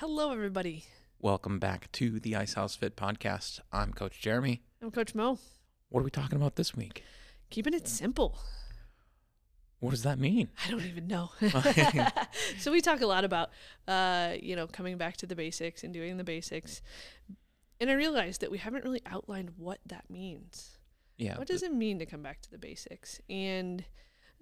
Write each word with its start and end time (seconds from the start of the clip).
Hello, 0.00 0.32
everybody. 0.32 0.84
Welcome 1.18 1.58
back 1.58 1.92
to 1.92 2.18
the 2.20 2.34
Icehouse 2.34 2.74
Fit 2.74 2.96
podcast. 2.96 3.60
I'm 3.70 3.92
Coach 3.92 4.18
Jeremy. 4.18 4.62
I'm 4.80 4.90
Coach 4.90 5.14
Mo. 5.14 5.38
What 5.90 6.00
are 6.00 6.04
we 6.04 6.10
talking 6.10 6.36
about 6.36 6.56
this 6.56 6.74
week? 6.74 7.04
Keeping 7.50 7.74
it 7.74 7.86
simple. 7.86 8.38
What 9.78 9.90
does 9.90 10.04
that 10.04 10.18
mean? 10.18 10.48
I 10.66 10.70
don't 10.70 10.86
even 10.86 11.06
know. 11.06 11.32
so 12.58 12.72
we 12.72 12.80
talk 12.80 13.02
a 13.02 13.06
lot 13.06 13.24
about, 13.24 13.50
uh, 13.86 14.36
you 14.40 14.56
know, 14.56 14.66
coming 14.66 14.96
back 14.96 15.18
to 15.18 15.26
the 15.26 15.36
basics 15.36 15.84
and 15.84 15.92
doing 15.92 16.16
the 16.16 16.24
basics. 16.24 16.80
And 17.78 17.90
I 17.90 17.92
realized 17.92 18.40
that 18.40 18.50
we 18.50 18.56
haven't 18.56 18.84
really 18.84 19.02
outlined 19.04 19.50
what 19.58 19.80
that 19.84 20.08
means. 20.08 20.78
Yeah. 21.18 21.36
What 21.36 21.46
does 21.46 21.62
it 21.62 21.74
mean 21.74 21.98
to 21.98 22.06
come 22.06 22.22
back 22.22 22.40
to 22.40 22.50
the 22.50 22.56
basics? 22.56 23.20
And 23.28 23.84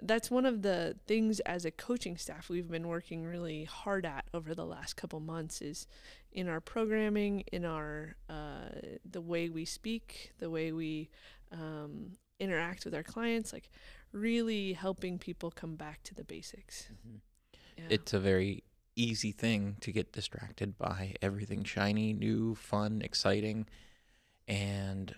that's 0.02 0.30
one 0.30 0.46
of 0.46 0.62
the 0.62 0.96
things 1.06 1.40
as 1.40 1.64
a 1.64 1.70
coaching 1.70 2.16
staff 2.16 2.48
we've 2.48 2.70
been 2.70 2.86
working 2.88 3.24
really 3.24 3.64
hard 3.64 4.06
at 4.06 4.24
over 4.32 4.54
the 4.54 4.64
last 4.64 4.96
couple 4.96 5.20
months 5.20 5.60
is 5.60 5.86
in 6.32 6.48
our 6.48 6.60
programming, 6.60 7.44
in 7.52 7.64
our 7.64 8.16
uh, 8.28 8.68
the 9.08 9.20
way 9.20 9.48
we 9.48 9.64
speak, 9.64 10.32
the 10.38 10.50
way 10.50 10.72
we 10.72 11.10
um, 11.52 12.12
interact 12.38 12.84
with 12.84 12.94
our 12.94 13.02
clients, 13.02 13.52
like 13.52 13.70
really 14.12 14.72
helping 14.72 15.18
people 15.18 15.50
come 15.50 15.74
back 15.76 16.02
to 16.04 16.14
the 16.14 16.24
basics. 16.24 16.88
Mhm. 16.92 17.20
Yeah. 17.76 17.84
It's 17.90 18.12
a 18.12 18.20
very 18.20 18.64
easy 18.96 19.32
thing 19.32 19.76
to 19.80 19.92
get 19.92 20.12
distracted 20.12 20.76
by 20.76 21.14
everything 21.22 21.64
shiny, 21.64 22.12
new, 22.12 22.54
fun, 22.54 23.00
exciting. 23.02 23.66
And 24.46 25.14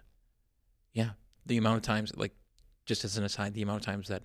yeah, 0.93 1.11
the 1.47 1.57
amount 1.57 1.77
of 1.77 1.83
times, 1.83 2.15
like, 2.17 2.35
just 2.85 3.05
as 3.05 3.17
an 3.17 3.25
aside, 3.25 3.55
the 3.55 3.63
amount 3.63 3.81
of 3.81 3.87
times 3.87 4.09
that 4.09 4.25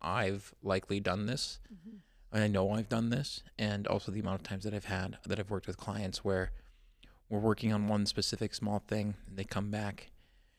I've 0.00 0.54
likely 0.62 1.00
done 1.00 1.26
this, 1.26 1.58
Mhm. 1.72 2.00
I 2.30 2.46
know 2.46 2.70
I've 2.72 2.88
done 2.88 3.08
this, 3.10 3.42
and 3.58 3.86
also 3.86 4.12
the 4.12 4.20
amount 4.20 4.40
of 4.40 4.46
times 4.46 4.64
that 4.64 4.74
I've 4.74 4.84
had 4.84 5.18
that 5.26 5.38
I've 5.40 5.50
worked 5.50 5.66
with 5.66 5.76
clients 5.78 6.24
where 6.24 6.52
we're 7.30 7.38
working 7.38 7.72
on 7.72 7.88
one 7.88 8.06
specific 8.06 8.54
small 8.54 8.80
thing, 8.80 9.14
and 9.26 9.36
they 9.38 9.44
come 9.44 9.70
back. 9.70 10.10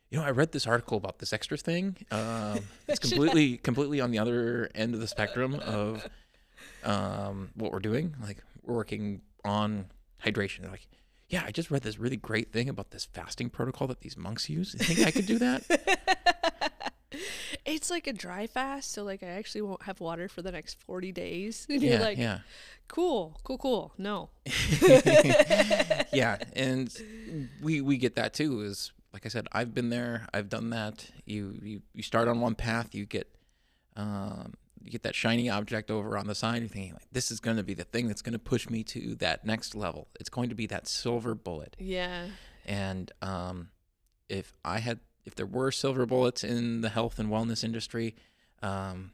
You 0.10 0.18
know, 0.18 0.26
I 0.26 0.32
read 0.32 0.52
this 0.52 0.66
article 0.66 0.98
about 0.98 1.20
this 1.20 1.32
extra 1.32 1.58
thing. 1.58 1.98
Um, 2.12 2.60
it's 2.88 3.00
completely, 3.00 3.58
completely 3.58 4.02
on 4.02 4.10
the 4.12 4.18
other 4.20 4.70
end 4.74 4.94
of 4.96 5.00
the 5.00 5.08
spectrum 5.08 5.54
of 5.56 6.08
um, 6.84 7.50
what 7.56 7.72
we're 7.72 7.80
doing. 7.80 8.16
Like 8.22 8.38
we're 8.64 8.76
working 8.76 9.22
on 9.46 9.86
hydration. 10.24 10.62
They're 10.62 10.72
like, 10.72 10.88
yeah, 11.28 11.44
I 11.46 11.52
just 11.52 11.70
read 11.70 11.84
this 11.84 12.00
really 12.00 12.18
great 12.18 12.52
thing 12.52 12.70
about 12.70 12.90
this 12.92 13.06
fasting 13.06 13.50
protocol 13.52 13.88
that 13.88 14.02
these 14.02 14.18
monks 14.18 14.50
use. 14.50 14.74
You 14.74 14.80
think 14.80 15.08
I 15.08 15.12
could 15.12 15.28
do 15.28 15.38
that? 15.40 16.26
it's 17.70 17.90
like 17.90 18.08
a 18.08 18.14
dry 18.14 18.48
fast, 18.48 18.92
so 18.92 19.04
like 19.04 19.24
I 19.24 19.28
actually 19.28 19.62
won't 19.62 19.84
have 19.84 20.00
water 20.00 20.28
for 20.28 20.42
the 20.42 20.52
next 20.52 20.80
40 20.82 21.12
days. 21.12 21.68
And 21.80 21.82
yeah, 21.82 21.92
you're 21.92 22.00
like, 22.00 22.18
yeah. 22.18 22.40
cool, 22.88 23.40
cool, 23.44 23.58
cool. 23.58 23.94
No. 23.98 24.30
yeah, 26.12 26.38
and 26.54 26.96
we 27.62 27.82
we 27.82 27.98
get 27.98 28.16
that 28.16 28.34
too. 28.34 28.62
Is 28.62 28.92
like 29.14 29.26
I 29.26 29.30
said, 29.30 29.48
I've 29.52 29.74
been 29.74 29.90
there. 29.90 30.28
I've 30.34 30.50
done 30.50 30.72
that. 30.72 31.10
You 31.26 31.60
you 31.62 31.82
you 31.94 32.04
start 32.04 32.28
on 32.28 32.42
one 32.42 32.56
path, 32.56 32.94
you 32.94 33.06
get 33.06 33.28
um, 33.96 34.54
you 34.84 34.92
get 34.92 35.04
that 35.04 35.16
shiny 35.16 35.50
object 35.50 35.92
over 35.92 36.18
on 36.18 36.28
the 36.28 36.36
side. 36.36 36.62
You're 36.62 36.70
thinking 36.70 36.94
like, 36.94 37.08
this 37.12 37.32
is 37.32 37.40
going 37.40 37.58
to 37.58 37.64
be 37.64 37.74
the 37.74 37.84
thing 37.84 38.08
that's 38.08 38.22
going 38.22 38.34
to 38.34 38.40
push 38.40 38.70
me 38.70 38.84
to 38.86 39.16
that 39.16 39.46
next 39.46 39.76
level. 39.76 40.08
It's 40.20 40.30
going 40.30 40.50
to 40.50 40.56
be 40.56 40.68
that 40.68 40.88
silver 40.88 41.36
bullet. 41.36 41.76
Yeah. 41.80 42.28
And 42.66 43.12
um, 43.22 43.70
if 44.30 44.54
I 44.64 44.80
had, 44.80 45.00
if 45.26 45.36
there 45.36 45.46
were 45.46 45.72
silver 45.72 46.06
bullets 46.06 46.44
in 46.44 46.82
the 46.82 46.90
health 46.90 47.20
and 47.20 47.30
wellness 47.30 47.64
industry, 47.64 48.16
um, 48.62 49.12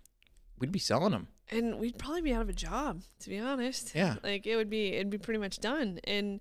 we'd 0.60 0.72
be 0.72 0.80
selling 0.80 1.12
them. 1.12 1.28
and 1.50 1.80
we'd 1.80 1.98
probably 1.98 2.22
be 2.22 2.34
out 2.34 2.42
of 2.42 2.50
a 2.50 2.54
job 2.54 3.02
to 3.20 3.30
be 3.30 3.40
honest. 3.40 3.94
Yeah. 3.94 4.16
like 4.24 4.48
it 4.48 4.56
would 4.56 4.70
be 4.70 4.94
it'd 4.94 5.10
be 5.10 5.18
pretty 5.18 5.40
much 5.40 5.60
done. 5.60 6.00
And 6.06 6.40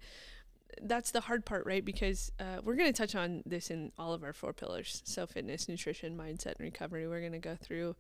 that's 0.83 1.11
the 1.13 1.21
hard 1.21 1.45
part 1.45 1.67
right? 1.67 1.85
Because 1.85 2.33
uh, 2.41 2.61
we're 2.63 2.75
going 2.77 2.93
to 2.93 2.97
touch 2.97 3.15
on 3.15 3.43
this 3.47 3.71
in 3.71 3.93
all 3.99 4.13
of 4.13 4.23
our 4.23 4.33
four 4.33 4.53
pillars. 4.53 5.03
So 5.05 5.27
fitness 5.27 5.69
nutrition 5.69 6.17
mindset 6.17 6.57
and 6.59 6.61
recovery. 6.61 7.07
We're 7.07 7.21
going 7.21 7.33
to 7.33 7.39
go 7.39 7.57
through 7.61 7.97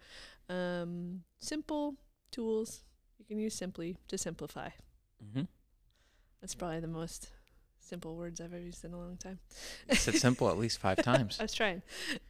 um, 0.49 1.22
simple 1.38 1.94
tools. 2.31 2.83
You 3.19 3.25
can 3.27 3.38
use 3.38 3.55
simply 3.55 3.97
to 4.09 4.19
simplify. 4.19 4.71
Mm-hmm. 5.25 5.43
that's 6.41 6.55
probably 6.55 6.81
the 6.81 6.88
most 6.88 7.28
simple 7.84 8.17
words 8.17 8.41
i've 8.41 8.53
ever 8.55 8.62
used 8.62 8.84
in 8.84 8.93
a 8.93 8.99
long 8.99 9.17
time 9.17 9.39
I 9.91 9.95
Said 9.95 10.15
simple 10.17 10.49
at 10.50 10.59
least 10.59 10.78
five 10.78 10.97
times. 11.03 11.37
I 11.39 11.45
was 11.45 11.55
trying. 11.55 11.83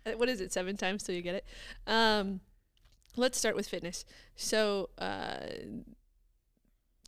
Uh, 0.05 0.13
What 0.13 0.29
is 0.29 0.41
it? 0.41 0.53
Seven 0.53 0.77
times 0.77 1.03
till 1.03 1.15
you 1.15 1.23
get 1.23 1.35
it. 1.37 1.45
Um, 1.87 2.41
let's 3.17 3.39
start 3.39 3.55
with 3.57 3.69
fitness. 3.69 4.05
So, 4.37 4.91
uh, 4.99 5.47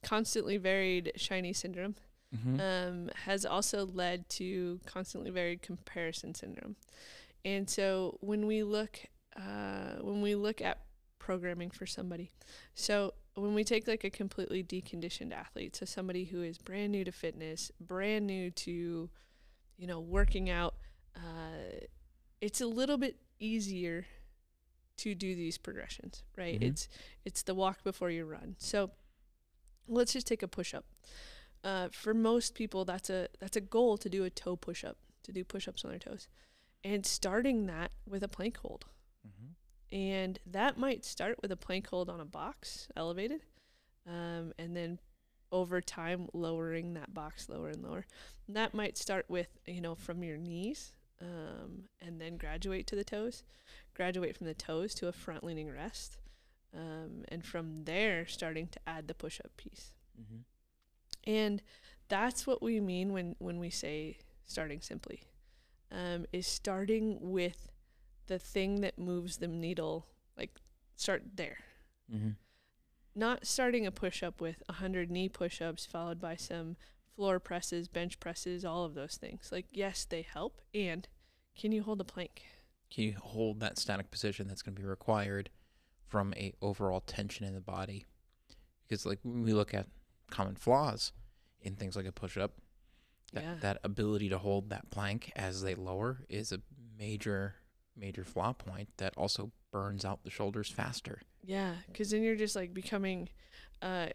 constantly 0.02 0.56
varied 0.56 1.12
shiny 1.16 1.52
syndrome 1.52 1.96
Mm-hmm. 2.36 2.60
um, 2.60 3.10
has 3.24 3.46
also 3.46 3.86
led 3.86 4.28
to 4.30 4.80
constantly 4.84 5.30
varied 5.30 5.62
comparison 5.62 6.34
syndrome. 6.34 6.74
And 7.44 7.70
so, 7.70 8.18
when 8.20 8.46
we 8.46 8.64
look, 8.64 8.98
uh, 9.36 10.00
when 10.02 10.20
we 10.22 10.34
look 10.34 10.60
at 10.60 10.80
programming 11.20 11.70
for 11.70 11.86
somebody, 11.86 12.32
so 12.74 13.14
when 13.36 13.54
we 13.54 13.64
take 13.64 13.86
like 13.86 14.04
a 14.04 14.10
completely 14.10 14.62
deconditioned 14.64 15.32
athlete, 15.32 15.76
so 15.76 15.84
somebody 15.84 16.24
who 16.24 16.42
is 16.42 16.58
brand 16.58 16.92
new 16.92 17.04
to 17.04 17.12
fitness, 17.12 17.70
brand 17.80 18.26
new 18.26 18.50
to, 18.50 19.10
you 19.76 19.86
know, 19.86 20.00
working 20.00 20.48
out, 20.50 20.74
uh, 21.14 21.84
it's 22.40 22.60
a 22.60 22.66
little 22.66 22.96
bit 22.96 23.16
easier 23.38 24.06
to 24.98 25.14
do 25.14 25.34
these 25.34 25.58
progressions, 25.58 26.22
right? 26.36 26.58
Mhm. 26.58 26.64
It's 26.70 26.88
it's 27.24 27.42
the 27.42 27.54
walk 27.54 27.84
before 27.84 28.10
you 28.10 28.24
run. 28.24 28.56
So 28.58 28.90
let's 29.86 30.12
just 30.12 30.26
take 30.26 30.42
a 30.42 30.48
push 30.48 30.72
up. 30.74 30.86
Uh, 31.62 31.88
for 31.90 32.14
most 32.14 32.54
people, 32.54 32.84
that's 32.84 33.10
a 33.10 33.28
that's 33.38 33.56
a 33.56 33.60
goal 33.60 33.98
to 33.98 34.08
do 34.08 34.24
a 34.24 34.30
toe 34.30 34.56
push 34.56 34.84
up, 34.84 34.96
to 35.24 35.32
do 35.32 35.44
push 35.44 35.68
ups 35.68 35.84
on 35.84 35.90
their 35.90 35.98
toes, 35.98 36.28
and 36.82 37.04
starting 37.04 37.66
that 37.66 37.92
with 38.06 38.22
a 38.22 38.28
plank 38.28 38.56
hold. 38.58 38.86
And 39.92 40.38
that 40.46 40.78
might 40.78 41.04
start 41.04 41.38
with 41.40 41.52
a 41.52 41.56
plank 41.56 41.88
hold 41.88 42.10
on 42.10 42.20
a 42.20 42.24
box, 42.24 42.88
elevated, 42.96 43.42
um, 44.06 44.52
and 44.58 44.76
then 44.76 44.98
over 45.52 45.80
time 45.80 46.28
lowering 46.32 46.94
that 46.94 47.14
box 47.14 47.48
lower 47.48 47.68
and 47.68 47.82
lower. 47.82 48.04
And 48.46 48.56
that 48.56 48.74
might 48.74 48.98
start 48.98 49.26
with 49.28 49.48
you 49.66 49.80
know 49.80 49.94
from 49.94 50.24
your 50.24 50.36
knees, 50.36 50.92
um, 51.20 51.84
and 52.00 52.20
then 52.20 52.36
graduate 52.36 52.86
to 52.88 52.96
the 52.96 53.04
toes, 53.04 53.44
graduate 53.94 54.36
from 54.36 54.46
the 54.46 54.54
toes 54.54 54.94
to 54.94 55.08
a 55.08 55.12
front 55.12 55.44
leaning 55.44 55.70
rest, 55.70 56.18
um, 56.74 57.24
and 57.28 57.44
from 57.44 57.84
there 57.84 58.26
starting 58.26 58.66
to 58.68 58.80
add 58.86 59.08
the 59.08 59.14
push 59.14 59.40
up 59.44 59.56
piece. 59.56 59.92
Mm-hmm. 60.20 61.30
And 61.30 61.62
that's 62.08 62.46
what 62.46 62.62
we 62.62 62.80
mean 62.80 63.12
when, 63.12 63.34
when 63.38 63.58
we 63.58 63.70
say 63.70 64.18
starting 64.44 64.80
simply, 64.80 65.22
um, 65.90 66.26
is 66.32 66.46
starting 66.46 67.18
with 67.20 67.68
the 68.26 68.38
thing 68.38 68.80
that 68.80 68.98
moves 68.98 69.38
the 69.38 69.48
needle, 69.48 70.06
like 70.36 70.50
start 70.96 71.22
there. 71.34 71.58
Mm-hmm. 72.12 72.30
Not 73.14 73.46
starting 73.46 73.86
a 73.86 73.90
push 73.90 74.22
up 74.22 74.40
with 74.40 74.62
100 74.66 75.10
knee 75.10 75.28
push 75.28 75.62
ups 75.62 75.86
followed 75.86 76.20
by 76.20 76.36
some 76.36 76.76
floor 77.14 77.40
presses, 77.40 77.88
bench 77.88 78.20
presses, 78.20 78.64
all 78.64 78.84
of 78.84 78.94
those 78.94 79.16
things. 79.16 79.48
Like, 79.50 79.66
yes, 79.72 80.04
they 80.04 80.22
help. 80.22 80.60
And 80.74 81.08
can 81.58 81.72
you 81.72 81.82
hold 81.82 82.00
a 82.00 82.04
plank? 82.04 82.42
Can 82.90 83.04
you 83.04 83.14
hold 83.20 83.60
that 83.60 83.78
static 83.78 84.10
position 84.10 84.46
that's 84.46 84.62
going 84.62 84.74
to 84.76 84.80
be 84.82 84.86
required 84.86 85.48
from 86.06 86.34
a 86.36 86.52
overall 86.60 87.00
tension 87.00 87.46
in 87.46 87.54
the 87.54 87.60
body? 87.60 88.04
Because 88.86 89.06
like 89.06 89.18
when 89.22 89.42
we 89.42 89.52
look 89.54 89.72
at 89.72 89.86
common 90.30 90.54
flaws 90.54 91.12
in 91.62 91.74
things 91.74 91.96
like 91.96 92.06
a 92.06 92.12
push 92.12 92.36
up, 92.36 92.52
that, 93.32 93.42
Yeah. 93.42 93.54
that 93.60 93.78
ability 93.82 94.28
to 94.28 94.38
hold 94.38 94.68
that 94.70 94.90
plank 94.90 95.32
as 95.34 95.62
they 95.62 95.74
lower 95.74 96.22
is 96.28 96.52
a 96.52 96.60
major 96.98 97.56
major 97.96 98.24
flaw 98.24 98.52
point 98.52 98.88
that 98.98 99.14
also 99.16 99.50
burns 99.72 100.04
out 100.04 100.22
the 100.24 100.30
shoulders 100.30 100.70
faster. 100.70 101.20
Yeah, 101.44 101.74
because 101.90 102.10
then 102.10 102.22
you're 102.22 102.36
just 102.36 102.56
like 102.56 102.74
becoming, 102.74 103.28
uh, 103.82 104.06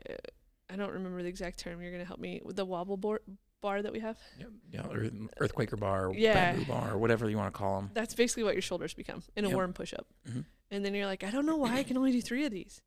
I 0.70 0.76
don't 0.76 0.92
remember 0.92 1.22
the 1.24 1.30
exact 1.30 1.60
term. 1.60 1.82
You're 1.82 1.92
gonna 1.92 2.06
help 2.06 2.20
me 2.20 2.42
with 2.44 2.56
the 2.56 2.66
wobble 2.66 2.98
bar, 2.98 3.22
bar 3.62 3.82
that 3.82 3.92
we 3.94 4.00
have. 4.00 4.18
Yep. 4.40 4.50
Yeah, 4.72 4.88
or 4.88 5.10
earthquaker 5.40 5.80
bar, 5.80 6.12
Yeah. 6.16 6.34
bamboo 6.34 6.66
bar, 6.66 6.98
whatever 6.98 7.30
you 7.30 7.38
want 7.38 7.54
to 7.54 7.58
call 7.58 7.80
them. 7.82 7.92
That's 7.94 8.14
basically 8.16 8.44
what 8.44 8.54
your 8.56 8.62
shoulders 8.62 8.94
become 8.94 9.24
in 9.36 9.46
a 9.46 9.50
Yep. 9.50 9.58
worm 9.58 9.74
push 9.74 9.94
up. 9.94 10.08
Mhm. 10.28 10.46
And 10.72 10.86
then 10.86 10.94
you're 10.96 11.06
like, 11.06 11.24
I 11.24 11.32
don't 11.32 11.46
know 11.46 11.58
why 11.58 11.76
I 11.78 11.84
can 11.84 11.98
only 11.98 12.12
do 12.12 12.22
three 12.22 12.46
of 12.46 12.52
these. 12.52 12.82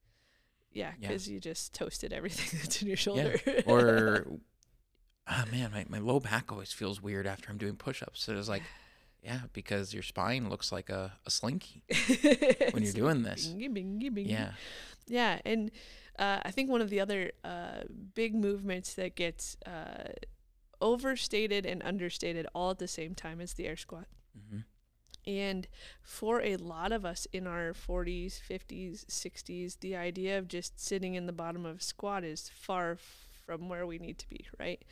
Yeah, 0.72 0.92
Yeah. 0.98 1.08
because 1.08 1.28
you 1.28 1.38
just 1.40 1.74
toasted 1.74 2.12
everything 2.12 2.58
that's 2.62 2.82
in 2.82 2.88
your 2.88 2.96
shoulder. 2.96 3.38
Yeah. 3.46 3.60
or 3.66 4.26
ah 5.26 5.44
man, 5.50 5.70
my, 5.72 5.86
my 5.88 5.98
low 5.98 6.20
back 6.20 6.50
always 6.52 6.72
feels 6.72 7.00
weird 7.00 7.26
after 7.26 7.50
I'm 7.50 7.58
doing 7.58 7.76
push 7.76 8.02
ups. 8.02 8.22
So 8.22 8.36
it's 8.36 8.48
like, 8.48 8.62
yeah, 9.24 9.40
because 9.52 9.94
your 9.94 10.02
spine 10.02 10.48
looks 10.50 10.70
like 10.70 10.90
a, 10.90 11.12
a 11.26 11.30
slinky 11.30 11.82
when 12.72 12.82
you're 12.82 12.92
doing 12.92 13.22
this. 13.22 13.48
Bingy, 13.48 13.68
bingy, 13.68 14.10
bingy. 14.10 14.30
Yeah. 14.30 14.52
Yeah, 15.06 15.38
and 15.44 15.70
uh, 16.18 16.40
I 16.44 16.50
think 16.50 16.70
one 16.70 16.80
of 16.80 16.90
the 16.90 17.00
other 17.00 17.32
uh, 17.42 17.82
big 18.14 18.34
movements 18.34 18.94
that 18.94 19.16
gets 19.16 19.56
uh, 19.66 20.12
overstated 20.80 21.66
and 21.66 21.82
understated 21.82 22.46
all 22.54 22.70
at 22.70 22.78
the 22.78 22.88
same 22.88 23.14
time 23.14 23.40
is 23.40 23.54
the 23.54 23.66
air 23.66 23.76
squat. 23.76 24.06
hmm 24.50 24.60
And 25.26 25.66
for 26.02 26.42
a 26.42 26.56
lot 26.56 26.92
of 26.92 27.04
us 27.04 27.26
in 27.32 27.46
our 27.46 27.72
40s, 27.72 28.40
50s, 28.46 29.06
60s, 29.06 29.80
the 29.80 29.96
idea 29.96 30.38
of 30.38 30.48
just 30.48 30.78
sitting 30.78 31.14
in 31.14 31.26
the 31.26 31.32
bottom 31.32 31.64
of 31.64 31.78
a 31.78 31.82
squat 31.82 32.24
is 32.24 32.50
far, 32.54 32.98
from 33.46 33.68
where 33.68 33.86
we 33.86 33.98
need 33.98 34.18
to 34.18 34.28
be, 34.28 34.46
right? 34.58 34.82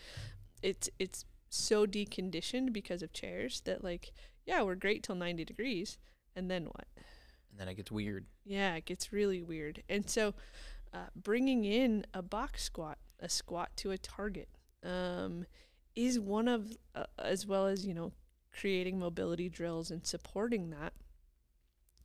It's 0.63 0.89
it's 0.99 1.25
so 1.53 1.87
deconditioned 1.87 2.73
because 2.73 3.03
of 3.03 3.13
chairs 3.13 3.61
that 3.65 3.85
like, 3.85 4.13
yeah, 4.47 4.63
we're 4.63 4.75
great 4.75 5.03
till 5.03 5.15
90 5.15 5.45
degrees 5.45 5.99
and 6.35 6.51
then 6.51 6.65
what? 6.65 6.87
And 7.51 7.61
then 7.61 7.69
it 7.69 7.75
gets 7.75 7.91
weird. 7.91 8.27
Yeah, 8.45 8.75
it 8.75 8.87
gets 8.87 9.13
really 9.13 9.43
weird. 9.43 9.83
And 9.89 10.09
so 10.09 10.35
uh, 10.93 11.09
bringing 11.15 11.65
in 11.65 12.07
a 12.15 12.23
box 12.23 12.63
squat, 12.65 12.99
a 13.21 13.29
squat 13.29 13.71
to 13.77 13.91
a 13.91 13.99
target, 13.99 14.49
um, 14.83 15.47
is 15.95 16.19
one 16.19 16.49
of, 16.49 16.77
uh, 16.95 17.05
as 17.19 17.47
well 17.47 17.67
as, 17.67 17.87
you 17.87 17.95
know, 17.95 18.13
creating 18.59 18.99
mobility 18.99 19.49
drills 19.49 19.91
and 19.91 20.07
supporting 20.07 20.71
that, 20.71 20.95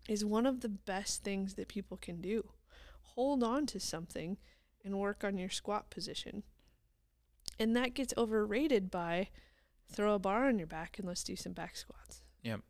is 0.08 0.24
one 0.24 0.46
of 0.46 0.62
the 0.62 0.70
best 0.70 1.24
things 1.24 1.56
that 1.56 1.68
people 1.68 1.98
can 1.98 2.22
do. 2.22 2.50
Hold 3.16 3.44
on 3.44 3.66
to 3.68 3.80
something 3.80 4.38
and 4.84 5.00
work 5.00 5.24
on 5.24 5.38
your 5.38 5.50
squat 5.50 5.90
position. 5.90 6.44
And 7.60 7.76
that 7.76 7.94
gets 7.94 8.14
overrated 8.18 8.92
by 8.92 9.30
throw 9.90 10.16
a 10.16 10.20
bar 10.20 10.48
on 10.48 10.58
your 10.58 10.68
back 10.68 10.98
and 11.00 11.08
let's 11.08 11.24
do 11.24 11.36
some 11.36 11.54
back 11.54 11.76
squats. 11.76 12.22
Yep. 12.44 12.62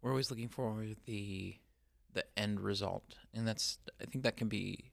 We're 0.00 0.10
always 0.10 0.30
looking 0.30 0.48
for 0.48 0.84
the 1.06 1.56
the 2.12 2.24
end 2.38 2.60
result, 2.60 3.16
and 3.32 3.46
that's 3.46 3.78
I 4.00 4.04
think 4.04 4.22
that 4.22 4.36
can 4.36 4.48
be 4.48 4.92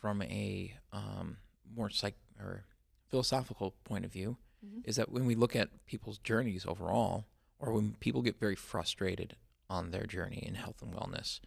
from 0.00 0.20
a 0.22 0.74
um, 0.92 1.36
more 1.76 1.90
psych 1.90 2.16
or 2.38 2.64
philosophical 3.08 3.74
point 3.84 4.04
of 4.04 4.12
view. 4.12 4.36
Is 4.84 4.94
that 4.96 5.10
when 5.10 5.26
we 5.26 5.34
look 5.34 5.56
at 5.56 5.86
people's 5.86 6.18
journeys 6.18 6.64
overall, 6.66 7.24
or 7.58 7.72
when 7.72 7.96
people 7.98 8.22
get 8.22 8.38
very 8.38 8.54
frustrated 8.54 9.34
on 9.68 9.90
their 9.90 10.06
journey 10.06 10.42
in 10.46 10.54
health 10.54 10.82
and 10.82 10.94
wellness, 10.94 11.40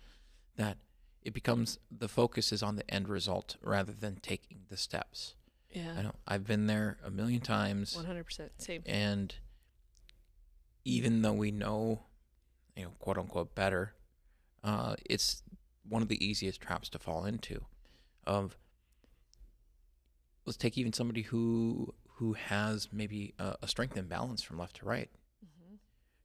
that 0.58 0.78
it 1.22 1.34
becomes 1.34 1.80
the 1.90 2.10
focus 2.10 2.52
is 2.52 2.62
on 2.62 2.76
the 2.76 2.90
end 2.94 3.08
result 3.08 3.56
rather 3.62 3.94
than 3.94 4.18
taking 4.22 4.60
the 4.70 4.78
steps. 4.78 5.36
I 5.76 5.80
Yeah. 5.80 6.02
know 6.04 6.16
I've 6.28 6.46
been 6.46 6.68
there 6.68 6.98
a 7.04 7.12
million 7.12 7.42
times, 7.42 7.96
100% 7.96 8.50
same. 8.62 8.82
and 8.86 9.36
even 10.86 11.22
though 11.22 11.34
we 11.34 11.52
know, 11.52 12.04
you 12.76 12.84
know, 12.86 12.92
quote 13.00 13.18
unquote 13.18 13.56
better, 13.56 13.94
uh, 14.64 14.96
it's 15.06 15.44
one 15.88 16.02
of 16.02 16.08
the 16.08 16.24
easiest 16.26 16.62
traps 16.62 16.90
to 16.90 17.00
fall 17.00 17.26
into. 17.26 17.66
Of 18.26 18.58
let's 20.46 20.58
take 20.58 20.78
even 20.78 20.94
somebody 20.94 21.24
who 21.24 21.94
who 22.18 22.34
has 22.34 22.88
maybe 22.94 23.34
a, 23.40 23.56
a 23.62 23.68
strength 23.68 23.98
imbalance 23.98 24.42
from 24.42 24.58
left 24.58 24.78
to 24.78 24.86
right, 24.86 25.10
hmm 25.42 25.76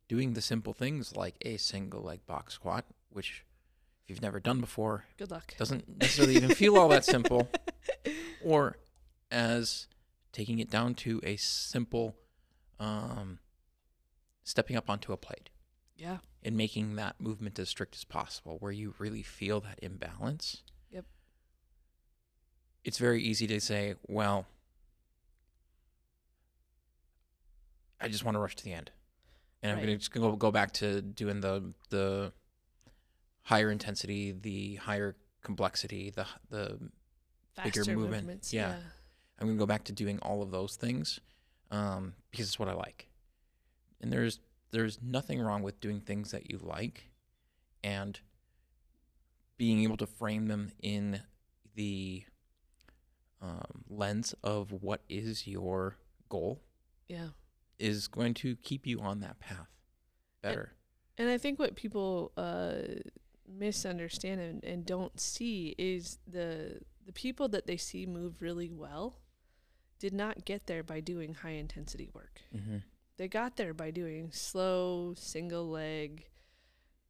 doing 0.08 0.32
the 0.34 0.40
simple 0.42 0.72
things 0.72 1.14
like 1.16 1.36
a 1.42 1.56
single 1.56 2.02
leg 2.02 2.24
box 2.26 2.54
squat, 2.54 2.84
which 3.10 3.44
if 4.04 4.10
you've 4.10 4.22
never 4.22 4.40
done 4.40 4.60
before, 4.60 5.04
Good 5.18 5.30
luck. 5.30 5.54
doesn't 5.56 5.98
necessarily 5.98 6.36
even 6.36 6.50
feel 6.50 6.76
all 6.76 6.88
that 6.88 7.04
simple, 7.04 7.48
or 8.40 8.76
as 9.30 9.86
taking 10.32 10.58
it 10.58 10.70
down 10.70 10.94
to 10.94 11.20
a 11.22 11.36
simple 11.36 12.16
um, 12.78 13.38
stepping 14.44 14.76
up 14.76 14.88
onto 14.88 15.12
a 15.12 15.16
plate 15.16 15.50
Yeah. 15.96 16.18
and 16.42 16.56
making 16.56 16.96
that 16.96 17.20
movement 17.20 17.58
as 17.58 17.68
strict 17.68 17.94
as 17.94 18.04
possible, 18.04 18.56
where 18.58 18.72
you 18.72 18.94
really 18.98 19.22
feel 19.22 19.60
that 19.60 19.78
imbalance. 19.82 20.62
Yep. 20.90 21.04
It's 22.84 22.98
very 22.98 23.22
easy 23.22 23.46
to 23.48 23.60
say, 23.60 23.94
well, 24.08 24.46
I 28.00 28.08
just 28.08 28.24
want 28.24 28.34
to 28.34 28.38
rush 28.40 28.56
to 28.56 28.64
the 28.64 28.72
end. 28.72 28.90
And 29.62 29.72
I'm 29.72 29.78
Right. 29.78 29.86
going 29.86 29.98
to 29.98 30.10
go, 30.10 30.36
go 30.36 30.50
back 30.50 30.72
to 30.74 31.02
doing 31.02 31.40
the 31.40 31.74
the 31.90 32.32
higher 33.42 33.70
intensity, 33.70 34.32
the 34.32 34.76
higher 34.76 35.16
complexity, 35.42 36.08
the 36.10 36.26
the 36.48 36.78
bigger 37.62 37.84
movement. 37.84 38.22
movements. 38.24 38.52
Yeah. 38.54 38.78
I'm 39.40 39.46
gonna 39.46 39.58
go 39.58 39.66
back 39.66 39.84
to 39.84 39.92
doing 39.92 40.18
all 40.20 40.42
of 40.42 40.50
those 40.50 40.76
things 40.76 41.20
um, 41.70 42.14
because 42.30 42.46
it's 42.46 42.58
what 42.58 42.68
I 42.68 42.74
like. 42.74 43.08
And 44.00 44.12
there's 44.12 44.40
there's 44.70 44.98
nothing 45.02 45.40
wrong 45.40 45.62
with 45.62 45.80
doing 45.80 46.00
things 46.00 46.30
that 46.30 46.50
you 46.50 46.58
like, 46.62 47.10
and 47.82 48.20
being 49.56 49.82
able 49.82 49.96
to 49.98 50.06
frame 50.06 50.46
them 50.46 50.72
in 50.82 51.20
the 51.74 52.24
um, 53.42 53.84
lens 53.88 54.34
of 54.42 54.70
what 54.82 55.02
is 55.08 55.46
your 55.46 55.96
goal 56.28 56.60
Yeah. 57.08 57.28
is 57.78 58.06
going 58.08 58.34
to 58.34 58.56
keep 58.56 58.86
you 58.86 59.00
on 59.00 59.20
that 59.20 59.38
path 59.40 59.68
better. 60.42 60.72
And 61.18 61.28
I 61.28 61.36
think 61.38 61.58
what 61.58 61.74
people 61.76 62.32
uh, 62.36 62.74
misunderstand 63.48 64.40
and, 64.40 64.64
and 64.64 64.86
don't 64.86 65.18
see 65.20 65.74
is 65.78 66.18
the 66.26 66.80
the 67.06 67.12
people 67.12 67.48
that 67.48 67.66
they 67.66 67.76
see 67.76 68.06
move 68.06 68.40
really 68.40 68.70
well 68.70 69.16
did 70.00 70.12
not 70.12 70.44
get 70.44 70.66
there 70.66 70.82
by 70.82 70.98
doing 70.98 71.34
high 71.34 71.50
intensity 71.50 72.08
work. 72.12 72.40
Mm-hmm. 72.56 72.78
They 73.18 73.28
got 73.28 73.56
there 73.56 73.74
by 73.74 73.90
doing 73.90 74.32
slow, 74.32 75.14
single 75.16 75.68
leg, 75.68 76.26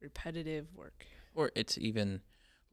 repetitive 0.01 0.67
work. 0.75 1.05
Or 1.33 1.51
it's 1.55 1.77
even 1.77 2.21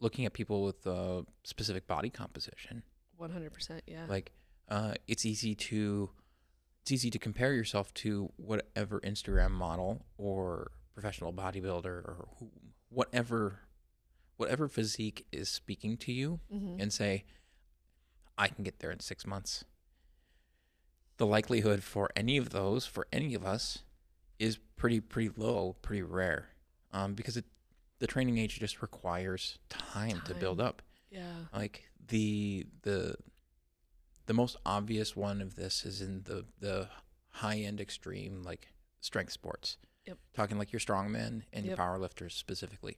looking 0.00 0.26
at 0.26 0.32
people 0.32 0.64
with 0.64 0.84
a 0.86 1.24
specific 1.44 1.86
body 1.86 2.10
composition. 2.10 2.82
100%. 3.20 3.80
Yeah. 3.86 4.04
like 4.08 4.32
uh, 4.68 4.94
it's 5.06 5.24
easy 5.24 5.54
to 5.54 6.10
it's 6.82 6.92
easy 6.92 7.10
to 7.10 7.18
compare 7.18 7.52
yourself 7.52 7.92
to 7.94 8.30
whatever 8.36 9.00
Instagram 9.00 9.50
model 9.50 10.04
or 10.16 10.70
professional 10.94 11.32
bodybuilder 11.32 11.84
or 11.84 12.28
who, 12.38 12.50
whatever 12.88 13.60
whatever 14.36 14.68
physique 14.68 15.26
is 15.32 15.48
speaking 15.48 15.96
to 15.96 16.12
you 16.12 16.40
mm-hmm. 16.52 16.80
and 16.80 16.92
say 16.92 17.24
I 18.36 18.48
can 18.48 18.62
get 18.62 18.78
there 18.78 18.92
in 18.92 19.00
6 19.00 19.26
months. 19.26 19.64
The 21.18 21.26
likelihood 21.26 21.82
for 21.82 22.10
any 22.16 22.36
of 22.36 22.50
those 22.50 22.86
for 22.86 23.06
any 23.12 23.34
of 23.34 23.44
us 23.44 23.80
is 24.38 24.58
pretty 24.76 25.00
pretty 25.00 25.30
low, 25.36 25.76
pretty 25.82 26.02
rare. 26.02 26.50
Um, 26.92 27.14
because 27.14 27.36
it 27.36 27.44
the 27.98 28.06
training 28.06 28.38
age 28.38 28.58
just 28.58 28.80
requires 28.80 29.58
time, 29.68 30.22
to 30.26 30.34
build 30.34 30.60
up 30.60 30.82
yeah. 31.10 31.32
like 31.54 31.90
the 32.08 32.66
the 32.82 33.16
the 34.26 34.34
most 34.34 34.56
obvious 34.66 35.16
one 35.16 35.40
of 35.40 35.56
this 35.56 35.84
is 35.84 36.00
in 36.00 36.22
the 36.24 36.44
the 36.60 36.88
high 37.30 37.58
end 37.58 37.80
extreme 37.80 38.42
like 38.42 38.72
strength 39.00 39.32
sports. 39.32 39.76
Yep. 40.06 40.18
Talking 40.34 40.58
like 40.58 40.72
your 40.72 40.80
strongmen 40.80 41.42
and 41.52 41.66
your 41.66 41.76
powerlifters 41.76 42.32
specifically. 42.32 42.96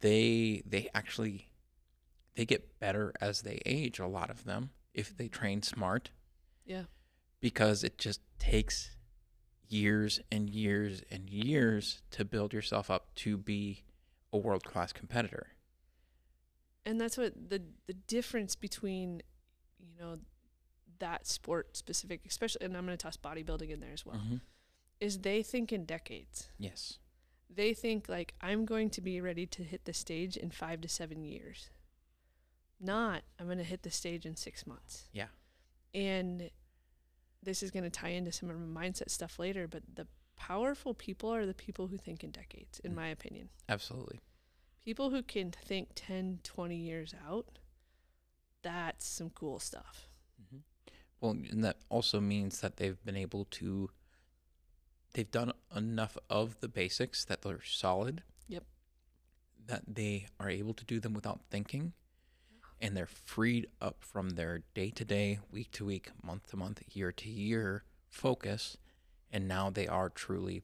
They 0.00 0.62
they 0.66 0.88
actually 0.94 1.48
they 2.34 2.44
get 2.44 2.78
better 2.80 3.12
as 3.20 3.42
they 3.42 3.60
age 3.66 3.98
a 3.98 4.06
lot 4.06 4.30
of 4.30 4.44
them 4.44 4.70
if 4.94 5.16
they 5.16 5.28
train 5.28 5.62
smart 5.62 6.10
Yeah. 6.64 6.84
Because 7.42 7.84
it 7.84 7.98
just 7.98 8.20
takes 8.38 8.96
years 9.68 10.20
and 10.30 10.48
years 10.48 11.02
and 11.10 11.28
years 11.28 12.00
to 12.12 12.24
build 12.24 12.54
yourself 12.54 12.90
up 12.90 13.14
to 13.16 13.36
be 13.36 13.82
a 14.32 14.38
world 14.38 14.64
class 14.64 14.92
competitor. 14.94 15.48
and 16.86 16.98
that's 17.00 17.16
what 17.18 17.32
the 17.50 17.62
the 17.86 17.92
difference 17.94 18.54
between 18.56 19.20
you 19.78 19.94
know 20.00 20.18
that 20.98 21.26
sport 21.26 21.76
specific 21.76 22.20
especially 22.26 22.64
and 22.64 22.76
i'm 22.76 22.84
going 22.86 22.96
to 22.96 23.02
toss 23.02 23.16
bodybuilding 23.16 23.70
in 23.70 23.80
there 23.80 23.92
as 23.92 24.04
well 24.06 24.16
Mhm. 24.16 24.40
is 25.00 25.18
they 25.18 25.42
think 25.42 25.72
in 25.72 25.84
decades 25.84 26.48
Yes. 26.58 26.98
they 27.50 27.72
think 27.74 28.08
like 28.08 28.34
i'm 28.40 28.64
going 28.64 28.88
to 28.90 29.00
be 29.00 29.20
ready 29.20 29.46
to 29.46 29.62
hit 29.62 29.84
the 29.84 29.92
stage 29.92 30.36
in 30.36 30.50
five 30.50 30.80
to 30.80 30.88
seven 30.88 31.22
years 31.24 31.70
not 32.80 33.22
i'm 33.38 33.46
going 33.46 33.58
to 33.58 33.64
hit 33.64 33.82
the 33.82 33.90
stage 33.90 34.24
in 34.26 34.34
six 34.36 34.66
months 34.66 35.08
Yeah. 35.12 35.28
and 35.94 36.50
this 37.42 37.62
is 37.62 37.70
going 37.70 37.84
to 37.84 37.90
tie 37.90 38.10
into 38.10 38.32
some 38.32 38.48
of 38.50 38.56
my 38.58 38.82
mindset 38.88 39.10
stuff 39.10 39.38
later 39.38 39.66
but 39.68 39.82
the 39.94 40.06
powerful 40.36 40.94
people 40.94 41.32
are 41.32 41.46
the 41.46 41.54
people 41.54 41.86
who 41.88 41.96
think 41.96 42.22
in 42.24 42.30
decades 42.30 42.80
in 42.80 42.92
Mm. 42.92 42.96
my 42.96 43.08
opinion 43.08 43.48
Absolutely. 43.68 44.20
people 44.84 45.10
who 45.10 45.22
can 45.22 45.50
think 45.52 45.88
10 45.94 46.40
20 46.42 46.76
years 46.76 47.14
out 47.28 47.58
that's 48.62 49.06
some 49.06 49.30
cool 49.30 49.58
stuff 49.58 50.08
Mm-hmm. 50.42 50.58
Well, 51.20 51.32
and 51.50 51.62
that 51.62 51.76
also 51.88 52.20
means 52.20 52.60
that 52.62 52.78
they've 52.78 53.00
been 53.04 53.16
able 53.16 53.44
to, 53.52 53.90
they've 55.14 55.30
done 55.30 55.52
enough 55.76 56.16
of 56.28 56.58
the 56.58 56.66
basics 56.68 57.24
that 57.26 57.42
they're 57.42 57.62
solid. 57.62 58.24
Yep. 58.48 58.64
That 59.66 59.82
they 59.86 60.26
are 60.40 60.50
able 60.50 60.74
to 60.74 60.84
do 60.84 60.98
them 60.98 61.14
without 61.14 61.42
thinking, 61.48 61.92
and 62.82 62.96
they're 62.96 63.06
freed 63.06 63.68
up 63.80 63.98
from 64.00 64.30
their 64.30 64.64
day 64.74 64.90
to 64.90 65.04
day, 65.04 65.38
week 65.50 65.70
to 65.70 65.84
week, 65.84 66.10
month 66.22 66.50
to 66.50 66.56
month, 66.56 66.82
year 66.94 67.12
to 67.12 67.28
year 67.30 67.84
focus, 68.10 68.76
and 69.30 69.46
now 69.48 69.70
they 69.70 69.86
are 69.86 70.10
truly, 70.10 70.62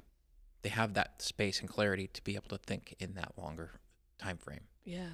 they 0.62 0.68
have 0.68 0.92
that 0.94 1.22
space 1.22 1.60
and 1.60 1.68
clarity 1.68 2.08
to 2.08 2.22
be 2.22 2.34
able 2.34 2.48
to 2.48 2.58
think 2.58 2.94
in 2.98 3.14
that 3.14 3.32
longer 3.38 3.80
time 4.18 4.36
frame. 4.36 4.66
yeah. 4.84 5.10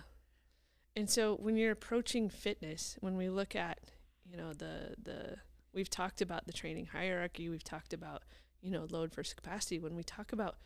And 0.96 1.10
so 1.10 1.34
when 1.34 1.56
you're 1.56 1.72
approaching 1.72 2.28
fitness 2.30 2.96
when 3.00 3.16
we 3.16 3.28
look 3.28 3.56
at 3.56 3.80
you 4.24 4.36
know 4.36 4.52
the 4.52 4.94
the 5.02 5.36
we've 5.72 5.90
talked 5.90 6.22
about 6.22 6.46
the 6.46 6.52
training 6.52 6.86
hierarchy 6.86 7.48
we've 7.48 7.64
talked 7.64 7.92
about 7.92 8.22
you 8.62 8.70
know 8.70 8.86
load 8.88 9.12
versus 9.12 9.34
capacity. 9.34 9.78
When 9.78 9.96
we 9.96 10.04
talk 10.04 10.32
about 10.32 10.56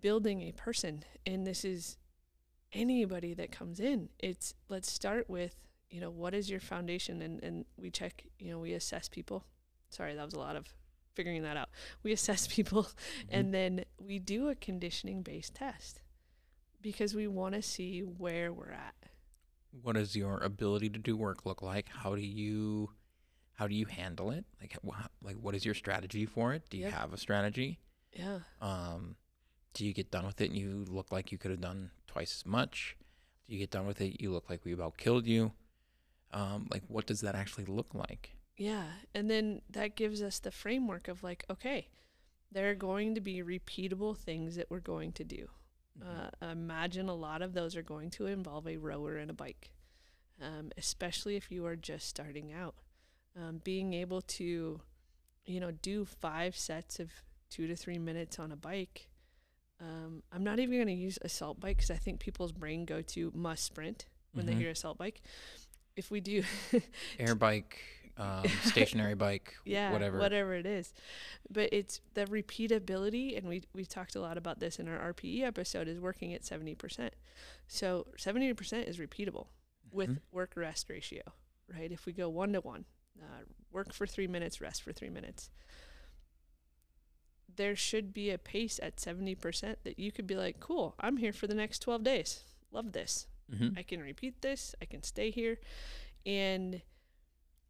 building 0.00 0.40
a 0.40 0.52
person 0.52 1.04
and 1.26 1.46
this 1.46 1.64
is 1.64 1.98
anybody 2.72 3.34
that 3.34 3.50
comes 3.50 3.80
in 3.80 4.08
it's 4.20 4.54
let's 4.68 4.90
start 4.90 5.28
with 5.28 5.54
you 5.92 6.00
know, 6.00 6.08
what 6.10 6.34
is 6.34 6.48
your 6.48 6.60
foundation? 6.60 7.20
And, 7.20 7.42
and 7.42 7.64
we 7.76 7.90
check, 7.90 8.22
you 8.38 8.52
know, 8.52 8.60
we 8.60 8.74
assess 8.74 9.08
people. 9.08 9.44
Sorry, 9.88 10.14
that 10.14 10.24
was 10.24 10.34
a 10.34 10.38
lot 10.38 10.54
of 10.54 10.66
figuring 11.16 11.42
that 11.42 11.56
out. 11.56 11.68
We 12.04 12.12
assess 12.12 12.46
people 12.56 12.84
Mhm. 12.84 13.26
and 13.30 13.52
then 13.52 13.84
we 13.98 14.20
do 14.20 14.48
a 14.50 14.54
conditioning 14.54 15.22
based 15.22 15.54
test 15.56 16.00
because 16.80 17.12
we 17.16 17.26
want 17.26 17.56
to 17.56 17.62
see 17.62 18.02
where 18.02 18.52
we're 18.52 18.70
at. 18.70 18.94
what 19.82 19.94
does 19.96 20.14
your 20.14 20.38
ability 20.38 20.90
to 20.90 20.98
do 21.00 21.16
work 21.16 21.44
look 21.44 21.60
like? 21.60 21.88
How 21.88 22.14
do 22.14 22.22
you 22.22 22.90
how 23.54 23.66
do 23.66 23.74
you 23.74 23.86
handle 23.86 24.30
it? 24.30 24.44
Like 24.60 24.76
wha- 24.82 25.08
like 25.22 25.36
what 25.36 25.56
is 25.56 25.64
your 25.64 25.74
strategy 25.74 26.24
for 26.24 26.52
it? 26.54 26.68
Do 26.70 26.76
you 26.76 26.84
Yep. 26.84 26.92
have 26.92 27.12
a 27.12 27.16
strategy? 27.18 27.80
Yeah. 28.12 28.38
Um, 28.60 29.16
do 29.74 29.84
you 29.84 29.92
get 29.92 30.10
done 30.12 30.24
with 30.24 30.40
it 30.40 30.50
and 30.50 30.56
you 30.58 30.84
look 30.88 31.10
like 31.10 31.32
you 31.32 31.38
could 31.38 31.50
have 31.50 31.60
done 31.60 31.90
twice 32.10 32.42
as 32.42 32.46
much? 32.46 32.96
Do 33.46 33.54
you 33.54 33.58
get 33.58 33.70
done 33.70 33.86
with 33.86 34.00
it, 34.00 34.20
you 34.20 34.30
look 34.30 34.50
like 34.50 34.64
we 34.64 34.72
about 34.72 34.96
killed 34.96 35.26
you? 35.26 35.52
Um, 36.32 36.68
like 36.70 36.82
what 36.88 37.06
does 37.06 37.20
that 37.22 37.34
actually 37.34 37.64
look 37.64 37.94
like? 37.94 38.36
Yeah. 38.56 38.84
And 39.14 39.30
then 39.30 39.62
that 39.70 39.96
gives 39.96 40.22
us 40.22 40.38
the 40.38 40.50
framework 40.50 41.08
of 41.08 41.22
like, 41.22 41.44
okay, 41.48 41.88
there 42.52 42.70
are 42.70 42.74
going 42.74 43.14
to 43.14 43.20
be 43.20 43.42
repeatable 43.42 44.16
things 44.16 44.56
that 44.56 44.70
we're 44.70 44.80
going 44.80 45.12
to 45.12 45.24
do. 45.24 45.48
Uh, 46.02 46.46
imagine 46.50 47.08
a 47.08 47.14
lot 47.14 47.42
of 47.42 47.52
those 47.52 47.76
are 47.76 47.82
going 47.82 48.10
to 48.10 48.26
involve 48.26 48.66
a 48.66 48.76
rower 48.76 49.16
and 49.16 49.30
a 49.30 49.34
bike, 49.34 49.70
um, 50.40 50.70
especially 50.78 51.36
if 51.36 51.50
you 51.50 51.66
are 51.66 51.76
just 51.76 52.08
starting 52.08 52.52
out. 52.52 52.74
Um, 53.36 53.60
being 53.62 53.92
able 53.94 54.22
to, 54.22 54.80
you 55.44 55.60
know, 55.60 55.70
do 55.70 56.04
five 56.04 56.56
sets 56.56 56.98
of 57.00 57.10
two 57.50 57.66
to 57.66 57.76
three 57.76 57.98
minutes 57.98 58.38
on 58.38 58.50
a 58.50 58.56
bike. 58.56 59.09
Um, 59.80 60.22
I'm 60.32 60.44
not 60.44 60.58
even 60.58 60.74
going 60.74 60.86
to 60.88 60.92
use 60.92 61.18
assault 61.22 61.58
bike 61.60 61.78
because 61.78 61.90
I 61.90 61.96
think 61.96 62.20
people's 62.20 62.52
brain 62.52 62.84
go 62.84 63.00
to 63.02 63.32
must 63.34 63.64
sprint 63.64 64.06
when 64.32 64.44
Mhm. 64.44 64.48
they 64.50 64.54
hear 64.56 64.70
assault 64.70 64.98
bike. 64.98 65.20
If 65.96 66.10
we 66.10 66.20
do 66.20 66.42
air 67.18 67.34
bike, 67.34 67.78
um, 68.16 68.44
stationary 68.62 69.14
bike, 69.14 69.54
yeah 69.64 69.92
whatever. 69.92 70.18
whatever 70.18 70.54
it 70.54 70.66
is 70.66 70.92
but 71.50 71.68
it's 71.72 72.00
the 72.14 72.24
repeatability 72.26 73.36
and 73.36 73.46
we 73.48 73.62
we 73.72 73.84
talked 73.84 74.14
a 74.16 74.20
lot 74.20 74.36
about 74.36 74.58
this 74.60 74.78
in 74.78 74.88
our 74.88 75.12
rpe 75.12 75.42
episode 75.42 75.88
is 75.88 75.98
working 76.00 76.34
at 76.34 76.42
70% 76.44 77.10
so 77.68 78.06
70% 78.18 78.88
is 78.88 78.98
repeatable 78.98 79.46
with 79.92 80.10
Mhm. 80.10 80.18
work 80.32 80.52
rest 80.56 80.88
ratio 80.90 81.22
right 81.74 81.92
if 81.92 82.04
we 82.06 82.12
go 82.12 82.28
one 82.28 82.52
to 82.52 82.60
one 82.60 82.84
uh, 83.22 83.44
work 83.72 83.92
for 83.92 84.06
three 84.06 84.26
minutes 84.26 84.60
rest 84.60 84.82
for 84.82 84.92
three 84.92 85.10
minutes 85.10 85.50
there 87.60 87.76
should 87.76 88.12
be 88.14 88.30
a 88.30 88.38
pace 88.38 88.80
at 88.82 88.96
70% 88.96 89.76
that 89.84 89.98
you 89.98 90.10
could 90.10 90.26
be 90.26 90.34
like 90.36 90.58
cool 90.60 90.94
i'm 90.98 91.18
here 91.18 91.32
for 91.32 91.46
the 91.46 91.54
next 91.54 91.80
12 91.80 92.02
days 92.02 92.42
love 92.72 92.92
this 92.92 93.26
Mhm. 93.52 93.76
I 93.76 93.82
can 93.82 94.00
repeat 94.00 94.42
this, 94.42 94.76
I 94.80 94.84
can 94.84 95.02
stay 95.02 95.32
here. 95.32 95.58
And 96.24 96.82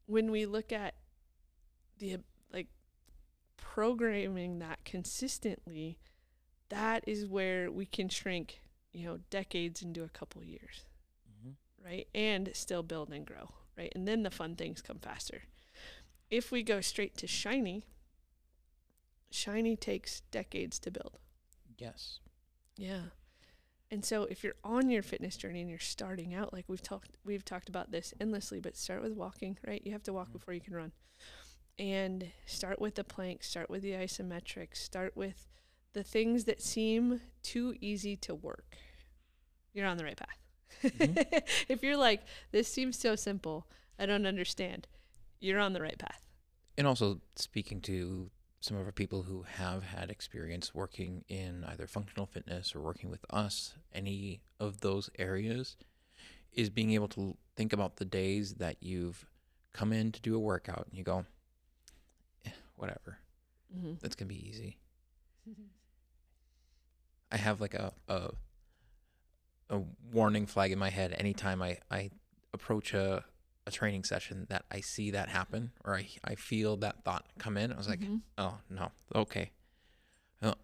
when 0.05 0.31
we 0.31 0.45
look 0.45 0.73
at 0.73 0.95
the 1.97 2.19
like 2.53 2.67
programming 3.57 4.59
that 4.59 4.85
consistently, 4.85 5.99
that 6.69 7.05
is 7.07 7.27
where 7.27 7.71
we 7.71 7.87
can 7.87 8.11
shrink, 8.11 8.61
you 8.93 9.07
know, 9.07 9.21
decades 9.31 9.81
into 9.83 10.05
a 10.05 10.09
couple 10.11 10.45
years, 10.45 10.85
Mhm. 11.31 11.55
right? 11.83 12.09
And 12.15 12.51
still 12.55 12.83
build 12.83 13.11
and 13.11 13.27
grow, 13.27 13.55
right? 13.77 13.93
And 13.95 14.07
then 14.07 14.23
the 14.23 14.31
fun 14.31 14.57
things 14.57 14.83
come 14.83 14.99
faster. 14.99 15.45
If 16.31 16.53
we 16.53 16.63
go 16.63 16.83
straight 16.83 17.17
to 17.17 17.27
shiny, 17.27 17.87
shiny 19.31 19.77
takes 19.77 20.21
decades 20.31 20.79
to 20.81 20.91
build. 20.91 21.19
Yes. 21.79 22.21
Yeah. 22.77 23.03
And 23.91 24.05
so 24.05 24.25
if 24.25 24.45
you're 24.45 24.55
on 24.63 24.89
your 24.91 25.03
fitness 25.03 25.37
journey 25.37 25.61
and 25.61 25.69
you're 25.71 25.79
starting 25.79 26.33
out, 26.35 26.53
like 26.53 26.65
we've 26.69 26.83
talked 26.83 27.17
we've 27.25 27.45
talked 27.45 27.69
about 27.69 27.91
this 27.91 28.15
endlessly, 28.21 28.61
but 28.61 28.77
start 28.77 29.03
with 29.03 29.13
walking, 29.13 29.59
right? 29.67 29.83
You 29.85 29.93
have 29.93 30.03
to 30.05 30.13
walk 30.13 30.29
Mhm. 30.29 30.33
before 30.33 30.55
you 30.55 30.61
can 30.61 30.75
run. 30.75 30.93
And 31.79 32.31
start 32.47 32.81
with 32.81 32.95
the 32.97 33.05
plank, 33.05 33.43
start 33.43 33.71
with 33.71 33.83
the 33.83 33.93
isometrics, 33.93 34.77
start 34.77 35.17
with 35.17 35.49
the 35.93 36.03
things 36.05 36.45
that 36.45 36.61
seem 36.61 37.21
too 37.43 37.75
easy 37.81 38.17
to 38.19 38.35
work. 38.35 38.77
You're 39.73 39.87
on 39.87 39.97
the 39.97 40.05
right 40.05 40.17
path. 40.17 40.39
Mhm. 40.83 41.43
if 41.69 41.83
you're 41.83 41.97
like, 41.97 42.23
this 42.53 42.73
seems 42.73 42.99
so 42.99 43.17
simple, 43.17 43.67
I 43.99 44.07
don't 44.07 44.27
understand, 44.27 44.87
you're 45.41 45.59
on 45.59 45.73
the 45.73 45.81
right 45.81 45.99
path. 45.99 46.23
And 46.79 46.87
also 46.87 47.21
speaking 47.37 47.81
to 47.83 48.31
some 48.61 48.77
of 48.77 48.85
our 48.87 48.93
people 48.93 49.23
who 49.23 49.43
have 49.43 49.83
had 49.85 50.11
experience 50.11 50.75
working 50.75 51.25
in 51.29 51.65
either 51.65 51.87
functional 51.87 52.27
fitness 52.27 52.75
or 52.75 52.81
working 52.81 53.11
with 53.11 53.25
us, 53.31 53.75
any 53.93 54.43
of 54.59 54.81
those 54.81 55.09
areas, 55.19 55.77
is 56.53 56.69
being 56.69 56.93
able 56.93 57.09
to 57.09 57.37
think 57.57 57.73
about 57.73 57.97
the 57.97 58.05
days 58.05 58.55
that 58.55 58.77
you've 58.81 59.27
come 59.73 59.93
in 59.93 60.13
to 60.13 60.21
do 60.21 60.35
a 60.35 60.39
workout 60.39 60.87
and 60.89 60.99
you 60.99 61.05
go, 61.05 61.25
eh, 62.45 62.51
whatever, 62.77 63.19
Mm-hmm. 63.77 63.93
that's 64.01 64.17
gonna 64.17 64.29
be 64.29 64.49
easy. 64.49 64.77
I 67.33 67.37
have 67.37 67.61
like 67.61 67.75
a 67.75 67.93
a, 68.09 68.31
a 69.71 69.81
warning 70.13 70.47
flag 70.47 70.73
in 70.73 70.79
my 70.81 70.91
head 70.91 71.15
anytime 71.17 71.63
I, 71.63 71.79
I 71.91 72.11
approach 72.53 72.93
a, 72.95 73.25
a 73.67 73.71
training 73.71 74.05
session 74.05 74.47
that 74.49 74.65
I 74.71 74.81
see 74.81 75.11
that 75.11 75.29
happen 75.29 75.73
or 75.85 75.97
I, 75.97 76.09
I 76.25 76.35
feel 76.35 76.77
that 76.79 77.05
thought 77.05 77.27
come 77.39 77.57
in. 77.57 77.73
I 77.73 77.77
was 77.77 77.89
like, 77.89 78.01
Mhm. 78.01 78.21
oh 78.39 78.59
no, 78.69 78.91
okay. 79.15 79.51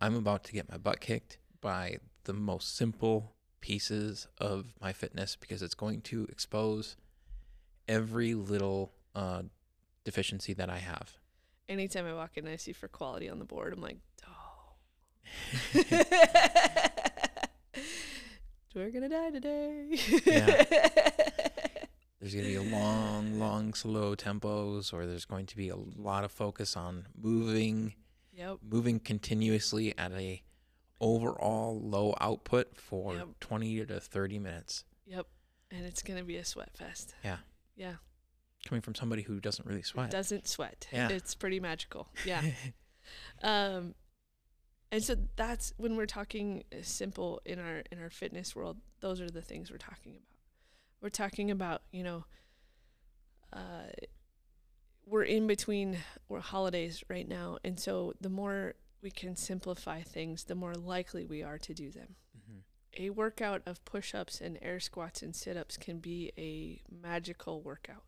I'm 0.01 0.15
about 0.17 0.43
to 0.45 0.53
get 0.53 0.71
my 0.71 0.79
butt 0.79 1.01
kicked 1.01 1.37
by 1.61 1.99
the 2.25 2.33
most 2.33 2.75
simple 2.77 3.35
pieces 3.61 4.27
of 4.39 4.73
my 4.81 4.93
fitness 4.95 5.37
because 5.37 5.61
it's 5.61 5.75
going 5.75 6.01
to 6.03 6.25
expose 6.31 6.97
every 7.87 8.33
little 8.33 8.93
uh, 9.15 9.43
deficiency 10.05 10.55
that 10.55 10.71
I 10.71 10.79
have. 10.79 11.19
Anytime 11.69 12.07
I 12.07 12.15
walk 12.15 12.33
in, 12.37 12.49
I 12.49 12.57
see 12.57 12.73
for 12.73 12.89
quality 12.89 13.29
on 13.29 13.39
the 13.39 13.45
board. 13.45 13.75
I'm 13.75 13.83
like, 13.83 13.99
oh. 14.27 14.73
We're 18.75 18.91
gonna 18.91 19.09
die 19.09 19.31
today. 19.31 19.99
Yeah. 20.27 20.65
There's 22.21 22.33
going 22.35 22.47
to 22.47 22.51
be 22.51 22.57
a 22.57 22.63
long, 22.77 23.39
long, 23.39 23.75
slow 23.75 24.15
tempos, 24.15 24.93
or 24.93 25.05
there's 25.07 25.25
going 25.27 25.47
to 25.47 25.57
be 25.57 25.69
a 25.69 25.77
lot 25.77 26.25
of 26.25 26.33
focus 26.33 26.77
on 26.77 27.07
moving, 27.17 27.95
Yep. 28.33 28.59
moving 28.69 29.01
continuously 29.01 29.97
at 29.99 30.13
a 30.13 30.43
overall 31.01 31.79
low 31.81 32.15
output 32.21 32.77
for 32.77 33.15
Yep. 33.15 33.29
20 33.41 33.87
to 33.87 34.01
30 34.01 34.39
minutes. 34.39 34.85
Yep. 35.07 35.27
And 35.71 35.85
it's 35.85 36.03
gonna 36.03 36.25
be 36.25 36.37
a 36.37 36.45
sweat 36.45 36.75
fest. 36.77 37.15
Yeah. 37.23 37.39
Yeah. 37.75 37.97
Coming 38.67 38.81
from 38.81 38.95
somebody 38.95 39.23
who 39.23 39.39
doesn't 39.41 39.67
really 39.69 39.83
sweat. 39.83 40.11
Doesn't 40.11 40.49
sweat. 40.49 40.89
Yeah. 40.93 41.09
It's 41.11 41.35
pretty 41.35 41.61
magical. 41.61 42.09
Yeah. 42.25 42.43
um 43.43 43.95
and 44.91 45.03
so 45.03 45.17
that's 45.37 45.75
when 45.77 45.97
we're 45.97 46.07
talking 46.07 46.65
uh, 46.73 46.79
simple 46.83 47.41
in 47.45 47.59
our 47.59 47.83
in 47.93 48.01
our 48.01 48.11
fitness 48.11 48.57
world 48.57 48.79
those 49.01 49.21
are 49.21 49.31
the 49.31 49.43
things 49.43 49.71
we're 49.71 49.77
talking 49.77 50.13
about 50.13 50.36
we're 51.01 51.09
talking 51.09 51.51
about 51.51 51.83
you 51.93 52.03
know 52.03 52.25
uh 53.53 53.85
we're 55.07 55.23
in 55.23 55.47
between 55.47 55.99
or 56.29 56.41
holidays 56.41 57.05
right 57.09 57.29
now 57.29 57.59
and 57.65 57.79
so 57.79 58.13
the 58.21 58.29
more 58.29 58.75
we 59.03 59.11
can 59.11 59.37
simplify 59.37 60.03
things 60.03 60.45
the 60.45 60.55
more 60.55 60.75
likely 60.75 61.25
we 61.25 61.43
are 61.43 61.59
to 61.59 61.73
do 61.75 61.91
them 61.91 62.17
Mhm. 62.37 62.63
a 62.99 63.11
workout 63.11 63.63
of 63.67 63.85
push-ups 63.85 64.41
and 64.41 64.59
air 64.63 64.81
squats 64.81 65.23
and 65.23 65.35
sit-ups 65.37 65.77
can 65.77 66.01
be 66.01 66.33
a 66.37 66.83
magical 66.91 67.63
workout 67.63 68.03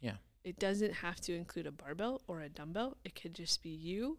Yeah. 0.00 0.18
it 0.44 0.58
doesn't 0.58 0.94
have 0.94 1.20
to 1.22 1.34
include 1.34 1.66
a 1.66 1.72
barbell 1.72 2.22
or 2.28 2.40
a 2.42 2.48
dumbbell 2.48 2.96
it 3.04 3.14
could 3.20 3.34
just 3.34 3.62
be 3.62 3.70
you 3.70 4.18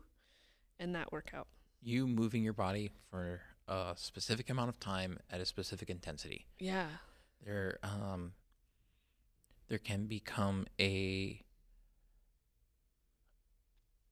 and 0.80 0.94
that 0.96 1.12
workout 1.12 1.48
You 1.82 2.08
moving 2.08 2.44
your 2.44 2.54
body 2.54 2.92
for 3.10 3.42
a 3.68 3.94
specific 3.98 4.50
amount 4.50 4.70
of 4.70 4.80
time 4.80 5.20
at 5.30 5.40
a 5.40 5.46
specific 5.46 5.90
intensity. 5.90 6.48
yeah 6.60 6.90
there 7.46 7.80
um 7.84 8.34
there 9.68 9.78
can 9.78 10.06
become 10.06 10.66
a 10.80 11.42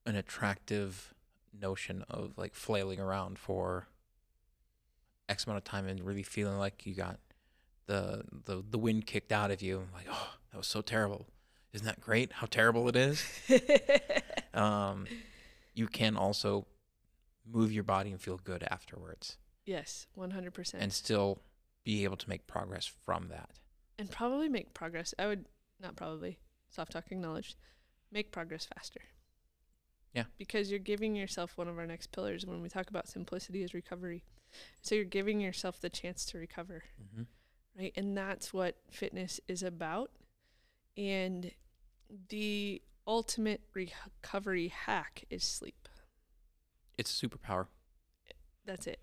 an 0.06 0.16
attractive 0.16 1.14
notion 1.60 2.04
of 2.10 2.38
like 2.38 2.54
flailing 2.54 3.00
around 3.00 3.40
for 3.40 3.88
x 5.28 5.46
amount 5.46 5.58
of 5.58 5.64
time 5.64 5.88
and 5.88 6.04
really 6.04 6.24
feeling 6.24 6.58
like 6.58 6.86
you 6.86 6.94
got 6.94 7.20
the 7.88 8.24
the 8.46 8.64
the 8.70 8.78
wind 8.78 9.06
kicked 9.06 9.32
out 9.32 9.52
of 9.52 9.62
you. 9.62 9.88
Like 9.94 10.08
oh 10.10 10.34
that 10.52 10.58
was 10.58 10.68
so 10.68 10.82
terrible. 10.82 11.28
Isn't 11.74 11.86
that 11.86 12.00
great 12.00 12.34
how 12.34 12.48
terrible 12.48 12.88
it 12.90 12.96
is? 12.96 13.24
Um 14.54 15.06
you 15.74 15.88
can 15.88 16.16
also 16.16 16.66
move 17.46 17.74
your 17.74 17.84
body 17.84 18.12
and 18.12 18.22
feel 18.22 18.40
good 18.42 18.66
afterwards. 18.72 19.38
Yes 19.66 20.08
100% 20.18 20.76
and 20.76 20.94
still 20.94 21.42
be 21.86 22.04
able 22.04 22.18
to 22.18 22.28
make 22.28 22.48
progress 22.48 22.92
from 23.06 23.30
that 23.30 23.52
and 23.98 24.10
probably 24.12 24.50
make 24.50 24.74
progress. 24.74 25.14
I 25.18 25.28
would 25.28 25.46
not 25.82 25.96
probably 25.96 26.40
soft 26.70 26.92
talk 26.92 27.06
acknowledged. 27.12 27.56
Make 28.12 28.32
progress 28.32 28.68
faster. 28.76 29.02
Yeah. 30.14 30.24
Because 30.38 30.70
you're 30.70 30.80
giving 30.80 31.16
yourself 31.16 31.58
one 31.58 31.68
of 31.68 31.78
our 31.78 31.86
next 31.86 32.12
pillars 32.12 32.46
when 32.46 32.62
we 32.62 32.70
talk 32.70 32.90
about 32.90 33.08
simplicity 33.08 33.64
is 33.64 33.74
recovery. 33.74 34.24
So 34.82 34.96
you're 34.96 35.04
giving 35.04 35.42
yourself 35.42 35.82
the 35.82 35.90
chance 35.90 36.26
to 36.28 36.38
recover, 36.38 36.84
mm-hmm. 37.02 37.24
right? 37.78 37.92
And 37.98 38.18
that's 38.18 38.54
what 38.54 38.78
fitness 38.90 39.42
is 39.48 39.64
about. 39.64 40.12
And 40.96 41.52
the 42.30 42.82
ultimate 43.06 43.62
recovery 43.74 44.70
hack 44.70 45.26
is 45.30 45.44
sleep. 45.44 45.90
It's 46.98 47.22
a 47.22 47.28
superpower. 47.28 47.68
That's 48.66 48.88
it. 48.88 49.00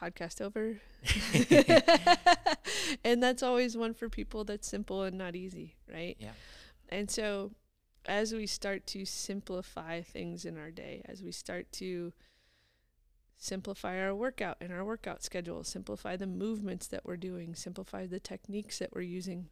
Podcast 0.00 0.40
over. 0.40 0.80
and 3.04 3.22
that's 3.22 3.42
always 3.42 3.76
one 3.76 3.94
for 3.94 4.08
people 4.08 4.44
that's 4.44 4.68
simple 4.68 5.02
and 5.02 5.18
not 5.18 5.36
easy, 5.36 5.76
right? 5.92 6.16
Yeah. 6.18 6.30
And 6.88 7.10
so 7.10 7.52
as 8.06 8.32
we 8.32 8.46
start 8.46 8.86
to 8.88 9.04
simplify 9.04 10.00
things 10.00 10.44
in 10.44 10.56
our 10.56 10.70
day, 10.70 11.02
as 11.04 11.22
we 11.22 11.32
start 11.32 11.70
to 11.72 12.12
simplify 13.36 14.00
our 14.02 14.14
workout 14.14 14.56
and 14.60 14.72
our 14.72 14.84
workout 14.84 15.22
schedule, 15.22 15.64
simplify 15.64 16.16
the 16.16 16.26
movements 16.26 16.86
that 16.88 17.04
we're 17.04 17.16
doing, 17.16 17.54
simplify 17.54 18.06
the 18.06 18.20
techniques 18.20 18.78
that 18.78 18.94
we're 18.94 19.00
using, 19.02 19.48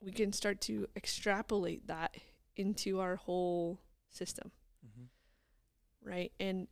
we 0.00 0.12
can 0.12 0.32
start 0.32 0.60
to 0.62 0.86
extrapolate 0.96 1.86
that 1.88 2.16
into 2.56 3.00
our 3.00 3.16
whole 3.16 3.80
system, 4.10 4.50
Mm-hmm. 4.86 6.08
right? 6.08 6.32
And 6.38 6.68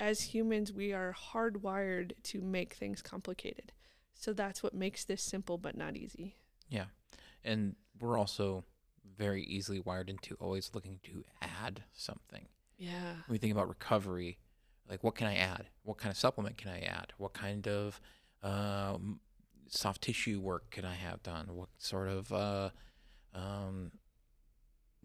as 0.00 0.20
humans, 0.22 0.72
we 0.72 0.92
are 0.92 1.14
hardwired 1.32 2.12
to 2.24 2.40
make 2.40 2.74
things 2.74 3.02
complicated. 3.02 3.72
So 4.14 4.32
that's 4.32 4.62
what 4.62 4.74
makes 4.74 5.04
this 5.04 5.22
simple 5.22 5.58
but 5.58 5.76
not 5.76 5.96
easy. 5.96 6.36
Yeah. 6.68 6.86
And 7.44 7.76
we're 8.00 8.18
also 8.18 8.64
very 9.16 9.44
easily 9.44 9.80
wired 9.80 10.08
into 10.08 10.34
always 10.40 10.70
looking 10.74 10.98
to 11.04 11.24
add 11.42 11.84
something. 11.92 12.46
Yeah. 12.78 13.12
When 13.26 13.34
we 13.34 13.38
think 13.38 13.52
about 13.52 13.68
recovery, 13.68 14.38
like 14.88 15.04
what 15.04 15.14
can 15.14 15.26
I 15.26 15.36
add? 15.36 15.66
What 15.82 15.98
kind 15.98 16.10
of 16.10 16.16
supplement 16.16 16.56
can 16.56 16.70
I 16.70 16.80
add? 16.80 17.12
What 17.18 17.34
kind 17.34 17.68
of 17.68 18.00
um, 18.42 19.20
soft 19.68 20.02
tissue 20.02 20.40
work 20.40 20.70
can 20.70 20.84
I 20.84 20.94
have 20.94 21.22
done? 21.22 21.48
What 21.52 21.68
sort 21.78 22.08
of 22.08 22.32
uh, 22.32 22.70
um, 23.34 23.92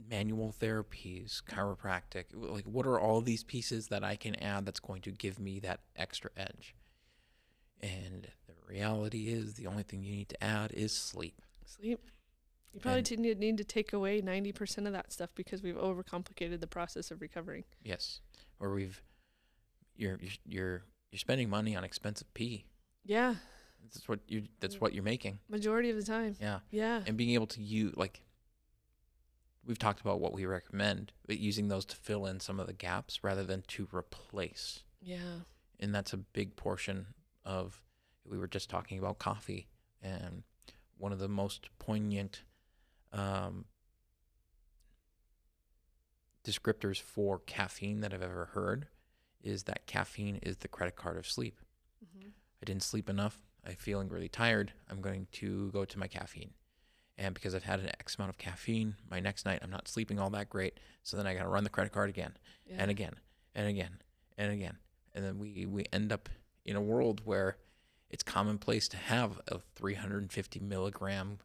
manual 0.09 0.53
therapies, 0.59 1.41
chiropractic? 1.43 2.25
Like, 2.33 2.65
what 2.65 2.85
are 2.85 2.99
all 2.99 3.21
these 3.21 3.43
pieces 3.43 3.87
that 3.87 4.03
I 4.03 4.15
can 4.15 4.35
add 4.35 4.65
that's 4.65 4.79
going 4.79 5.01
to 5.03 5.11
give 5.11 5.39
me 5.39 5.59
that 5.59 5.81
extra 5.95 6.29
edge? 6.35 6.75
And 7.81 8.27
the 8.47 8.53
reality 8.67 9.27
is, 9.27 9.55
the 9.55 9.67
only 9.67 9.83
thing 9.83 10.03
you 10.03 10.13
need 10.13 10.29
to 10.29 10.43
add 10.43 10.71
is 10.73 10.91
sleep. 10.95 11.41
Sleep. 11.65 11.99
You 12.73 12.79
probably 12.79 12.99
And- 12.99 13.07
didn't 13.07 13.39
need 13.39 13.57
to 13.57 13.63
take 13.63 13.93
away 13.93 14.21
90% 14.21 14.85
of 14.87 14.93
that 14.93 15.11
stuff 15.13 15.29
because 15.35 15.61
we've 15.63 15.75
overcomplicated 15.75 16.59
the 16.59 16.67
process 16.67 17.09
of 17.11 17.21
recovering. 17.21 17.63
Yes, 17.83 18.19
or 18.59 18.73
we've 18.73 19.01
you're 19.95 20.17
you're 20.21 20.31
you're, 20.45 20.83
you're 21.11 21.19
spending 21.19 21.49
money 21.49 21.73
on 21.75 21.83
expensive 21.85 22.33
pee. 22.33 22.65
Yeah. 23.05 23.35
That's 23.83 24.09
what 24.09 24.19
you. 24.27 24.43
That's 24.59 24.81
what 24.81 24.93
you're 24.93 25.03
making. 25.03 25.39
Majority 25.47 25.89
of 25.89 25.95
the 25.95 26.03
time. 26.03 26.35
Yeah, 26.41 26.59
Yeah. 26.71 27.03
and 27.07 27.15
being 27.15 27.29
able 27.31 27.47
to 27.47 27.61
use 27.61 27.95
like 27.95 28.21
we've 29.65 29.79
talked 29.79 30.01
about 30.01 30.19
what 30.19 30.33
we 30.33 30.45
recommend, 30.45 31.11
but 31.27 31.37
using 31.39 31.67
those 31.67 31.85
to 31.85 31.95
fill 31.95 32.25
in 32.25 32.39
some 32.39 32.59
of 32.59 32.67
the 32.67 32.73
gaps 32.73 33.23
rather 33.23 33.43
than 33.43 33.63
to 33.67 33.87
replace. 33.93 34.83
Yeah. 35.01 35.39
And 35.79 35.93
that's 35.93 36.13
a 36.13 36.17
big 36.17 36.55
portion 36.55 37.07
of. 37.43 37.81
We 38.27 38.39
were 38.39 38.47
just 38.47 38.71
talking 38.71 38.97
about 38.97 39.19
coffee, 39.19 39.67
and 40.01 40.41
one 40.97 41.11
of 41.11 41.19
the 41.19 41.27
most 41.27 41.69
poignant 41.77 42.41
um, 43.13 43.65
descriptors 46.43 46.99
for 46.99 47.39
caffeine 47.39 48.01
that 48.01 48.13
I've 48.13 48.23
ever 48.23 48.45
heard 48.53 48.87
is 49.43 49.63
that 49.63 49.85
caffeine 49.85 50.37
is 50.41 50.57
the 50.57 50.67
credit 50.67 50.95
card 50.95 51.17
of 51.17 51.27
sleep. 51.27 51.59
hmm 52.01 52.29
I 52.61 52.65
didn't 52.65 52.83
sleep 52.83 53.09
enough. 53.09 53.37
I'm 53.67 53.75
feeling 53.75 54.09
really 54.09 54.29
tired. 54.29 54.73
I'm 54.89 55.01
going 55.01 55.27
to 55.33 55.69
go 55.71 55.85
to 55.85 55.99
my 55.99 56.07
caffeine. 56.07 56.51
And 57.17 57.33
because 57.33 57.55
I've 57.55 57.63
had 57.63 57.79
an 57.79 57.87
X 57.99 58.15
amount 58.15 58.29
of 58.29 58.37
caffeine, 58.37 58.95
my 59.09 59.19
next 59.19 59.45
night 59.45 59.59
I'm 59.61 59.69
not 59.71 59.87
sleeping 59.87 60.19
all 60.19 60.29
that 60.31 60.49
great. 60.49 60.79
So 61.03 61.15
then 61.17 61.25
I 61.27 61.33
got 61.33 61.43
to 61.43 61.49
run 61.49 61.63
the 61.63 61.69
credit 61.69 61.93
card 61.93 62.09
again 62.09 62.33
Yeah. 62.65 62.75
and 62.79 62.91
again 62.91 63.13
and 63.53 63.67
again 63.67 63.99
and 64.37 64.51
again. 64.51 64.77
And 65.13 65.23
then 65.23 65.39
we, 65.39 65.65
we 65.65 65.85
end 65.93 66.11
up 66.11 66.27
in 66.65 66.75
a 66.75 66.81
world 66.81 67.21
where 67.23 67.57
it's 68.09 68.23
commonplace 68.23 68.87
to 68.89 68.97
have 68.97 69.39
a 69.47 69.59
350 69.75 70.59
milligram 70.59 71.39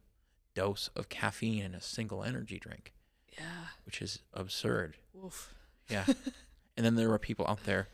dose 0.55 0.89
of 0.95 1.07
caffeine 1.09 1.63
in 1.63 1.73
a 1.73 1.79
single 1.81 2.23
energy 2.23 2.59
drink, 2.59 2.91
Yeah. 3.37 3.67
which 3.85 4.01
is 4.01 4.19
absurd. 4.33 4.97
Oof. 5.23 5.53
Yeah. 5.89 6.03
and 6.77 6.85
then 6.85 6.95
there 6.95 7.11
are 7.13 7.19
people 7.19 7.45
out 7.47 7.63
there 7.63 7.87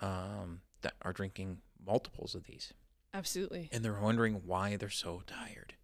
um, 0.00 0.62
that 0.80 0.94
are 1.02 1.12
drinking 1.12 1.58
multiples 1.84 2.34
of 2.34 2.44
these 2.44 2.72
Absolutely. 3.12 3.68
and 3.72 3.84
they're 3.84 4.00
wondering 4.00 4.42
why 4.46 4.76
they're 4.76 4.88
so 4.88 5.22
tired. 5.26 5.74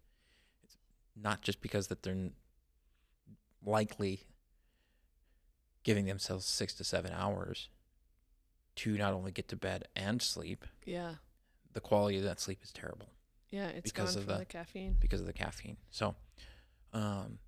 Not 1.19 1.41
just 1.41 1.61
because 1.61 1.87
that 1.87 2.03
they're 2.03 2.29
likely 3.65 4.21
giving 5.83 6.05
themselves 6.05 6.45
six 6.45 6.73
to 6.75 6.83
seven 6.83 7.11
hours 7.13 7.69
to 8.75 8.97
not 8.97 9.13
only 9.13 9.31
get 9.31 9.47
to 9.47 9.55
bed 9.55 9.87
and 9.95 10.21
sleep. 10.21 10.65
Yeah. 10.85 11.15
The 11.73 11.79
quality 11.81 12.17
of 12.17 12.23
that 12.23 12.39
sleep 12.39 12.59
is 12.63 12.71
terrible 12.71 13.09
Yeah. 13.49 13.67
It's 13.69 13.91
Because 13.91 14.13
gone 14.15 14.19
of 14.23 14.25
from 14.27 14.33
the- 14.33 14.39
the 14.39 14.45
caffeine. 14.45 14.93
because 14.99 15.21
of 15.21 15.25
the 15.27 15.33
caffeine. 15.33 15.77
So, 15.89 16.15
um, 16.93 17.39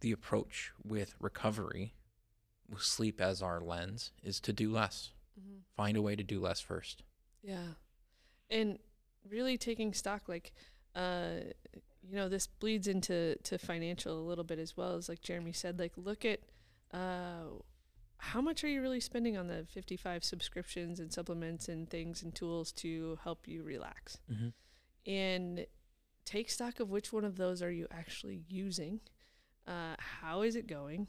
the 0.00 0.10
approach 0.12 0.72
with 0.82 1.14
recovery, 1.20 1.94
with 2.68 2.82
sleep 2.82 3.20
as 3.20 3.40
our 3.40 3.60
lens, 3.60 4.12
is 4.22 4.40
to 4.40 4.52
do 4.52 4.70
less. 4.72 5.12
hmm 5.34 5.60
Find 5.76 5.96
a 5.96 6.02
way 6.02 6.16
to 6.16 6.24
do 6.24 6.40
less 6.40 6.60
first. 6.60 7.04
Yeah. 7.42 7.74
And 8.50 8.80
really 9.24 9.56
taking 9.56 9.94
stock, 9.94 10.28
like, 10.28 10.52
uh, 10.94 11.40
you 12.02 12.16
know, 12.16 12.28
this 12.28 12.46
bleeds 12.46 12.86
into 12.88 13.36
to 13.44 13.58
financial 13.58 14.18
a 14.18 14.26
little 14.26 14.44
bit 14.44 14.58
as 14.58 14.76
well 14.76 14.94
as 14.94 15.08
like 15.08 15.20
Jeremy 15.20 15.52
said, 15.52 15.78
like 15.78 15.92
look 15.96 16.24
at 16.24 16.40
uh 16.92 17.44
how 18.20 18.40
much 18.40 18.64
are 18.64 18.68
you 18.68 18.82
really 18.82 18.98
spending 19.00 19.36
on 19.36 19.46
the 19.46 19.64
55 19.70 20.24
subscriptions 20.24 20.98
and 20.98 21.12
supplements 21.12 21.68
and 21.68 21.88
things 21.88 22.22
and 22.22 22.34
tools 22.34 22.72
to 22.72 23.18
help 23.22 23.46
you 23.46 23.62
relax? 23.62 24.18
Mm-hmm. 24.32 24.48
and 25.10 25.66
take 26.24 26.50
stock 26.50 26.80
of 26.80 26.90
which 26.90 27.12
one 27.12 27.24
of 27.24 27.36
those 27.36 27.62
are 27.62 27.70
you 27.70 27.86
actually 27.90 28.42
using 28.48 29.00
uh, 29.66 29.94
how 29.98 30.42
is 30.42 30.56
it 30.56 30.66
going 30.66 31.08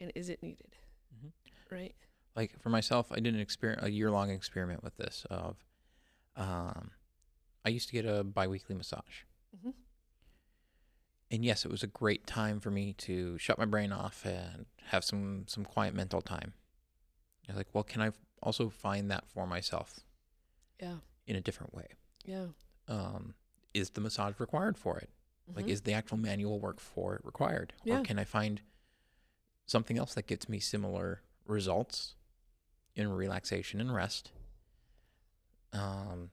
and 0.00 0.12
is 0.14 0.28
it 0.28 0.42
needed 0.42 0.76
Mhm. 1.16 1.32
right 1.70 1.94
like 2.36 2.58
for 2.60 2.68
myself, 2.70 3.10
I 3.10 3.16
did 3.20 3.34
an 3.34 3.40
experiment, 3.40 3.84
a 3.84 3.90
year 3.90 4.10
long 4.12 4.30
experiment 4.30 4.84
with 4.84 4.96
this. 4.96 5.26
Of, 5.28 5.56
um, 6.36 6.92
I 7.64 7.70
used 7.70 7.88
to 7.88 7.92
get 7.94 8.04
a 8.06 8.22
biweekly 8.22 8.76
massage, 8.76 9.24
Mhm. 9.56 9.74
And 11.30 11.44
yes, 11.44 11.64
it 11.64 11.70
was 11.70 11.82
a 11.82 11.86
great 11.88 12.26
time 12.26 12.60
for 12.60 12.70
me 12.70 12.92
to 12.94 13.36
shut 13.38 13.58
my 13.58 13.64
brain 13.64 13.92
off 13.92 14.24
and 14.24 14.66
have 14.86 15.04
some 15.04 15.44
some 15.46 15.64
quiet 15.64 15.94
mental 15.94 16.20
time. 16.22 16.54
I 17.48 17.52
was 17.52 17.56
like, 17.56 17.68
well, 17.74 17.84
can 17.84 18.02
I 18.02 18.10
also 18.42 18.68
find 18.68 19.10
that 19.10 19.26
for 19.28 19.46
myself 19.46 20.00
yeah 20.80 20.96
in 21.26 21.36
a 21.36 21.40
different 21.40 21.74
way? 21.74 21.88
yeah 22.24 22.46
Um, 22.88 23.34
is 23.74 23.90
the 23.90 24.00
massage 24.00 24.38
required 24.38 24.76
for 24.78 24.98
it? 24.98 25.10
Like, 25.54 25.66
Mhm. 25.66 25.70
is 25.70 25.82
the 25.82 25.92
actual 25.94 26.18
manual 26.18 26.60
work 26.60 26.78
for 26.80 27.14
it 27.16 27.24
required, 27.24 27.72
Yeah. 27.84 28.00
or 28.00 28.02
can 28.04 28.18
I 28.18 28.24
find 28.24 28.60
something 29.66 29.98
else 29.98 30.14
that 30.14 30.26
gets 30.26 30.48
me 30.48 30.58
similar 30.60 31.22
results 31.46 32.16
in 32.94 33.08
relaxation 33.10 33.80
and 33.80 33.94
rest? 33.94 34.32
Um, 35.72 36.30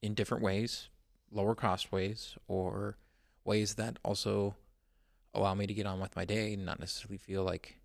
in 0.00 0.14
different 0.14 0.42
ways, 0.42 0.88
lower 1.30 1.54
cost 1.54 1.92
ways, 1.92 2.36
or 2.48 2.96
ways 3.44 3.74
that 3.74 3.98
also 4.04 4.54
allow 5.34 5.54
me 5.54 5.66
to 5.66 5.74
get 5.74 5.86
on 5.86 5.98
with 6.00 6.14
my 6.16 6.24
day 6.24 6.54
and 6.54 6.64
not 6.66 6.78
necessarily 6.80 7.18
feel 7.18 7.42
like 7.44 7.78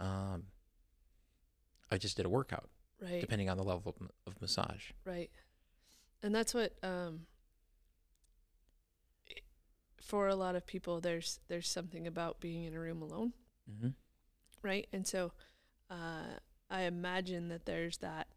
um, 0.00 0.44
I 1.90 1.98
just 1.98 2.16
did 2.16 2.26
a 2.26 2.28
workout, 2.28 2.68
right 3.02 3.20
depending 3.20 3.48
on 3.50 3.56
the 3.56 3.62
level 3.64 3.94
of, 4.00 4.08
of 4.26 4.40
massage. 4.40 4.90
right 5.04 5.30
and 6.22 6.34
that's 6.34 6.54
what 6.54 6.72
um 6.82 7.26
for 10.00 10.28
a 10.28 10.34
lot 10.36 10.54
of 10.54 10.66
people 10.66 11.00
there's 11.00 11.40
there's 11.48 11.68
something 11.68 12.06
about 12.06 12.40
being 12.40 12.64
in 12.64 12.74
a 12.74 12.80
room 12.80 13.02
alone 13.02 13.32
Mm-hmm. 13.68 13.88
right? 14.62 14.86
And 14.92 15.04
so 15.04 15.32
uh, 15.90 16.38
I 16.70 16.82
imagine 16.82 17.48
that 17.48 17.66
there's 17.66 17.96
that. 17.98 18.28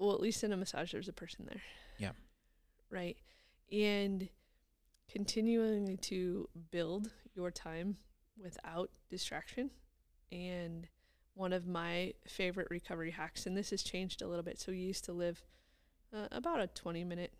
Well, 0.00 0.12
at 0.12 0.20
least 0.20 0.42
in 0.42 0.50
a 0.52 0.56
massage, 0.56 0.90
there's 0.90 1.06
a 1.06 1.12
person 1.12 1.46
there. 1.48 1.62
Yeah. 1.98 2.10
Right. 2.90 3.16
And 3.70 4.28
continuing 5.12 5.98
to 5.98 6.48
build 6.70 7.10
your 7.34 7.50
time 7.50 7.96
without 8.42 8.90
distraction. 9.10 9.70
And 10.32 10.88
one 11.34 11.52
of 11.52 11.66
my 11.66 12.14
favorite 12.26 12.68
recovery 12.70 13.10
hacks, 13.10 13.46
and 13.46 13.56
this 13.56 13.70
has 13.70 13.82
changed 13.82 14.22
a 14.22 14.26
little 14.26 14.42
bit. 14.42 14.58
So 14.58 14.72
we 14.72 14.78
used 14.78 15.04
to 15.04 15.12
live 15.12 15.42
uh, 16.14 16.28
about 16.32 16.60
a 16.60 16.66
20 16.66 17.04
minute. 17.04 17.34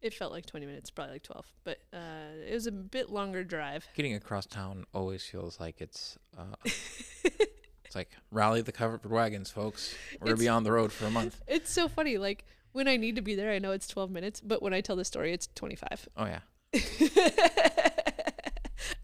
It 0.00 0.14
felt 0.14 0.30
like 0.30 0.46
20 0.46 0.66
minutes, 0.66 0.90
probably 0.90 1.14
like 1.14 1.24
12, 1.24 1.46
but 1.64 1.78
uh, 1.92 2.46
it 2.46 2.54
was 2.54 2.68
a 2.68 2.72
bit 2.72 3.10
longer 3.10 3.42
drive. 3.42 3.88
Getting 3.96 4.14
across 4.14 4.46
town 4.46 4.84
always 4.94 5.24
feels 5.24 5.58
like 5.58 5.80
it's 5.80 6.16
uh, 6.38 6.54
it's 6.64 7.96
like 7.96 8.10
rally 8.30 8.60
the 8.60 8.70
covered 8.70 9.04
wagons, 9.10 9.50
folks. 9.50 9.96
We're 10.20 10.26
gonna 10.26 10.36
be 10.36 10.48
on 10.48 10.62
the 10.62 10.70
road 10.70 10.92
for 10.92 11.06
a 11.06 11.10
month. 11.10 11.40
It's 11.48 11.72
so 11.72 11.88
funny. 11.88 12.16
Like 12.16 12.44
when 12.70 12.86
I 12.86 12.96
need 12.96 13.16
to 13.16 13.22
be 13.22 13.34
there, 13.34 13.50
I 13.50 13.58
know 13.58 13.72
it's 13.72 13.88
12 13.88 14.10
minutes, 14.10 14.40
but 14.40 14.62
when 14.62 14.72
I 14.72 14.82
tell 14.82 14.94
the 14.94 15.04
story, 15.04 15.32
it's 15.32 15.48
25. 15.56 16.08
Oh 16.16 16.26
yeah. 16.26 16.40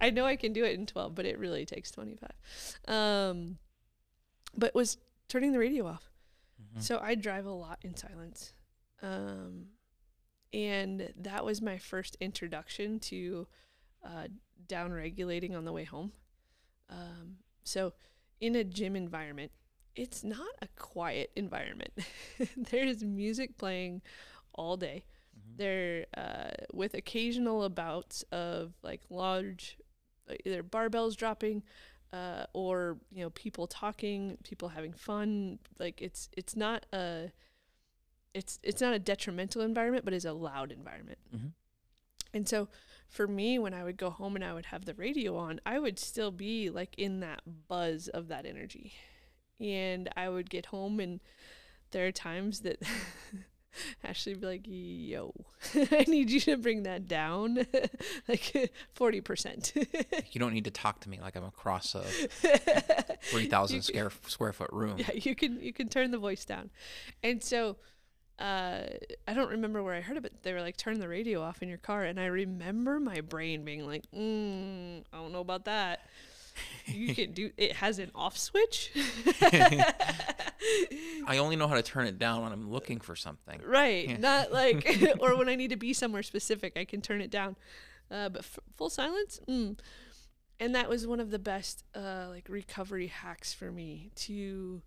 I 0.00 0.10
know 0.10 0.26
I 0.26 0.36
can 0.36 0.52
do 0.52 0.64
it 0.64 0.78
in 0.78 0.86
12, 0.86 1.14
but 1.14 1.26
it 1.26 1.38
really 1.38 1.64
takes 1.64 1.90
25. 1.90 2.30
Um, 2.86 3.58
but 4.56 4.74
was 4.74 4.98
turning 5.28 5.52
the 5.52 5.58
radio 5.58 5.86
off. 5.86 6.10
Mhm. 6.60 6.82
So 6.82 6.98
I 7.00 7.14
drive 7.14 7.46
a 7.46 7.50
lot 7.50 7.78
in 7.82 7.96
silence. 7.96 8.52
Um, 9.02 9.66
and 10.52 11.12
that 11.16 11.44
was 11.44 11.60
my 11.60 11.78
first 11.78 12.16
introduction 12.20 13.00
to 13.00 13.46
uh, 14.04 14.28
down 14.68 14.92
regulating 14.92 15.56
on 15.56 15.64
the 15.64 15.72
way 15.72 15.84
home. 15.84 16.12
Um, 16.88 17.38
so 17.64 17.94
in 18.40 18.54
a 18.54 18.64
gym 18.64 18.94
environment, 18.94 19.50
it's 19.96 20.22
not 20.22 20.46
a 20.62 20.68
quiet 20.76 21.30
environment. 21.34 21.92
there 22.56 22.84
is 22.84 23.02
music 23.02 23.56
playing 23.56 24.02
all 24.54 24.76
day. 24.76 25.04
Mhm. 25.46 25.56
There, 25.56 26.06
uh, 26.16 26.50
with 26.72 26.94
occasional 26.94 27.68
bouts 27.68 28.22
of 28.32 28.74
like 28.82 29.02
large, 29.10 29.78
either 30.46 30.62
barbells 30.62 31.16
dropping, 31.16 31.62
uh, 32.12 32.46
or 32.52 32.98
you 33.12 33.22
know 33.24 33.30
people 33.30 33.66
talking, 33.66 34.38
people 34.44 34.68
having 34.70 34.92
fun. 34.92 35.58
Like 35.78 36.00
it's 36.02 36.28
it's 36.36 36.56
not 36.56 36.86
a 36.92 37.32
it's 38.32 38.58
it's 38.62 38.80
not 38.80 38.94
a 38.94 38.98
detrimental 38.98 39.62
environment, 39.62 40.04
but 40.04 40.14
it's 40.14 40.24
a 40.24 40.32
loud 40.32 40.72
environment. 40.72 41.18
Mhm. 41.34 41.52
And 42.32 42.48
so 42.48 42.68
for 43.08 43.28
me, 43.28 43.58
when 43.60 43.72
I 43.74 43.84
would 43.84 43.96
go 43.96 44.10
home 44.10 44.34
and 44.34 44.44
I 44.44 44.52
would 44.54 44.66
have 44.66 44.84
the 44.86 44.94
radio 44.94 45.36
on, 45.36 45.60
I 45.64 45.78
would 45.78 45.98
still 46.00 46.32
be 46.32 46.68
like 46.68 46.94
in 46.98 47.20
that 47.20 47.42
buzz 47.68 48.08
of 48.08 48.28
that 48.28 48.44
energy. 48.46 48.94
And 49.60 50.08
I 50.16 50.28
would 50.28 50.50
get 50.50 50.66
home 50.66 50.98
and 50.98 51.20
there 51.92 52.06
are 52.08 52.12
times 52.12 52.60
that 52.62 52.82
Ashley 54.04 54.34
be 54.34 54.46
like, 54.46 54.62
yo, 54.64 55.32
I 55.74 56.04
need 56.08 56.30
you 56.30 56.40
to 56.40 56.56
bring 56.56 56.84
that 56.84 57.08
down 57.08 57.56
like 58.28 58.72
40%. 58.98 59.86
You 60.32 60.38
don't 60.40 60.52
need 60.52 60.64
to 60.64 60.70
talk 60.70 61.00
to 61.00 61.08
me 61.08 61.20
like 61.20 61.36
I'm 61.36 61.44
across 61.44 61.94
a 61.94 62.02
three 62.02 63.48
thousand 63.48 63.82
square 63.82 64.10
square 64.26 64.52
foot 64.52 64.70
room. 64.72 64.96
yeah, 64.98 65.12
you 65.14 65.34
can 65.34 65.60
you 65.60 65.72
can 65.72 65.88
turn 65.88 66.10
the 66.10 66.18
voice 66.18 66.44
down. 66.44 66.70
And 67.22 67.42
so 67.42 67.76
uh 68.38 68.82
I 69.28 69.34
don't 69.34 69.50
remember 69.50 69.82
where 69.82 69.94
I 69.94 70.00
heard 70.00 70.16
it, 70.16 70.22
but 70.22 70.42
they 70.42 70.52
were 70.52 70.60
like 70.60 70.76
turn 70.76 70.98
the 70.98 71.08
radio 71.08 71.40
off 71.42 71.62
in 71.62 71.68
your 71.68 71.78
car 71.78 72.02
and 72.04 72.18
I 72.18 72.26
remember 72.26 72.98
my 73.00 73.20
brain 73.20 73.64
being 73.64 73.86
like, 73.86 74.04
mm, 74.12 75.02
I 75.12 75.16
don't 75.16 75.32
know 75.32 75.40
about 75.40 75.64
that. 75.66 76.00
You 76.86 77.14
can 77.14 77.32
do 77.32 77.50
it 77.56 77.72
has 77.76 77.98
an 77.98 78.10
off 78.14 78.36
switch. 78.36 78.90
I 79.42 81.38
only 81.38 81.56
know 81.56 81.68
how 81.68 81.74
to 81.74 81.82
turn 81.82 82.06
it 82.06 82.18
down 82.18 82.42
when 82.42 82.52
I'm 82.52 82.70
looking 82.70 83.00
for 83.00 83.16
something. 83.16 83.60
right. 83.64 84.08
Yeah. 84.08 84.16
Not 84.18 84.52
like 84.52 85.16
or 85.20 85.36
when 85.36 85.48
I 85.48 85.54
need 85.56 85.70
to 85.70 85.76
be 85.76 85.92
somewhere 85.92 86.22
specific, 86.22 86.74
I 86.76 86.84
can 86.84 87.00
turn 87.00 87.20
it 87.20 87.30
down. 87.30 87.56
Uh 88.10 88.28
but 88.28 88.40
f- 88.40 88.58
full 88.76 88.90
silence? 88.90 89.40
Mm. 89.48 89.78
And 90.60 90.74
that 90.74 90.88
was 90.88 91.06
one 91.06 91.20
of 91.20 91.30
the 91.30 91.38
best 91.38 91.84
uh 91.94 92.26
like 92.30 92.48
recovery 92.48 93.08
hacks 93.08 93.52
for 93.52 93.70
me 93.72 94.10
to 94.16 94.82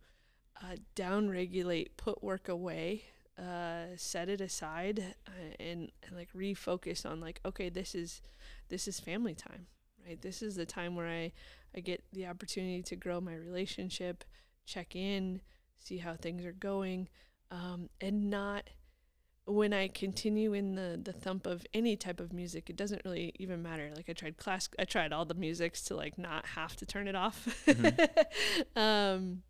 uh, 0.62 0.76
down 0.96 1.30
regulate, 1.30 1.96
put 1.98 2.24
work 2.24 2.50
away, 2.50 3.04
uh, 3.38 3.86
set 3.96 4.28
it 4.28 4.42
aside, 4.42 5.14
uh, 5.28 5.32
and, 5.60 5.92
and 6.02 6.16
like 6.16 6.30
refocus 6.34 7.06
on 7.06 7.20
like, 7.20 7.40
okay, 7.46 7.70
this 7.70 7.94
is 7.94 8.24
this 8.70 8.88
is 8.88 9.00
family 9.00 9.36
time, 9.36 9.68
right? 10.08 10.22
This 10.22 10.42
is 10.42 10.56
the 10.56 10.66
time 10.66 10.96
where 10.96 11.08
I 11.08 11.32
I 11.76 11.82
get 11.82 12.04
the 12.14 12.28
opportunity 12.28 12.82
to 12.84 12.96
grow 12.96 13.20
my 13.22 13.36
relationship, 13.36 14.24
check 14.66 14.96
in, 14.96 15.42
see 15.78 15.98
how 15.98 16.16
things 16.16 16.46
are 16.46 16.54
going, 16.54 17.10
um, 17.52 17.90
and 18.02 18.30
not 18.30 18.64
when 19.46 19.74
I 19.74 19.88
continue 19.88 20.54
in 20.54 20.76
the 20.76 21.00
the 21.02 21.14
thump 21.14 21.48
of 21.48 21.66
any 21.74 21.96
type 21.96 22.20
of 22.20 22.34
music, 22.34 22.70
it 22.70 22.76
doesn't 22.76 23.02
really 23.06 23.34
even 23.40 23.62
matter. 23.62 23.92
Like 23.96 24.10
I 24.10 24.14
tried 24.14 24.38
class, 24.38 24.70
I 24.78 24.86
tried 24.86 25.14
all 25.14 25.26
the 25.26 25.34
musics 25.34 25.82
to 25.84 25.96
like 25.96 26.18
not 26.18 26.46
have 26.48 26.76
to 26.78 26.86
turn 26.86 27.08
it 27.08 27.16
off. 27.16 27.48
um, 28.76 29.44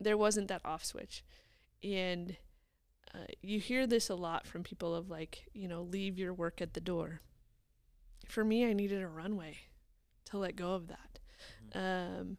there 0.00 0.16
wasn't 0.16 0.48
that 0.48 0.64
off 0.64 0.84
switch, 0.84 1.24
and 1.82 2.36
uh, 3.14 3.26
you 3.42 3.60
hear 3.60 3.86
this 3.86 4.08
a 4.08 4.14
lot 4.14 4.46
from 4.46 4.62
people 4.62 4.94
of 4.94 5.10
like 5.10 5.48
you 5.52 5.68
know 5.68 5.82
leave 5.82 6.18
your 6.18 6.32
work 6.32 6.62
at 6.62 6.72
the 6.72 6.80
door. 6.80 7.20
For 8.28 8.44
me, 8.44 8.64
I 8.66 8.72
needed 8.72 9.02
a 9.02 9.08
runway 9.08 9.56
to 10.26 10.38
let 10.38 10.54
go 10.56 10.74
of 10.74 10.88
that, 10.88 11.18
um, 11.74 12.36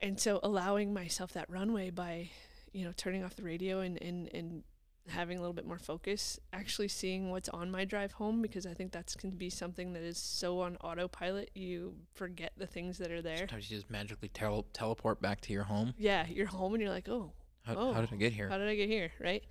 and 0.00 0.18
so 0.20 0.38
allowing 0.42 0.92
myself 0.92 1.32
that 1.32 1.48
runway 1.50 1.90
by 1.90 2.30
you 2.72 2.84
know 2.84 2.92
turning 2.96 3.24
off 3.24 3.34
the 3.36 3.42
radio 3.42 3.80
and 3.80 4.00
and 4.02 4.28
and 4.34 4.62
having 5.08 5.36
a 5.36 5.40
little 5.40 5.52
bit 5.54 5.66
more 5.66 5.78
focus, 5.80 6.38
actually 6.52 6.86
seeing 6.86 7.30
what's 7.30 7.48
on 7.48 7.70
my 7.72 7.84
drive 7.84 8.12
home 8.12 8.40
because 8.40 8.66
I 8.66 8.72
think 8.74 8.92
that's 8.92 9.16
can 9.16 9.30
be 9.32 9.50
something 9.50 9.94
that 9.94 10.02
is 10.02 10.16
so 10.16 10.60
on 10.60 10.76
autopilot 10.76 11.50
you 11.56 11.96
forget 12.14 12.52
the 12.56 12.68
things 12.68 12.98
that 12.98 13.10
are 13.10 13.20
there. 13.20 13.38
Sometimes 13.38 13.68
you 13.68 13.78
just 13.78 13.90
magically 13.90 14.28
tel- 14.28 14.66
teleport 14.72 15.20
back 15.20 15.40
to 15.40 15.52
your 15.52 15.64
home. 15.64 15.92
Yeah, 15.98 16.24
you're 16.28 16.46
home 16.46 16.74
and 16.74 16.80
you're 16.80 16.92
like, 16.92 17.08
oh, 17.08 17.32
How, 17.64 17.74
Oh, 17.74 17.92
how 17.92 18.00
did 18.00 18.12
I 18.12 18.16
get 18.16 18.32
here? 18.32 18.48
how 18.48 18.58
did 18.58 18.68
I 18.68 18.76
get 18.76 18.88
here? 18.88 19.10
Right. 19.20 19.42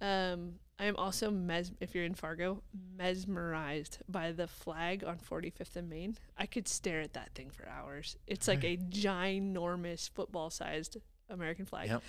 Um, 0.00 0.60
I 0.80 0.84
am 0.86 0.96
also 0.96 1.30
mes 1.30 1.70
if 1.78 1.94
you're 1.94 2.04
in 2.06 2.14
Fargo, 2.14 2.62
mesmerized 2.96 3.98
by 4.08 4.32
the 4.32 4.46
flag 4.48 5.04
on 5.04 5.18
45th 5.18 5.76
and 5.76 5.90
Main. 5.90 6.16
I 6.38 6.46
could 6.46 6.66
stare 6.66 7.00
at 7.00 7.12
that 7.12 7.34
thing 7.34 7.50
for 7.50 7.68
hours. 7.68 8.16
It's 8.26 8.48
like 8.48 8.64
a 8.64 8.76
ginormous 8.90 10.08
football-sized 10.08 10.96
American 11.28 11.66
flag. 11.66 11.90
Yep. 11.90 12.02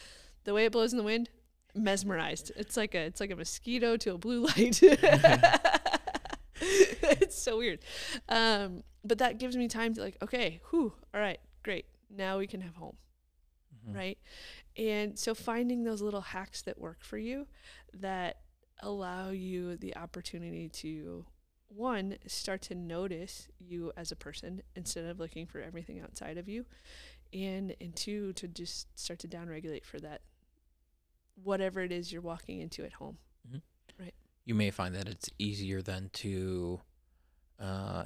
The 0.45 0.53
way 0.53 0.63
it 0.65 0.71
blows 0.71 0.93
in 0.93 0.97
the 0.97 1.03
wind, 1.03 1.29
mesmerized. 1.75 2.53
It's 2.55 2.77
like 2.77 2.95
a 2.95 2.99
it's 2.99 3.19
like 3.19 3.31
a 3.31 3.35
mosquito 3.35 3.97
to 3.97 4.13
a 4.13 4.17
blue 4.17 4.45
light. 4.45 4.79
it's 6.61 7.37
so 7.41 7.57
weird. 7.57 7.79
Um, 8.29 8.83
but 9.03 9.17
that 9.17 9.37
gives 9.37 9.57
me 9.57 9.67
time 9.67 9.93
to 9.95 10.01
like, 10.01 10.15
okay, 10.21 10.61
whew, 10.69 10.93
all 11.13 11.19
right, 11.19 11.39
great. 11.63 11.85
Now 12.09 12.37
we 12.37 12.47
can 12.47 12.61
have 12.61 12.75
home 12.75 12.95
Mhm. 13.89 13.95
right? 13.95 14.17
And 14.77 15.17
so 15.19 15.33
finding 15.33 15.83
those 15.83 16.01
little 16.01 16.21
hacks 16.21 16.61
that 16.63 16.79
work 16.79 17.03
for 17.03 17.17
you 17.17 17.47
that 17.95 18.37
allow 18.81 19.29
you 19.29 19.77
the 19.77 19.95
opportunity 19.95 20.69
to 20.69 21.25
one 21.67 22.17
start 22.27 22.61
to 22.61 22.75
notice 22.75 23.47
you 23.59 23.91
as 23.95 24.11
a 24.11 24.15
person 24.15 24.61
instead 24.75 25.05
of 25.05 25.19
looking 25.19 25.45
for 25.45 25.61
everything 25.61 26.01
outside 26.01 26.37
of 26.37 26.49
you 26.49 26.65
and 27.31 27.73
and 27.79 27.95
two 27.95 28.33
to 28.33 28.47
just 28.47 28.87
start 28.99 29.19
to 29.19 29.27
downregulate 29.27 29.85
for 29.85 29.99
that 29.99 30.21
whatever 31.43 31.81
it 31.81 31.91
is 31.91 32.11
you're 32.11 32.21
walking 32.21 32.59
into 32.59 32.83
at 32.83 32.93
home. 32.93 33.17
Right, 33.99 34.13
You 34.45 34.55
may 34.55 34.71
find 34.71 34.95
that 34.95 35.07
it's 35.07 35.29
easier 35.37 35.81
than 35.81 36.09
to, 36.13 36.81
uh, 37.59 38.05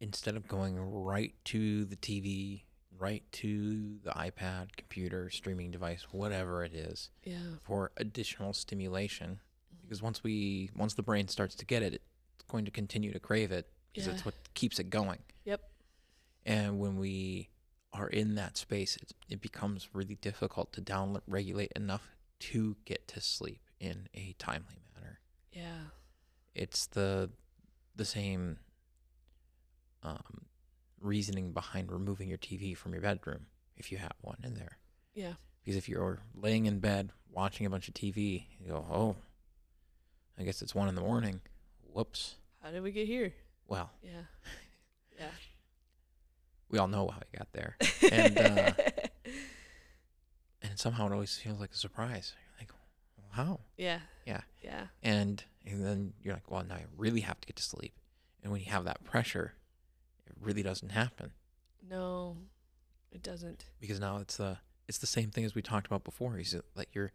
instead 0.00 0.36
of 0.36 0.48
going 0.48 0.78
right 0.78 1.34
to 1.46 1.84
the 1.84 1.96
TV, 1.96 2.62
right 2.98 3.22
to 3.32 3.98
the 4.04 4.10
iPad, 4.10 4.76
computer, 4.76 5.30
streaming 5.30 5.70
device, 5.70 6.06
whatever 6.10 6.64
it 6.64 6.74
is, 6.74 7.10
yeah 7.24 7.38
for 7.62 7.92
additional 7.96 8.52
stimulation. 8.52 9.40
Because 9.82 10.02
once 10.02 10.22
we, 10.22 10.70
once 10.76 10.94
the 10.94 11.02
brain 11.02 11.26
starts 11.28 11.54
to 11.56 11.64
get 11.64 11.82
it, 11.82 11.94
it's 11.94 12.44
going 12.48 12.64
to 12.64 12.70
continue 12.70 13.12
to 13.12 13.18
crave 13.20 13.50
it 13.52 13.68
because 13.92 14.06
Yeah. 14.06 14.12
it's 14.14 14.24
what 14.24 14.34
keeps 14.54 14.78
it 14.78 14.88
going. 14.90 15.18
Yep. 15.44 15.60
And 16.46 16.78
when 16.78 16.96
we 16.98 17.48
are 17.92 18.08
in 18.08 18.36
that 18.36 18.56
space, 18.56 18.96
it, 18.96 19.12
it 19.28 19.40
becomes 19.40 19.88
really 19.92 20.14
difficult 20.16 20.72
to 20.74 20.80
down 20.80 21.20
regulate 21.26 21.72
enough 21.74 22.08
to 22.40 22.76
get 22.84 23.08
to 23.08 23.20
sleep 23.20 23.60
in 23.80 24.08
a 24.14 24.34
timely 24.38 24.78
manner. 24.94 25.18
yeah 25.52 25.86
It's 26.54 26.86
the 26.86 27.30
the 27.96 28.04
same 28.04 28.58
um, 30.02 30.46
reasoning 31.00 31.52
behind 31.52 31.90
removing 31.90 32.28
your 32.28 32.38
TV 32.38 32.76
from 32.76 32.92
your 32.92 33.02
bedroom 33.02 33.46
if 33.76 33.90
you 33.90 33.98
have 33.98 34.12
one 34.20 34.38
in 34.44 34.54
there. 34.54 34.78
yeah 35.14 35.34
Because 35.64 35.76
if 35.76 35.88
you're 35.88 36.20
laying 36.34 36.66
in 36.66 36.78
bed 36.80 37.10
watching 37.30 37.66
a 37.66 37.70
bunch 37.70 37.88
of 37.88 37.94
TV, 37.94 38.46
you 38.60 38.68
go, 38.68 38.86
"Oh, 38.90 39.16
I 40.38 40.42
guess 40.44 40.62
it's 40.62 40.74
one 40.74 40.88
in 40.88 40.94
the 40.94 41.00
morning." 41.00 41.40
Whoops. 41.92 42.36
how 42.62 42.70
did 42.70 42.82
we 42.82 42.92
get 42.92 43.06
here 43.06 43.32
Well, 43.66 43.90
yeah 44.02 44.22
yeah 45.18 45.30
we 46.68 46.78
all 46.78 46.86
know 46.88 47.08
how 47.08 47.20
we 47.32 47.38
got 47.38 47.52
there, 47.52 47.76
and 48.12 48.40
uh, 48.40 48.72
and 50.62 50.78
somehow 50.78 51.06
it 51.06 51.12
always 51.12 51.36
feels 51.36 51.58
like 51.60 51.72
a 51.72 51.76
surprise. 51.76 52.34
You're 52.40 52.60
like, 52.60 52.70
well, 53.16 53.28
"How?" 53.32 53.60
yeah 53.76 54.00
Yeah. 54.26 54.42
yeah 54.62 54.86
And 55.02 55.42
and 55.66 55.84
then 55.84 56.12
you're 56.22 56.34
like, 56.34 56.50
"Well, 56.50 56.64
now 56.64 56.76
I 56.76 56.84
really 56.96 57.20
have 57.22 57.40
to 57.40 57.46
get 57.46 57.56
to 57.56 57.62
sleep." 57.62 57.94
And 58.42 58.52
when 58.52 58.60
you 58.60 58.70
have 58.70 58.84
that 58.84 59.02
pressure, 59.04 59.54
it 60.30 60.36
really 60.40 60.62
doesn't 60.62 60.90
happen 60.92 61.32
no 61.88 62.36
it 63.12 63.22
doesn't 63.22 63.64
because 63.80 63.98
now 64.00 64.18
it's 64.18 64.36
the 64.36 64.58
it's 64.88 64.98
the 64.98 65.06
same 65.06 65.30
thing 65.30 65.44
as 65.44 65.54
we 65.54 65.62
talked 65.62 65.86
about 65.86 66.02
before. 66.04 66.36
Is 66.38 66.56
that 66.76 66.86
you're 66.92 67.12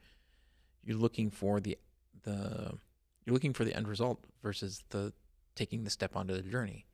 you're 0.83 0.97
looking 0.97 1.29
for 1.29 1.59
the 1.59 1.77
the 2.23 2.77
you're 3.25 3.33
looking 3.33 3.53
for 3.53 3.65
the 3.65 3.75
end 3.75 3.87
result 3.87 4.23
versus 4.41 4.83
the 4.89 5.11
taking 5.55 5.83
the 5.83 5.89
step 5.89 6.15
onto 6.15 6.33
the 6.33 6.41
journey. 6.41 6.85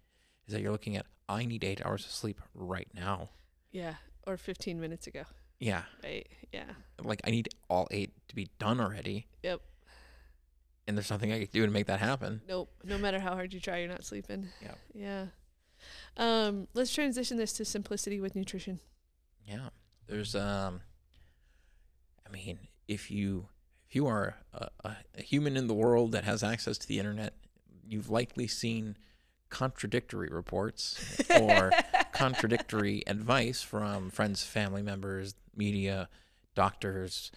Is 0.47 0.53
that 0.53 0.61
you're 0.61 0.71
looking 0.71 0.95
at 0.97 1.05
I 1.29 1.45
need 1.45 1.63
eight 1.63 1.85
hours 1.85 2.03
of 2.05 2.11
sleep 2.11 2.41
right 2.55 2.87
now. 2.95 3.29
yeah 3.71 3.95
or 4.27 4.37
15 4.37 4.79
minutes 4.79 5.05
ago 5.07 5.23
Yeah. 5.59 5.83
right? 6.03 6.27
Yeah. 6.51 6.65
Like 7.03 7.21
I 7.23 7.29
need 7.31 7.49
all 7.69 7.87
eight 7.91 8.11
to 8.27 8.35
be 8.35 8.49
done 8.59 8.79
already. 8.81 9.27
Yep. 9.43 9.61
And 10.87 10.97
there's 10.97 11.09
nothing 11.11 11.31
I 11.31 11.39
can 11.39 11.47
do 11.51 11.65
to 11.65 11.71
make 11.71 11.85
that 11.87 11.99
happen. 11.99 12.41
Nope. 12.47 12.69
No 12.83 12.97
matter 12.97 13.19
how 13.19 13.33
hard 13.33 13.53
you 13.53 13.59
try, 13.59 13.79
you're 13.79 13.87
not 13.89 14.03
sleeping. 14.03 14.49
Yep. 14.61 14.77
Yeah. 14.93 15.25
Um, 16.17 16.67
let's 16.73 16.93
transition 16.93 17.37
this 17.37 17.53
to 17.53 17.65
simplicity 17.65 18.19
with 18.19 18.35
nutrition. 18.35 18.79
Yeah. 19.45 19.69
There's 20.07 20.35
um 20.35 20.81
I 22.27 22.31
mean, 22.31 22.59
if 22.87 23.11
you 23.11 23.47
if 23.89 23.95
you 23.95 24.07
are 24.07 24.35
a, 24.53 24.69
a, 24.83 24.97
a 25.17 25.21
human 25.21 25.57
in 25.57 25.67
the 25.67 25.73
world 25.73 26.11
that 26.13 26.23
has 26.23 26.43
access 26.43 26.77
to 26.79 26.87
the 26.87 26.99
internet, 26.99 27.33
you've 27.87 28.09
likely 28.09 28.47
seen 28.47 28.97
contradictory 29.49 30.29
reports 30.31 31.19
or 31.39 31.71
contradictory 32.13 33.03
advice 33.05 33.61
from 33.61 34.09
friends, 34.09 34.43
family 34.43 34.81
members, 34.81 35.35
media, 35.55 36.07
doctors, 36.55 37.31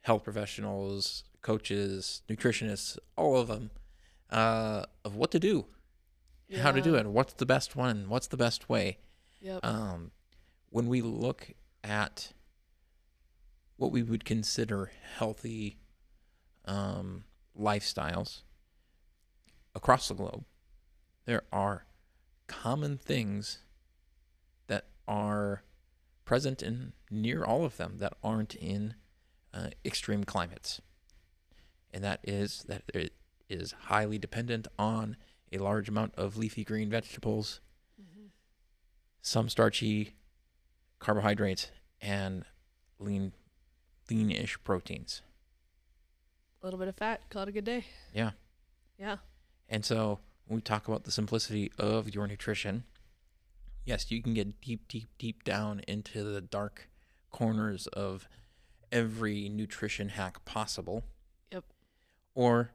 health 0.00 0.24
professionals, 0.24 1.24
coaches, 1.42 2.22
nutritionists, 2.28 2.98
all 3.16 3.36
of 3.36 3.48
them, 3.48 3.70
uh, 4.30 4.84
of 5.04 5.14
what 5.16 5.30
to 5.30 5.38
do, 5.38 5.66
how 6.58 6.72
to 6.72 6.80
do 6.80 6.94
Yeah. 6.94 7.00
it, 7.00 7.06
what's 7.06 7.34
the 7.34 7.46
best 7.46 7.76
one, 7.76 8.08
what's 8.08 8.26
the 8.26 8.36
best 8.36 8.68
way. 8.68 8.98
Yep. 9.40 9.64
Um, 9.64 10.10
when 10.70 10.86
we 10.88 11.00
look 11.02 11.52
at 11.82 12.32
what 13.76 13.90
we 13.92 14.02
would 14.02 14.24
consider 14.24 14.90
healthy 15.16 15.78
um, 16.66 17.24
lifestyles 17.58 18.42
across 19.74 20.08
the 20.08 20.14
globe, 20.14 20.44
there 21.24 21.42
are 21.52 21.86
common 22.46 22.98
things 22.98 23.60
that 24.66 24.86
are 25.08 25.62
present 26.24 26.62
in 26.62 26.92
near 27.10 27.42
all 27.44 27.64
of 27.64 27.76
them 27.76 27.98
that 27.98 28.12
aren't 28.22 28.54
in 28.54 28.94
uh, 29.54 29.70
extreme 29.84 30.24
climates. 30.24 30.80
And 31.92 32.04
that 32.04 32.20
is 32.22 32.64
that 32.68 32.82
it 32.94 33.14
is 33.48 33.72
highly 33.86 34.18
dependent 34.18 34.68
on 34.78 35.16
a 35.52 35.58
large 35.58 35.88
amount 35.88 36.14
of 36.16 36.36
leafy 36.36 36.64
green 36.64 36.90
vegetables, 36.90 37.60
Mhm. 38.00 38.30
some 39.20 39.48
starchy 39.48 40.16
carbohydrates, 40.98 41.70
and 42.00 42.44
lean, 42.98 43.32
lean-ish 44.08 44.62
proteins. 44.64 45.22
A 46.62 46.66
little 46.66 46.78
bit 46.78 46.88
of 46.88 46.96
fat. 46.96 47.28
Call 47.30 47.42
it 47.44 47.48
a 47.48 47.52
good 47.52 47.64
day. 47.64 47.86
Yeah. 48.12 48.32
Yeah. 48.98 49.18
And 49.68 49.84
so 49.84 50.20
when 50.46 50.56
we 50.56 50.62
talk 50.62 50.88
about 50.88 51.04
the 51.04 51.10
simplicity 51.10 51.72
of 51.78 52.14
your 52.14 52.26
nutrition, 52.26 52.84
yes, 53.84 54.10
you 54.10 54.22
can 54.22 54.34
get 54.34 54.60
deep, 54.60 54.86
deep, 54.88 55.08
deep 55.16 55.42
down 55.44 55.80
into 55.88 56.22
the 56.22 56.40
dark 56.40 56.90
corners 57.30 57.86
of 57.88 58.28
every 58.92 59.48
nutrition 59.48 60.10
hack 60.10 60.44
possible. 60.44 61.04
Yep. 61.50 61.64
Or 62.34 62.72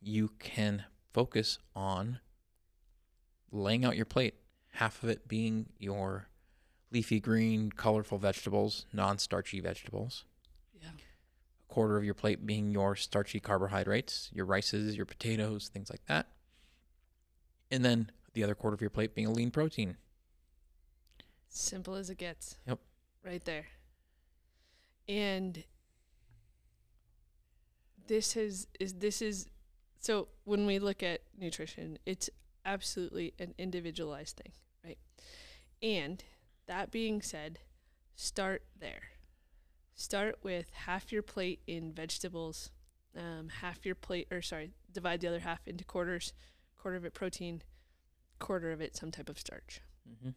you 0.00 0.30
can 0.38 0.86
focus 1.12 1.58
on 1.74 2.20
laying 3.50 3.84
out 3.84 3.96
your 3.96 4.06
plate, 4.06 4.34
half 4.72 5.02
of 5.02 5.08
it 5.08 5.28
being 5.28 5.66
your 5.78 6.28
leafy 6.90 7.20
green, 7.20 7.70
colorful 7.70 8.18
vegetables, 8.18 8.86
non 8.92 9.18
starchy 9.18 9.60
vegetables 9.60 10.24
Yeah. 10.80 10.88
a 10.90 11.72
quarter 11.72 11.96
of 11.96 12.04
your 12.04 12.14
plate 12.14 12.44
being 12.46 12.70
your 12.70 12.96
starchy 12.96 13.40
carbohydrates, 13.40 14.30
your 14.32 14.44
rices, 14.46 14.96
your 14.96 15.06
potatoes, 15.06 15.68
things 15.68 15.90
like 15.90 16.04
that. 16.06 16.28
And 17.70 17.84
then 17.84 18.10
the 18.34 18.42
other 18.44 18.54
quarter 18.54 18.74
of 18.74 18.80
your 18.80 18.90
plate 18.90 19.14
being 19.14 19.26
a 19.26 19.30
lean 19.32 19.50
protein. 19.50 19.96
Simple 21.48 21.94
as 21.94 22.08
it 22.10 22.16
gets. 22.18 22.56
Yep. 22.66 22.78
Right 23.24 23.44
there. 23.44 23.66
And 25.08 25.64
this 28.06 28.36
is 28.36 28.66
is 28.80 28.94
this 28.94 29.22
is 29.22 29.48
so 30.02 30.26
when 30.42 30.66
we 30.66 30.80
look 30.80 31.02
at 31.02 31.20
nutrition, 31.38 31.96
it's 32.04 32.28
absolutely 32.64 33.34
an 33.38 33.54
individualized 33.56 34.36
thing, 34.36 34.52
right? 34.84 34.98
And 35.80 36.22
that 36.66 36.90
being 36.90 37.22
said, 37.22 37.60
start 38.16 38.62
there. 38.78 39.02
Start 39.94 40.38
with 40.42 40.72
half 40.72 41.12
your 41.12 41.22
plate 41.22 41.60
in 41.68 41.92
vegetables, 41.92 42.70
um, 43.16 43.48
half 43.60 43.86
your 43.86 43.94
plate, 43.94 44.26
or 44.32 44.42
sorry, 44.42 44.72
divide 44.92 45.20
the 45.20 45.28
other 45.28 45.40
half 45.40 45.60
into 45.66 45.84
quarters, 45.84 46.32
quarter 46.76 46.96
of 46.96 47.04
it 47.04 47.14
protein, 47.14 47.62
quarter 48.40 48.72
of 48.72 48.80
it 48.80 48.96
some 48.96 49.12
type 49.12 49.28
of 49.28 49.38
starch. 49.38 49.82
Mm-hmm. 50.10 50.30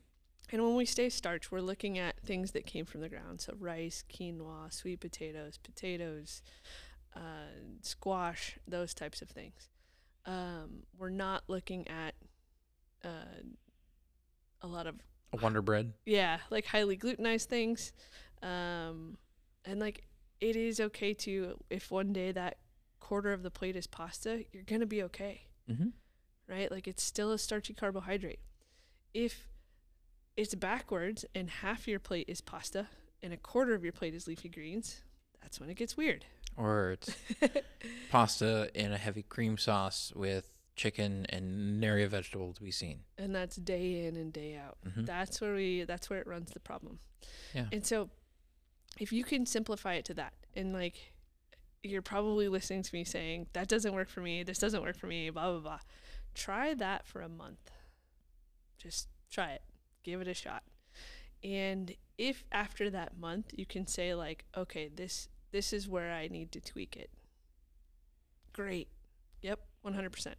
And 0.51 0.63
when 0.63 0.75
we 0.75 0.85
say 0.85 1.09
starch, 1.09 1.51
we're 1.51 1.59
looking 1.59 1.97
at 1.97 2.19
things 2.19 2.51
that 2.51 2.67
came 2.67 2.85
from 2.85 3.01
the 3.01 3.09
ground. 3.09 3.41
So 3.41 3.55
rice, 3.59 4.03
quinoa, 4.13 4.71
sweet 4.71 4.99
potatoes, 4.99 5.57
potatoes, 5.57 6.43
uh, 7.15 7.19
squash, 7.81 8.57
those 8.67 8.93
types 8.93 9.21
of 9.21 9.29
things. 9.29 9.69
Um, 10.25 10.83
we're 10.97 11.09
not 11.09 11.43
looking 11.47 11.87
at 11.87 12.15
uh, 13.03 13.43
a 14.61 14.67
lot 14.67 14.87
of 14.87 14.95
A 15.33 15.37
Wonder 15.37 15.61
Bread. 15.61 15.93
yeah, 16.05 16.39
like 16.49 16.65
highly 16.65 16.97
glutenized 16.97 17.45
things. 17.45 17.93
Um, 18.41 19.17
and 19.63 19.79
like 19.79 20.03
it 20.41 20.55
is 20.55 20.79
okay 20.79 21.13
to 21.13 21.57
if 21.69 21.89
one 21.91 22.11
day 22.13 22.31
that 22.31 22.57
quarter 22.99 23.31
of 23.33 23.43
the 23.43 23.51
plate 23.51 23.75
is 23.75 23.87
pasta, 23.87 24.43
you're 24.51 24.63
gonna 24.63 24.85
be 24.85 25.03
okay 25.03 25.41
Mm-hmm. 25.71 25.87
right? 26.47 26.69
Like 26.71 26.87
it's 26.87 27.01
still 27.01 27.31
a 27.31 27.39
starchy 27.39 27.73
carbohydrate. 27.73 28.39
If 29.15 29.47
it's 30.37 30.53
backwards 30.53 31.25
and 31.33 31.49
half 31.49 31.87
your 31.87 31.99
plate 31.99 32.25
is 32.27 32.41
pasta 32.41 32.87
and 33.23 33.31
a 33.33 33.37
quarter 33.37 33.73
of 33.73 33.83
your 33.83 33.93
plate 33.93 34.13
is 34.13 34.27
leafy 34.27 34.49
greens, 34.49 35.01
that's 35.41 35.59
when 35.59 35.69
it 35.69 35.75
gets 35.77 35.95
weird. 35.97 36.25
Or 36.57 36.91
it's 36.91 37.13
pasta 38.09 38.69
in 38.73 38.91
a 38.93 38.97
heavy 38.97 39.23
cream 39.23 39.57
sauce 39.57 40.11
with 40.15 40.51
chicken 40.75 41.25
and 41.29 41.79
nary 41.79 42.03
a 42.03 42.07
vegetable 42.07 42.53
to 42.53 42.61
be 42.63 42.71
seen. 42.71 42.99
and 43.17 43.33
that's 43.33 43.55
day 43.55 44.05
in 44.05 44.15
and 44.17 44.31
day 44.33 44.55
out. 44.57 44.77
Mhm. 44.85 45.05
That's 45.05 45.39
where 45.41 45.53
we 45.53 45.83
that's 45.85 46.09
where 46.09 46.19
it 46.19 46.27
runs 46.27 46.51
the 46.51 46.59
problem. 46.59 46.99
Yeah. 47.53 47.67
And 47.71 47.85
so 47.85 48.09
if 48.99 49.11
you 49.11 49.23
can 49.23 49.45
simplify 49.45 49.93
it 49.95 50.05
to 50.05 50.13
that 50.15 50.33
and 50.53 50.73
like 50.73 51.13
you're 51.83 52.01
probably 52.01 52.47
listening 52.47 52.81
to 52.83 52.95
me 52.95 53.03
saying 53.03 53.47
that 53.53 53.67
doesn't 53.67 53.93
work 53.93 54.09
for 54.09 54.21
me, 54.21 54.43
this 54.43 54.57
doesn't 54.59 54.81
work 54.81 54.97
for 54.97 55.07
me, 55.07 55.29
blah 55.29 55.51
blah 55.51 55.59
blah. 55.61 55.79
Try 56.33 56.73
that 56.73 57.05
for 57.07 57.21
a 57.21 57.29
month. 57.29 57.71
Just 58.77 59.07
try 59.29 59.51
it. 59.51 59.61
Give 60.03 60.19
it 60.21 60.27
a 60.27 60.33
shot. 60.33 60.63
And 61.43 61.95
if 62.17 62.43
after 62.51 62.89
that 62.89 63.17
month 63.17 63.51
you 63.55 63.65
can 63.65 63.87
say 63.87 64.13
like, 64.15 64.45
okay, 64.57 64.89
this 64.93 65.29
this 65.55 65.71
is 65.71 65.87
where 65.87 66.11
I 66.11 66.27
need 66.27 66.51
to 66.51 66.59
tweak 66.59 66.97
it. 66.97 67.09
Great. 68.51 68.89
Yep, 69.41 69.59
100%. 69.85 70.11
percent 70.11 70.37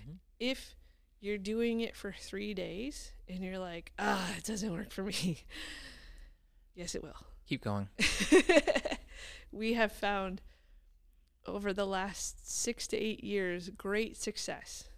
Mhm. 0.00 0.18
If 0.38 0.76
you're 1.20 1.36
doing 1.38 1.80
it 1.80 1.96
for 1.96 2.12
3 2.12 2.54
days 2.54 3.12
and 3.28 3.42
you're 3.42 3.58
like, 3.58 3.90
"Ah, 3.98 4.36
it 4.36 4.44
doesn't 4.44 4.72
work 4.72 4.92
for 4.92 5.02
me." 5.02 5.44
yes, 6.76 6.94
it 6.94 7.02
will. 7.02 7.16
Keep 7.46 7.62
going. 7.64 7.88
we 9.50 9.72
have 9.74 9.90
found 9.90 10.42
over 11.44 11.72
the 11.72 11.86
last 11.86 12.48
six 12.48 12.86
to 12.86 12.96
eight 12.96 13.24
years 13.24 13.68
great 13.70 14.16
success 14.16 14.88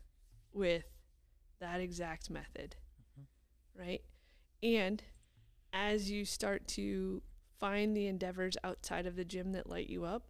with 0.52 0.84
that 1.58 1.80
exact 1.80 2.28
method, 2.28 2.76
Mhm. 3.18 3.26
right? 3.74 4.04
And 4.62 5.02
as 5.72 6.10
you 6.10 6.26
start 6.26 6.68
to 6.68 7.22
find 7.64 7.96
the 7.96 8.06
endeavors 8.08 8.58
outside 8.62 9.06
of 9.06 9.16
the 9.16 9.24
gym 9.24 9.52
that 9.52 9.70
light 9.70 9.88
you 9.88 10.04
up, 10.04 10.24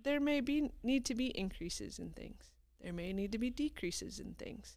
there 0.00 0.20
may 0.20 0.40
be 0.40 0.70
need 0.84 1.04
to 1.04 1.12
be 1.12 1.36
increases 1.36 1.98
in 1.98 2.10
things. 2.10 2.52
There 2.80 2.92
may 2.92 3.12
need 3.12 3.32
to 3.32 3.38
be 3.38 3.50
decreases 3.50 4.20
in 4.20 4.34
things 4.34 4.76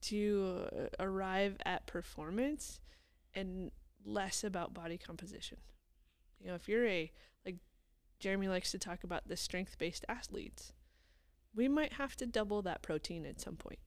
to 0.00 0.64
uh, 0.72 0.86
arrive 0.98 1.58
at 1.66 1.86
performance 1.86 2.80
and 3.34 3.70
less 4.02 4.42
about 4.44 4.72
body 4.72 4.96
composition. 4.96 5.58
You 6.40 6.48
know, 6.48 6.54
if 6.54 6.70
you're 6.70 6.86
a 6.86 7.12
like 7.44 7.56
Jeremy 8.18 8.48
likes 8.48 8.70
to 8.70 8.78
talk 8.78 9.04
about 9.04 9.28
the 9.28 9.36
strength-based 9.36 10.06
athletes, 10.08 10.72
we 11.54 11.68
might 11.68 11.92
have 11.92 12.16
to 12.16 12.26
double 12.26 12.62
that 12.62 12.80
protein 12.80 13.26
at 13.26 13.42
some 13.42 13.56
point. 13.56 13.80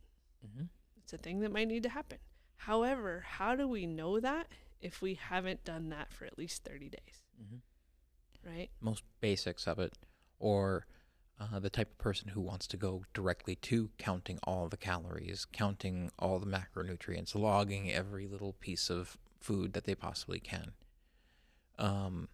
Mm-hmm. 0.45 0.65
It's 1.01 1.13
a 1.13 1.17
thing 1.17 1.39
that 1.39 1.51
might 1.51 1.67
need 1.67 1.81
to 1.81 1.89
happen. 1.89 2.19
However, 2.57 3.25
how 3.27 3.55
do 3.55 3.67
we 3.67 3.87
know 3.87 4.19
that 4.19 4.49
if 4.81 5.01
we 5.01 5.15
haven't 5.15 5.63
done 5.63 5.89
that 5.89 6.13
for 6.13 6.25
at 6.25 6.37
least 6.37 6.63
30 6.63 6.89
days, 6.89 7.22
Mm-hmm. 7.41 8.49
right? 8.49 8.69
Most 8.81 9.03
basics 9.21 9.67
of 9.67 9.79
it, 9.79 9.93
or 10.39 10.85
uh, 11.39 11.59
the 11.59 11.69
type 11.69 11.91
of 11.91 11.97
person 11.97 12.29
who 12.29 12.41
wants 12.41 12.67
to 12.67 12.77
go 12.77 13.03
directly 13.13 13.55
to 13.55 13.89
counting 13.97 14.39
all 14.43 14.67
the 14.67 14.77
calories, 14.77 15.45
counting 15.51 16.11
all 16.19 16.39
the 16.39 16.45
macronutrients, 16.45 17.35
logging 17.35 17.91
every 17.91 18.27
little 18.27 18.53
piece 18.53 18.89
of 18.89 19.17
food 19.39 19.73
that 19.73 19.85
they 19.85 19.95
possibly 19.95 20.39
can. 20.39 20.71
Um, 21.79 22.29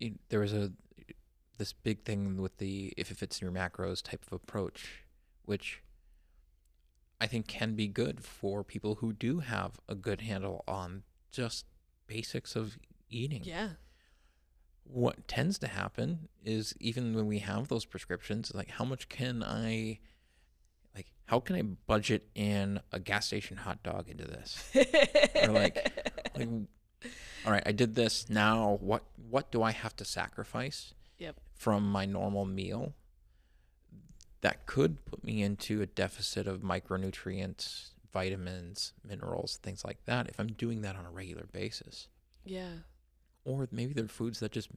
it, 0.00 0.14
there 0.28 0.40
was 0.40 0.52
a 0.52 0.72
this 1.58 1.72
big 1.72 2.02
thing 2.04 2.36
with 2.36 2.58
the 2.58 2.92
if 2.96 3.10
it 3.10 3.16
fits 3.16 3.40
in 3.40 3.46
your 3.46 3.54
macros 3.54 4.02
type 4.02 4.22
of 4.26 4.32
approach, 4.32 5.04
which 5.44 5.82
I 7.20 7.26
think 7.26 7.46
can 7.46 7.74
be 7.74 7.88
good 7.88 8.22
for 8.22 8.62
people 8.62 8.96
who 8.96 9.12
do 9.12 9.38
have 9.38 9.80
a 9.88 9.94
good 9.94 10.20
handle 10.20 10.64
on 10.68 11.04
just 11.30 11.64
basics 12.06 12.56
of 12.56 12.78
eating. 13.10 13.42
Yeah. 13.44 13.70
What 14.84 15.26
tends 15.26 15.58
to 15.58 15.66
happen 15.68 16.28
is 16.44 16.74
even 16.78 17.14
when 17.14 17.26
we 17.26 17.40
have 17.40 17.68
those 17.68 17.84
prescriptions, 17.84 18.52
like 18.54 18.70
how 18.70 18.84
much 18.84 19.08
can 19.08 19.42
I 19.42 19.98
like 20.94 21.06
how 21.26 21.40
can 21.40 21.56
I 21.56 21.62
budget 21.62 22.28
in 22.34 22.80
a 22.92 23.00
gas 23.00 23.26
station 23.26 23.56
hot 23.58 23.82
dog 23.82 24.08
into 24.08 24.24
this? 24.24 24.62
or 25.42 25.48
like 25.48 25.92
like 26.36 26.48
all 27.44 27.52
right, 27.52 27.62
I 27.66 27.72
did 27.72 27.94
this. 27.96 28.30
Now 28.30 28.78
what 28.80 29.02
what 29.28 29.50
do 29.50 29.62
I 29.62 29.72
have 29.72 29.96
to 29.96 30.04
sacrifice 30.04 30.94
Yep. 31.18 31.36
from 31.54 31.90
my 31.90 32.04
normal 32.04 32.44
meal 32.44 32.92
that 34.42 34.66
could 34.66 35.04
put 35.06 35.24
me 35.24 35.42
into 35.42 35.80
a 35.82 35.86
deficit 35.86 36.46
of 36.46 36.60
micronutrients, 36.60 37.90
vitamins, 38.20 38.94
minerals, 39.04 39.58
things 39.62 39.84
like 39.84 39.98
that 40.06 40.28
if 40.28 40.40
I'm 40.40 40.52
doing 40.64 40.80
that 40.82 40.96
on 40.96 41.04
a 41.04 41.10
regular 41.10 41.46
basis. 41.52 42.08
Yeah. 42.44 42.72
Or 43.44 43.68
maybe 43.70 43.92
they're 43.92 44.08
foods 44.08 44.40
that 44.40 44.52
just 44.52 44.70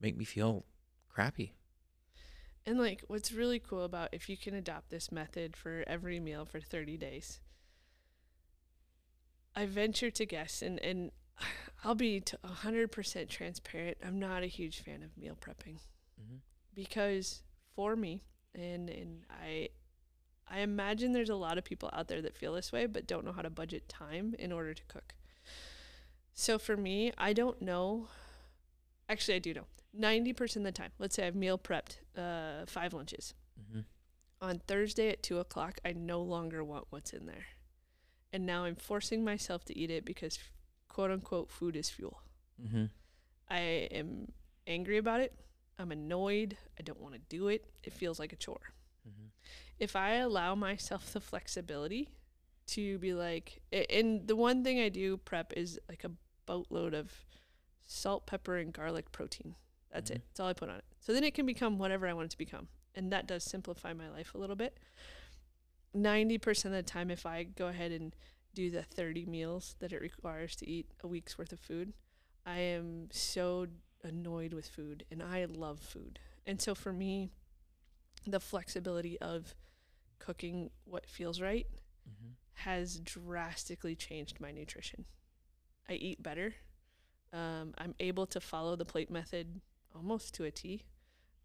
make 0.00 0.16
me 0.16 0.24
feel 0.24 0.64
crappy. 1.08 1.54
And 2.66 2.78
like 2.78 3.02
what's 3.08 3.32
really 3.32 3.58
cool 3.58 3.84
about 3.84 4.10
if 4.12 4.28
you 4.28 4.36
can 4.36 4.54
adopt 4.54 4.90
this 4.90 5.10
method 5.10 5.56
for 5.56 5.84
every 5.86 6.20
meal 6.20 6.44
for 6.44 6.60
30 6.60 6.96
days. 6.98 7.40
I 9.56 9.66
venture 9.66 10.10
to 10.10 10.26
guess 10.26 10.62
and 10.62 10.78
and 10.80 11.10
I'll 11.84 11.94
be 11.94 12.20
t- 12.20 12.36
100% 12.44 13.28
transparent. 13.28 13.98
I'm 14.04 14.18
not 14.18 14.42
a 14.42 14.46
huge 14.46 14.82
fan 14.82 15.02
of 15.02 15.16
meal 15.16 15.36
prepping 15.40 15.78
Mm-hmm. 16.20 16.36
because 16.74 17.42
for 17.74 17.96
me 17.96 18.22
and 18.54 18.88
and 18.88 19.24
I 19.30 19.70
I 20.48 20.60
imagine 20.60 21.12
there's 21.12 21.30
a 21.30 21.34
lot 21.34 21.58
of 21.58 21.64
people 21.64 21.90
out 21.92 22.08
there 22.08 22.22
that 22.22 22.36
feel 22.36 22.54
this 22.54 22.72
way 22.72 22.86
but 22.86 23.06
don't 23.06 23.24
know 23.24 23.32
how 23.32 23.42
to 23.42 23.50
budget 23.50 23.88
time 23.88 24.34
in 24.38 24.52
order 24.52 24.74
to 24.74 24.82
cook. 24.88 25.14
So 26.34 26.58
for 26.58 26.76
me, 26.76 27.12
I 27.16 27.32
don't 27.32 27.62
know. 27.62 28.08
Actually, 29.08 29.36
I 29.36 29.38
do 29.38 29.54
know. 29.54 29.66
90% 29.98 30.56
of 30.56 30.64
the 30.64 30.72
time, 30.72 30.90
let's 30.98 31.14
say 31.14 31.26
I've 31.26 31.36
meal 31.36 31.56
prepped 31.56 31.98
uh, 32.16 32.66
five 32.66 32.92
lunches. 32.92 33.34
Mm-hmm. 33.60 33.80
On 34.42 34.60
Thursday 34.66 35.10
at 35.10 35.22
two 35.22 35.38
o'clock, 35.38 35.78
I 35.84 35.92
no 35.92 36.20
longer 36.20 36.64
want 36.64 36.86
what's 36.90 37.12
in 37.12 37.26
there. 37.26 37.46
And 38.32 38.44
now 38.44 38.64
I'm 38.64 38.74
forcing 38.74 39.24
myself 39.24 39.64
to 39.66 39.78
eat 39.78 39.90
it 39.90 40.04
because, 40.04 40.38
quote 40.88 41.12
unquote, 41.12 41.50
food 41.50 41.76
is 41.76 41.88
fuel. 41.88 42.20
Mm-hmm. 42.60 42.86
I 43.48 43.60
am 43.92 44.32
angry 44.66 44.98
about 44.98 45.20
it. 45.20 45.32
I'm 45.78 45.92
annoyed. 45.92 46.56
I 46.78 46.82
don't 46.82 47.00
want 47.00 47.14
to 47.14 47.20
do 47.28 47.48
it. 47.48 47.64
It 47.84 47.92
feels 47.92 48.18
like 48.18 48.32
a 48.32 48.36
chore. 48.36 48.72
Mm-hmm. 49.08 49.28
If 49.78 49.96
I 49.96 50.14
allow 50.14 50.54
myself 50.54 51.12
the 51.12 51.20
flexibility 51.20 52.10
to 52.68 52.98
be 52.98 53.12
like, 53.12 53.60
and 53.90 54.26
the 54.26 54.36
one 54.36 54.64
thing 54.64 54.80
I 54.80 54.88
do 54.88 55.16
prep 55.16 55.52
is 55.54 55.78
like 55.88 56.04
a 56.04 56.12
boatload 56.46 56.94
of 56.94 57.12
salt, 57.86 58.26
pepper, 58.26 58.56
and 58.56 58.72
garlic 58.72 59.12
protein. 59.12 59.56
That's 59.90 60.10
Mhm. 60.10 60.16
it. 60.16 60.22
That's 60.28 60.40
all 60.40 60.48
I 60.48 60.52
put 60.54 60.70
on 60.70 60.76
it. 60.76 60.84
So 61.00 61.12
then 61.12 61.24
it 61.24 61.34
can 61.34 61.46
become 61.46 61.78
whatever 61.78 62.06
I 62.06 62.12
want 62.12 62.26
it 62.26 62.30
to 62.30 62.38
become. 62.38 62.68
And 62.94 63.12
that 63.12 63.26
does 63.26 63.44
simplify 63.44 63.92
my 63.92 64.08
life 64.08 64.34
a 64.34 64.38
little 64.38 64.56
bit. 64.56 64.78
90% 65.92 66.74
of 66.74 66.84
the 66.84 66.90
time, 66.90 67.10
if 67.10 67.26
I 67.26 67.44
go 67.44 67.68
ahead 67.68 67.92
and 67.92 68.14
do 68.54 68.70
the 68.70 68.82
30 68.82 69.26
meals 69.26 69.76
that 69.80 69.92
it 69.92 70.00
requires 70.00 70.56
to 70.56 70.68
eat 70.68 70.90
a 71.00 71.06
week's 71.08 71.36
worth 71.36 71.52
of 71.52 71.60
food, 71.60 71.92
I 72.46 72.58
am 72.58 73.10
so 73.10 73.66
annoyed 74.02 74.52
with 74.52 74.68
food 74.68 75.04
and 75.10 75.22
I 75.22 75.44
love 75.44 75.80
food. 75.80 76.18
And 76.46 76.60
so 76.60 76.74
for 76.74 76.92
me, 76.92 77.30
the 78.26 78.40
flexibility 78.40 79.18
of 79.20 79.54
cooking 80.24 80.70
what 80.84 81.06
feels 81.06 81.40
right 81.40 81.66
Mm-hmm. 82.06 82.32
has 82.68 82.98
drastically 83.00 83.96
changed 83.96 84.38
my 84.38 84.50
nutrition. 84.50 85.06
I 85.88 85.94
eat 85.94 86.22
better. 86.22 86.52
Um, 87.32 87.72
I'm 87.78 87.94
able 87.98 88.26
to 88.26 88.40
follow 88.40 88.76
the 88.76 88.84
plate 88.84 89.10
method 89.10 89.62
almost 89.94 90.34
to 90.34 90.44
a 90.44 90.50
T. 90.50 90.84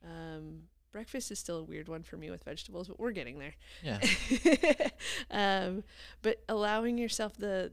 Um, 0.04 0.64
breakfast 0.92 1.32
is 1.32 1.40
still 1.40 1.60
a 1.60 1.64
weird 1.64 1.88
one 1.88 2.04
for 2.04 2.18
me 2.18 2.30
with 2.30 2.44
vegetables, 2.44 2.90
but 2.90 3.00
we're 3.00 3.12
getting 3.14 3.40
there. 3.40 3.56
Yeah. 3.82 4.00
um, 5.32 5.84
but 6.22 6.44
allowing 6.50 6.98
yourself 6.98 7.38
the 7.38 7.72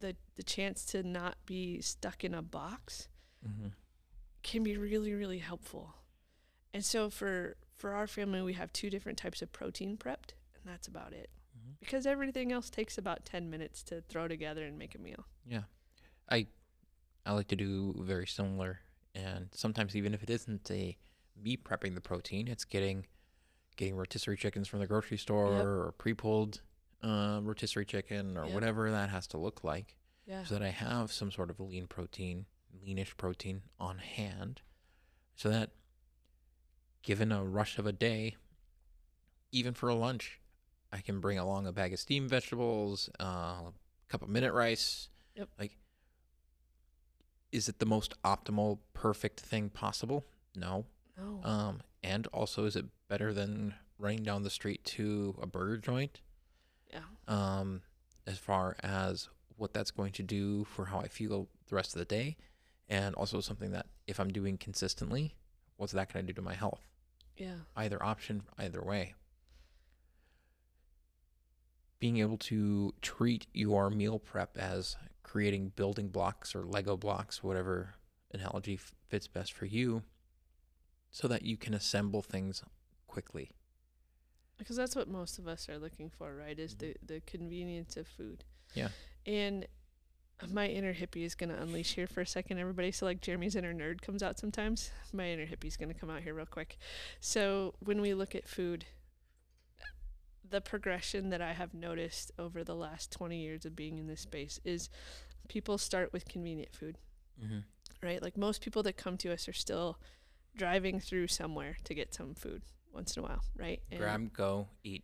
the 0.00 0.16
the 0.36 0.42
chance 0.42 0.84
to 0.86 1.02
not 1.04 1.36
be 1.46 1.80
stuck 1.80 2.24
in 2.24 2.34
a 2.34 2.42
box 2.42 3.08
Mm-hmm. 3.48 3.68
can 4.42 4.62
be 4.64 4.76
really 4.76 5.12
really 5.14 5.38
helpful. 5.38 5.94
And 6.72 6.84
so 6.84 7.10
for 7.10 7.56
for 7.76 7.92
our 7.92 8.06
family, 8.08 8.42
we 8.42 8.54
have 8.54 8.72
two 8.72 8.90
different 8.90 9.18
types 9.18 9.40
of 9.42 9.52
protein 9.52 9.96
prepped, 9.98 10.32
that's 10.64 10.88
about 10.88 11.12
it. 11.12 11.30
Mm-hmm. 11.58 11.72
Because 11.80 12.06
everything 12.06 12.52
else 12.52 12.70
takes 12.70 12.98
about 12.98 13.24
ten 13.24 13.50
minutes 13.50 13.82
to 13.84 14.00
throw 14.02 14.28
together 14.28 14.64
and 14.64 14.78
make 14.78 14.94
a 14.94 14.98
meal. 14.98 15.26
Yeah. 15.46 15.62
I 16.30 16.46
I 17.26 17.32
like 17.32 17.48
to 17.48 17.56
do 17.56 17.94
very 18.00 18.26
similar 18.26 18.80
and 19.14 19.48
sometimes 19.52 19.94
even 19.96 20.12
if 20.14 20.22
it 20.22 20.30
isn't 20.30 20.70
a 20.70 20.96
me 21.40 21.56
prepping 21.56 21.94
the 21.94 22.00
protein, 22.00 22.48
it's 22.48 22.64
getting 22.64 23.06
getting 23.76 23.96
rotisserie 23.96 24.36
chickens 24.36 24.68
from 24.68 24.78
the 24.80 24.86
grocery 24.86 25.18
store 25.18 25.52
Yep. 25.52 25.64
or 25.64 25.92
pre-pulled 25.98 26.60
uh, 27.02 27.40
rotisserie 27.42 27.84
chicken 27.84 28.36
or 28.36 28.44
Yep. 28.46 28.54
whatever 28.54 28.90
that 28.90 29.10
has 29.10 29.26
to 29.28 29.38
look 29.38 29.64
like 29.64 29.96
Yeah. 30.26 30.44
so 30.44 30.54
that 30.54 30.62
I 30.62 30.70
have 30.70 31.10
some 31.12 31.30
sort 31.32 31.50
of 31.50 31.58
lean 31.60 31.86
protein, 31.86 32.46
leanish 32.84 33.16
protein 33.16 33.62
on 33.80 33.98
hand 33.98 34.62
so 35.36 35.48
that 35.50 35.70
given 37.02 37.30
a 37.32 37.44
rush 37.44 37.78
of 37.78 37.86
a 37.86 37.92
day, 37.92 38.36
even 39.52 39.74
for 39.74 39.88
a 39.88 39.94
lunch, 39.94 40.40
I 40.94 41.00
can 41.00 41.18
bring 41.20 41.38
along 41.38 41.66
a 41.66 41.72
bag 41.72 41.92
of 41.92 41.98
steamed 41.98 42.30
vegetables, 42.30 43.10
uh, 43.20 43.24
a 43.24 43.72
cup 44.08 44.22
of 44.22 44.28
minute 44.28 44.52
rice. 44.52 45.08
Yep. 45.34 45.48
Like, 45.58 45.76
is 47.50 47.68
it 47.68 47.80
the 47.80 47.86
most 47.86 48.14
optimal, 48.22 48.78
perfect 48.92 49.40
thing 49.40 49.70
possible? 49.70 50.24
No. 50.54 50.86
No. 51.18 51.40
Um, 51.42 51.80
and 52.04 52.28
also, 52.28 52.64
is 52.64 52.76
it 52.76 52.86
better 53.08 53.34
than 53.34 53.74
running 53.98 54.22
down 54.22 54.44
the 54.44 54.50
street 54.50 54.84
to 54.84 55.36
a 55.42 55.46
burger 55.46 55.78
joint? 55.78 56.20
yeah. 56.92 57.00
Um, 57.26 57.82
as 58.26 58.38
far 58.38 58.76
as 58.82 59.28
what 59.56 59.74
that's 59.74 59.90
going 59.90 60.12
to 60.12 60.22
do 60.22 60.64
for 60.64 60.86
how 60.86 61.00
I 61.00 61.08
feel 61.08 61.48
the 61.68 61.74
rest 61.74 61.92
of 61.94 61.98
the 61.98 62.04
day, 62.04 62.36
and 62.88 63.14
also 63.16 63.40
something 63.40 63.72
that 63.72 63.86
if 64.06 64.20
I'm 64.20 64.32
doing 64.32 64.58
consistently, 64.58 65.34
what's 65.76 65.92
that 65.92 66.12
going 66.12 66.24
to 66.24 66.32
do 66.32 66.36
to 66.36 66.42
my 66.42 66.54
health? 66.54 66.86
Yeah. 67.36 67.56
either 67.76 68.00
option, 68.00 68.44
either 68.58 68.80
way. 68.80 69.14
Being 72.04 72.18
able 72.18 72.36
to 72.36 72.92
treat 73.00 73.46
your 73.54 73.88
meal 73.88 74.18
prep 74.18 74.58
as 74.58 74.96
creating 75.22 75.72
building 75.74 76.08
blocks 76.08 76.54
or 76.54 76.62
Lego 76.62 76.98
blocks, 76.98 77.42
whatever 77.42 77.94
analogy 78.30 78.78
fits 79.08 79.26
best 79.26 79.54
for 79.54 79.64
you, 79.64 80.02
so 81.10 81.28
that 81.28 81.46
you 81.46 81.56
can 81.56 81.72
assemble 81.72 82.20
things 82.20 82.62
quickly. 83.06 83.52
Because 84.58 84.76
that's 84.76 84.94
what 84.94 85.08
most 85.08 85.38
of 85.38 85.48
us 85.48 85.66
are 85.70 85.78
looking 85.78 86.10
for, 86.10 86.36
right? 86.36 86.58
Is 86.58 86.74
the 86.74 86.88
mm-hmm. 86.88 87.06
the 87.06 87.20
convenience 87.20 87.96
of 87.96 88.06
food. 88.06 88.44
Yeah. 88.74 88.88
And 89.24 89.66
my 90.52 90.66
inner 90.66 90.92
hippie 90.92 91.24
is 91.24 91.34
gonna 91.34 91.56
unleash 91.58 91.94
here 91.94 92.06
for 92.06 92.20
a 92.20 92.26
second, 92.26 92.58
everybody. 92.58 92.92
So 92.92 93.06
like 93.06 93.22
Jeremy's 93.22 93.56
inner 93.56 93.72
nerd 93.72 94.02
comes 94.02 94.22
out 94.22 94.38
sometimes. 94.38 94.90
My 95.14 95.30
inner 95.30 95.46
hippie's 95.46 95.78
gonna 95.78 95.94
come 95.94 96.10
out 96.10 96.20
here 96.20 96.34
real 96.34 96.44
quick. 96.44 96.76
So 97.20 97.72
when 97.78 98.02
we 98.02 98.12
look 98.12 98.34
at 98.34 98.46
food, 98.46 98.84
the 100.48 100.60
progression 100.60 101.30
that 101.30 101.40
I 101.40 101.52
have 101.52 101.74
noticed 101.74 102.30
over 102.38 102.62
the 102.64 102.74
last 102.74 103.10
20 103.12 103.40
years 103.40 103.64
of 103.64 103.74
being 103.74 103.98
in 103.98 104.06
this 104.06 104.20
space 104.20 104.60
is 104.64 104.88
people 105.48 105.78
start 105.78 106.12
with 106.12 106.28
convenient 106.28 106.74
food, 106.74 106.98
Mm-hmm. 107.42 107.58
right? 108.02 108.22
Like 108.22 108.36
most 108.36 108.60
people 108.62 108.82
that 108.84 108.96
come 108.96 109.16
to 109.18 109.32
us 109.32 109.48
are 109.48 109.52
still 109.52 109.98
driving 110.56 111.00
through 111.00 111.26
somewhere 111.28 111.76
to 111.84 111.94
get 111.94 112.14
some 112.14 112.34
food 112.34 112.62
once 112.92 113.16
in 113.16 113.24
a 113.24 113.26
while, 113.26 113.42
right? 113.56 113.80
And 113.90 113.98
Grab, 114.00 114.32
go, 114.32 114.68
eat. 114.84 115.02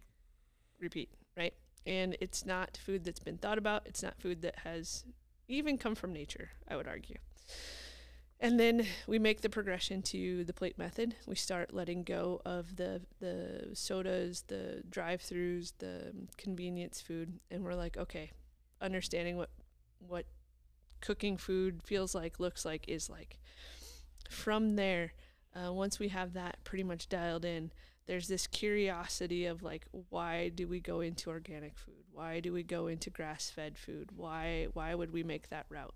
repeat, 0.78 1.10
right? 1.36 1.54
And 1.86 2.16
it's 2.20 2.46
not 2.46 2.76
food 2.76 3.04
that's 3.04 3.18
been 3.18 3.38
thought 3.38 3.58
about. 3.58 3.82
It's 3.86 4.02
not 4.02 4.20
food 4.20 4.42
that 4.42 4.60
has 4.60 5.04
even 5.48 5.76
come 5.76 5.96
from 5.96 6.12
nature, 6.12 6.50
I 6.68 6.76
would 6.76 6.86
argue. 6.86 7.16
And 8.42 8.58
then 8.58 8.86
we 9.06 9.18
make 9.18 9.42
the 9.42 9.50
progression 9.50 10.00
to 10.02 10.44
the 10.44 10.54
plate 10.54 10.78
method. 10.78 11.14
We 11.26 11.34
start 11.34 11.74
letting 11.74 12.04
go 12.04 12.40
of 12.46 12.76
the 12.76 13.02
the 13.20 13.70
sodas, 13.74 14.44
the 14.48 14.82
drive-throughs, 14.88 15.74
the 15.78 16.14
convenience 16.38 17.02
food, 17.02 17.38
and 17.50 17.62
we're 17.62 17.74
like, 17.74 17.98
okay, 17.98 18.30
understanding 18.80 19.36
what 19.36 19.50
what 19.98 20.24
cooking 21.02 21.36
food 21.36 21.82
feels 21.82 22.14
like, 22.14 22.40
looks 22.40 22.64
like, 22.64 22.88
is 22.88 23.10
like. 23.10 23.38
From 24.30 24.76
there, 24.76 25.12
uh, 25.54 25.72
once 25.72 25.98
we 25.98 26.08
have 26.08 26.32
that 26.32 26.64
pretty 26.64 26.84
much 26.84 27.08
dialed 27.08 27.44
in, 27.44 27.72
there's 28.06 28.28
this 28.28 28.46
curiosity 28.46 29.44
of 29.46 29.62
like 29.62 29.84
why 30.08 30.48
do 30.48 30.66
we 30.66 30.80
go 30.80 31.00
into 31.00 31.30
organic 31.30 31.78
food 31.78 32.02
why 32.12 32.40
do 32.40 32.52
we 32.52 32.62
go 32.64 32.88
into 32.88 33.08
grass-fed 33.08 33.78
food 33.78 34.10
why 34.16 34.66
why 34.72 34.94
would 34.96 35.12
we 35.12 35.22
make 35.22 35.48
that 35.48 35.64
route 35.68 35.94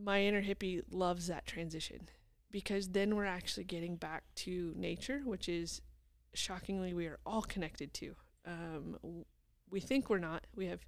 my 0.00 0.22
inner 0.22 0.42
hippie 0.42 0.82
loves 0.90 1.26
that 1.26 1.46
transition 1.46 2.08
because 2.50 2.88
then 2.88 3.14
we're 3.14 3.24
actually 3.24 3.64
getting 3.64 3.96
back 3.96 4.24
to 4.34 4.72
nature 4.76 5.22
which 5.24 5.48
is 5.48 5.80
shockingly 6.34 6.94
we 6.94 7.06
are 7.06 7.18
all 7.26 7.42
connected 7.42 7.92
to 7.92 8.14
um, 8.46 9.24
we 9.70 9.80
think 9.80 10.08
we're 10.08 10.18
not. 10.18 10.46
We 10.54 10.66
have 10.66 10.84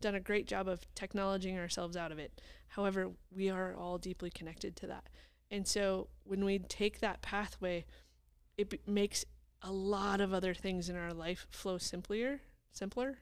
done 0.00 0.14
a 0.14 0.20
great 0.20 0.46
job 0.46 0.68
of 0.68 0.86
technologing 0.94 1.58
ourselves 1.58 1.96
out 1.96 2.12
of 2.12 2.18
it. 2.18 2.40
However, 2.68 3.10
we 3.30 3.50
are 3.50 3.74
all 3.76 3.98
deeply 3.98 4.30
connected 4.30 4.76
to 4.76 4.86
that. 4.88 5.08
And 5.50 5.66
so 5.66 6.08
when 6.24 6.44
we 6.44 6.58
take 6.58 7.00
that 7.00 7.22
pathway, 7.22 7.84
it 8.56 8.70
b- 8.70 8.80
makes 8.86 9.24
a 9.60 9.70
lot 9.70 10.20
of 10.20 10.32
other 10.32 10.54
things 10.54 10.88
in 10.88 10.96
our 10.96 11.12
life 11.12 11.46
flow 11.50 11.78
simpler, 11.78 12.40
simpler, 12.72 13.18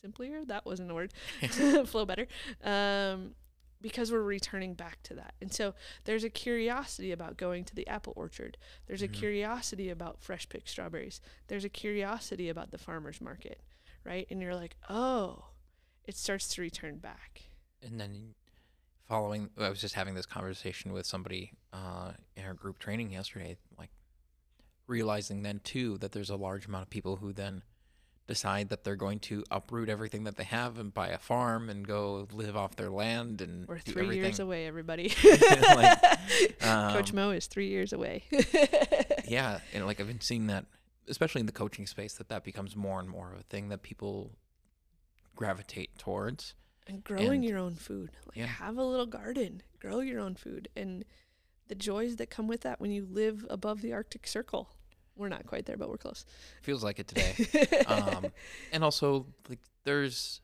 simpler. 0.00 0.44
That 0.46 0.64
wasn't 0.64 0.90
a 0.90 0.94
word. 0.94 1.12
flow 1.86 2.06
better. 2.06 2.26
Um, 2.64 3.34
because 3.82 4.10
we're 4.12 4.22
returning 4.22 4.74
back 4.74 5.02
to 5.04 5.14
that. 5.14 5.34
And 5.40 5.52
so 5.52 5.74
there's 6.04 6.24
a 6.24 6.30
curiosity 6.30 7.12
about 7.12 7.36
going 7.36 7.64
to 7.64 7.74
the 7.74 7.86
apple 7.88 8.12
orchard. 8.16 8.56
There's 8.86 9.02
a 9.02 9.08
curiosity 9.08 9.90
about 9.90 10.20
fresh 10.22 10.48
picked 10.48 10.68
strawberries. 10.70 11.20
There's 11.48 11.64
a 11.64 11.68
curiosity 11.68 12.48
about 12.48 12.70
the 12.70 12.78
farmer's 12.78 13.20
market, 13.20 13.60
right? 14.04 14.26
And 14.30 14.40
you're 14.40 14.54
like, 14.54 14.76
oh, 14.88 15.46
it 16.04 16.16
starts 16.16 16.48
to 16.54 16.62
return 16.62 16.98
back. 16.98 17.42
and 17.82 18.00
then 18.00 18.34
following 19.08 19.50
i 19.58 19.68
was 19.68 19.80
just 19.80 19.94
having 19.94 20.14
this 20.14 20.24
conversation 20.24 20.92
with 20.92 21.04
somebody 21.04 21.52
uh, 21.72 22.12
in 22.36 22.44
our 22.44 22.54
group 22.54 22.78
training 22.78 23.10
yesterday 23.10 23.56
like 23.76 23.90
realizing 24.86 25.42
then 25.42 25.60
too 25.64 25.98
that 25.98 26.12
there's 26.12 26.30
a 26.30 26.36
large 26.36 26.66
amount 26.66 26.82
of 26.82 26.90
people 26.90 27.16
who 27.16 27.32
then 27.32 27.62
decide 28.28 28.68
that 28.68 28.84
they're 28.84 28.96
going 28.96 29.18
to 29.18 29.44
uproot 29.50 29.88
everything 29.88 30.24
that 30.24 30.36
they 30.36 30.44
have 30.44 30.78
and 30.78 30.94
buy 30.94 31.08
a 31.08 31.18
farm 31.18 31.68
and 31.68 31.86
go 31.86 32.26
live 32.32 32.56
off 32.56 32.76
their 32.76 32.90
land 32.90 33.40
and 33.40 33.66
We're 33.66 33.78
three 33.78 34.02
everything. 34.04 34.24
years 34.24 34.38
away, 34.40 34.66
everybody. 34.66 35.12
Like, 35.22 36.00
Coach 36.60 37.10
um, 37.10 37.16
Mo 37.16 37.30
is 37.30 37.46
three 37.46 37.68
years 37.68 37.92
away. 37.92 38.22
yeah 39.28 39.60
and 39.72 39.86
like 39.86 40.00
i've 40.00 40.06
been 40.08 40.20
seeing 40.20 40.48
that 40.48 40.66
especially 41.08 41.40
in 41.40 41.46
the 41.46 41.52
coaching 41.52 41.86
space 41.86 42.14
that 42.14 42.28
that 42.28 42.44
becomes 42.44 42.76
more 42.76 43.00
and 43.00 43.08
more 43.08 43.32
of 43.32 43.40
a 43.40 43.42
thing 43.44 43.68
that 43.70 43.82
people 43.82 44.32
gravitate 45.36 45.96
towards 45.98 46.54
and 46.86 47.02
growing 47.04 47.34
And- 47.42 47.44
your 47.44 47.58
own 47.58 47.74
food. 47.74 48.10
Like 48.26 48.36
yeah. 48.36 48.46
have 48.46 48.76
a 48.76 48.84
little 48.84 49.06
garden, 49.06 49.62
grow 49.80 50.00
your 50.00 50.20
own 50.20 50.34
food, 50.34 50.68
and 50.76 51.04
the 51.68 51.74
joys 51.76 52.16
that 52.16 52.28
come 52.30 52.48
with 52.48 52.62
that 52.62 52.80
when 52.80 52.90
you 52.90 53.06
live 53.08 53.46
above 53.48 53.80
the 53.82 53.92
Arctic 53.92 54.26
Circle. 54.26 54.68
We're 55.16 55.28
not 55.28 55.46
quite 55.46 55.66
there, 55.66 55.76
but 55.76 55.88
we're 55.88 55.98
close. 55.98 56.24
feels 56.62 56.82
like 56.82 56.98
it 56.98 57.08
today 57.08 57.34
um, 57.86 58.32
and 58.72 58.82
also 58.82 59.26
like 59.48 59.58
there's 59.84 60.40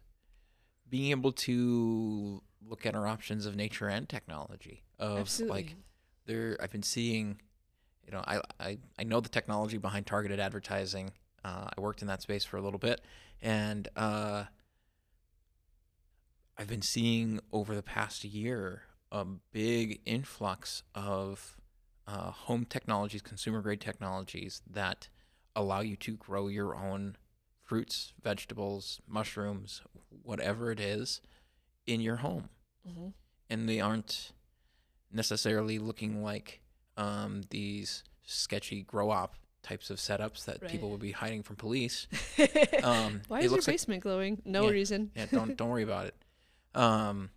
being 0.88 1.10
able 1.10 1.32
to 1.32 2.42
look 2.66 2.86
at 2.86 2.94
our 2.94 3.06
options 3.06 3.46
of 3.46 3.56
nature 3.56 3.88
and 3.88 4.08
technology 4.08 4.82
of 4.98 5.20
Absolutely. 5.20 5.56
like 5.56 5.74
there 6.26 6.56
i've 6.60 6.72
been 6.72 6.82
seeing 6.82 7.38
you 8.04 8.12
know 8.12 8.22
i 8.26 8.40
i, 8.60 8.78
I 8.98 9.04
know 9.04 9.20
the 9.20 9.28
technology 9.28 9.78
behind 9.78 10.06
targeted 10.06 10.40
advertising 10.40 11.12
uh, 11.44 11.68
i 11.76 11.80
worked 11.80 12.02
in 12.02 12.08
that 12.08 12.22
space 12.22 12.44
for 12.44 12.56
a 12.56 12.62
little 12.62 12.78
bit 12.78 13.00
and 13.40 13.88
uh, 13.96 14.44
i've 16.58 16.68
been 16.68 16.82
seeing 16.82 17.40
over 17.52 17.74
the 17.74 17.82
past 17.82 18.24
year 18.24 18.82
a 19.12 19.24
big 19.52 20.00
influx 20.04 20.82
of 20.94 21.56
uh, 22.08 22.30
home 22.30 22.64
technologies 22.64 23.20
consumer 23.22 23.60
grade 23.60 23.80
technologies 23.80 24.62
that 24.68 25.08
allow 25.54 25.80
you 25.80 25.94
to 25.96 26.16
grow 26.16 26.48
your 26.48 26.74
own 26.74 27.16
fruits 27.62 28.14
vegetables 28.22 29.00
mushrooms 29.06 29.82
whatever 30.22 30.70
it 30.72 30.80
is 30.80 31.20
in 31.86 32.00
your 32.00 32.16
home 32.16 32.48
Mhm. 32.88 33.12
and 33.50 33.68
they 33.68 33.78
aren't 33.80 34.32
necessarily 35.12 35.78
looking 35.78 36.22
like 36.22 36.60
um, 36.96 37.42
these 37.50 38.04
sketchy 38.24 38.82
grow 38.82 39.10
op 39.10 39.34
types 39.62 39.90
of 39.90 39.98
setups 39.98 40.44
that 40.46 40.66
people 40.68 40.88
Right. 40.88 40.92
would 40.92 41.00
be 41.00 41.12
hiding 41.12 41.42
from 41.42 41.56
police. 41.56 42.06
Um, 42.82 43.22
Why 43.28 43.38
is 43.38 43.44
your 43.44 43.50
looks 43.52 43.66
like- 43.66 43.74
basement 43.74 44.02
glowing? 44.02 44.40
No 44.44 44.64
Yeah. 44.64 44.70
reason. 44.70 45.10
yeah, 45.14 45.26
don't 45.26 45.56
don't 45.56 45.68
worry 45.68 45.82
about 45.82 46.06
it. 46.06 46.14
Um, 46.74 47.30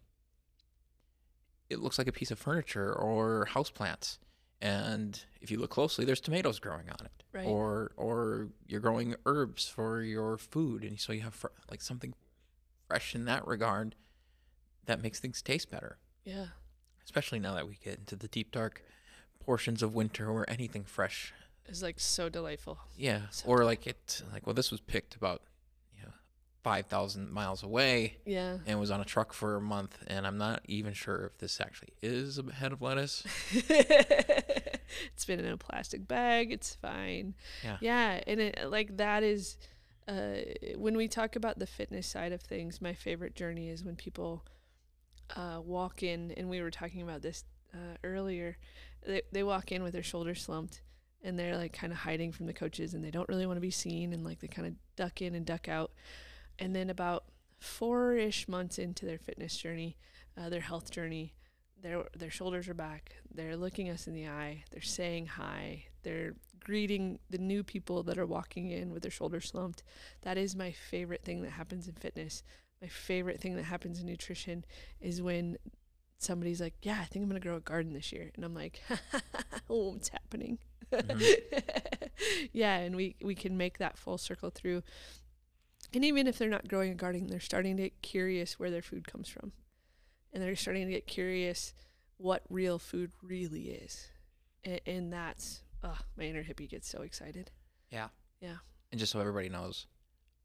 it 1.70 1.80
looks 1.80 1.98
like 1.98 2.08
a 2.08 2.12
piece 2.12 2.32
of 2.32 2.40
furniture 2.40 2.94
or 2.94 3.48
houseplants, 3.52 4.18
and 4.62 5.24
if 5.42 5.50
you 5.52 5.58
look 5.60 5.72
closely, 5.72 6.06
there's 6.06 6.22
tomatoes 6.22 6.60
growing 6.60 6.90
on 6.90 7.06
it, 7.06 7.24
Right. 7.34 7.48
or 7.48 7.92
or 7.98 8.50
you're 8.68 8.80
growing 8.80 9.16
herbs 9.26 9.68
for 9.68 10.02
your 10.02 10.38
food, 10.38 10.84
and 10.84 11.00
so 11.00 11.12
you 11.14 11.22
have 11.22 11.34
fr- 11.34 11.48
like 11.70 11.82
something 11.82 12.14
fresh 12.88 13.16
in 13.16 13.26
that 13.26 13.46
regard 13.48 13.96
that 14.86 15.02
makes 15.02 15.20
things 15.20 15.42
taste 15.42 15.70
better. 15.72 15.98
Yeah. 16.24 16.48
especially 17.04 17.40
now 17.40 17.56
that 17.56 17.68
we 17.68 17.76
get 17.84 17.98
into 17.98 18.16
the 18.16 18.28
deep 18.28 18.52
dark 18.52 18.84
portions 19.40 19.82
of 19.82 19.96
winter 19.96 20.32
where 20.32 20.48
anything 20.50 20.84
fresh 20.84 21.34
is 21.68 21.82
like 21.82 22.00
so 22.00 22.30
delightful. 22.30 22.78
yeah 22.96 23.22
So 23.32 23.48
or 23.48 23.66
like 23.66 23.88
it 23.88 24.22
like 24.32 24.46
well 24.46 24.54
this 24.54 24.70
was 24.72 24.82
picked 24.82 25.16
about 25.16 25.42
5000 26.64 27.32
miles 27.32 27.64
away 27.64 28.18
Yeah. 28.26 28.58
and 28.68 28.80
was 28.80 28.92
on 28.92 29.02
a 29.02 29.06
truck 29.06 29.34
for 29.34 29.56
a 29.56 29.62
month 29.62 29.98
and 30.08 30.28
i'm 30.28 30.38
not 30.38 30.62
even 30.66 30.94
sure 30.94 31.26
if 31.26 31.38
this 31.40 31.60
actually 31.60 31.90
is 32.02 32.38
a 32.38 32.52
head 32.54 32.72
of 32.72 32.82
lettuce 32.82 33.24
it's 35.14 35.26
been 35.26 35.40
in 35.40 35.52
a 35.52 35.58
plastic 35.58 36.08
bag. 36.08 36.52
It's 36.52 36.76
fine. 36.76 37.34
Yeah. 37.64 37.78
Yeah. 37.80 38.22
And 38.28 38.40
it, 38.40 38.70
like 38.70 38.98
that 38.98 39.24
is, 39.24 39.58
uh, 40.08 40.36
when 40.76 40.98
we 40.98 41.08
talk 41.08 41.36
about 41.36 41.60
the 41.60 41.66
fitness 41.68 42.08
side 42.08 42.32
of 42.32 42.42
things, 42.42 42.82
my 42.82 42.94
favorite 42.94 43.36
journey 43.36 43.70
is 43.70 43.84
when 43.86 43.96
people 43.96 44.46
uh, 45.36 45.62
walk 45.64 46.04
in, 46.04 46.32
and 46.32 46.50
we 46.50 46.62
were 46.62 46.72
talking 46.72 47.02
about 47.02 47.22
this 47.22 47.44
uh, 47.74 47.96
earlier. 48.04 48.58
They, 49.06 49.22
they 49.32 49.44
walk 49.44 49.72
in 49.72 49.82
with 49.84 49.94
their 49.94 50.04
shoulders 50.04 50.42
slumped 50.44 50.82
and 51.24 51.38
they're 51.40 51.56
like 51.58 51.74
kind 51.74 51.94
of 51.94 52.00
hiding 52.00 52.32
from 52.32 52.46
the 52.48 52.54
coaches 52.54 52.94
and 52.94 53.04
they 53.04 53.12
don't 53.12 53.30
really 53.30 53.46
want 53.46 53.58
to 53.58 53.62
be 53.62 53.72
seen 53.72 54.12
and 54.14 54.24
like 54.24 54.40
they 54.40 54.48
kind 54.48 54.68
of 54.68 54.74
duck 54.96 55.22
in 55.22 55.36
and 55.36 55.46
duck 55.46 55.68
out. 55.70 55.92
And 56.62 56.76
then 56.76 56.90
about 56.90 57.26
four 57.60 58.14
ish 58.14 58.48
months 58.48 58.80
into 58.80 59.06
their 59.06 59.18
fitness 59.18 59.58
journey, 59.58 59.98
uh, 60.38 60.50
their 60.50 60.62
health 60.62 60.92
journey, 60.92 61.34
their 61.82 62.04
their 62.16 62.30
shoulders 62.30 62.70
are 62.70 62.74
back. 62.74 63.16
They're 63.34 63.58
looking 63.58 63.90
us 63.90 64.08
in 64.08 64.14
the 64.14 64.28
eye. 64.28 64.64
They're 64.72 64.82
saying 64.82 65.26
hi. 65.26 65.86
They're 66.04 66.36
greeting 66.64 67.20
the 67.30 67.40
new 67.40 67.64
people 67.64 68.04
that 68.04 68.18
are 68.18 68.26
walking 68.26 68.70
in 68.70 68.92
with 68.92 69.02
their 69.02 69.12
shoulders 69.12 69.50
slumped. 69.50 69.84
That 70.22 70.38
is 70.38 70.56
my 70.56 70.72
favorite 70.72 71.24
thing 71.24 71.42
that 71.42 71.52
happens 71.52 71.88
in 71.88 71.96
fitness. 71.96 72.44
My 72.82 72.88
favorite 72.88 73.40
thing 73.40 73.56
that 73.56 73.64
happens 73.64 74.00
in 74.00 74.06
nutrition 74.06 74.64
is 75.00 75.22
when 75.22 75.58
somebody's 76.20 76.62
like, 76.62 76.76
"Yeah, 76.84 77.00
I 77.02 77.06
think 77.06 77.24
I'm 77.24 77.30
gonna 77.30 77.40
grow 77.40 77.56
a 77.56 77.62
garden 77.62 77.94
this 77.94 78.12
year," 78.12 78.32
and 78.36 78.46
I'm 78.46 78.54
like, 78.54 78.82
"Oh, 79.70 79.96
it's 79.96 80.10
happening." 80.10 80.60
yeah, 82.52 82.78
and 82.78 82.96
we 82.96 83.16
we 83.22 83.36
can 83.36 83.58
make 83.58 83.78
that 83.78 83.98
full 83.98 84.18
circle 84.18 84.50
through. 84.50 84.84
And 85.94 86.06
even 86.06 86.28
if 86.28 86.38
they're 86.38 86.50
not 86.50 86.68
growing 86.68 86.92
a 86.92 86.96
garden, 86.96 87.28
they're 87.28 87.40
starting 87.40 87.76
to 87.78 87.84
get 87.84 88.02
curious 88.02 88.58
where 88.60 88.70
their 88.72 88.82
food 88.82 89.08
comes 89.08 89.28
from 89.28 89.52
and 90.34 90.42
they're 90.42 90.56
starting 90.56 90.86
to 90.86 90.92
get 90.92 91.06
curious 91.08 91.74
what 92.18 92.44
real 92.50 92.80
food 92.80 93.12
really 93.22 93.70
is. 93.72 94.08
And, 94.64 94.80
and 94.86 95.14
that's, 95.14 95.64
oh, 95.84 95.98
my 96.18 96.24
inner 96.26 96.44
hippie 96.44 96.70
gets 96.70 96.88
so 96.88 97.02
excited. 97.02 97.52
yeah 97.92 98.08
Yeah. 98.40 98.58
and 98.92 99.00
just 99.00 99.12
so 99.12 99.20
everybody 99.20 99.50
knows 99.50 99.88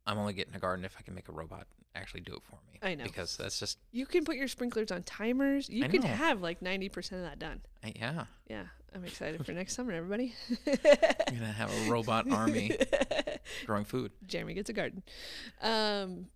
i'm 0.09 0.19
only 0.19 0.33
getting 0.33 0.55
a 0.55 0.59
garden 0.61 0.85
if 0.85 0.95
i 0.99 1.03
can 1.03 1.15
make 1.17 1.29
a 1.29 1.33
robot 1.33 1.67
actually 1.97 2.21
do 2.21 2.33
it 2.35 2.43
for 2.45 2.59
me 2.73 2.79
I 2.83 2.95
know. 2.95 3.05
because 3.05 3.37
that's 3.37 3.59
just 3.59 3.79
You 3.93 4.07
can 4.07 4.25
put 4.25 4.37
your 4.37 4.49
sprinklers 4.49 4.91
on 4.93 5.03
timers. 5.03 5.69
You 5.69 5.89
can 5.89 6.03
have 6.03 6.43
like 6.43 6.61
90% 6.61 6.97
of 7.13 7.23
that 7.23 7.39
done. 7.39 7.61
I- 7.85 7.93
yeah 7.97 8.25
Yeah, 8.49 8.65
I'm 8.97 9.05
excited 9.05 9.45
for 9.45 9.53
next 9.53 9.75
summer, 9.75 9.93
everybody. 9.93 10.35
i'm 10.67 11.35
gonna 11.35 11.53
have 11.53 11.71
a 11.71 11.91
robot 11.91 12.31
army 12.31 12.75
growing 13.67 13.85
food 13.85 14.11
Jeremy 14.27 14.55
gets 14.55 14.71
a 14.71 14.73
garden. 14.73 15.03
Um, 15.61 16.29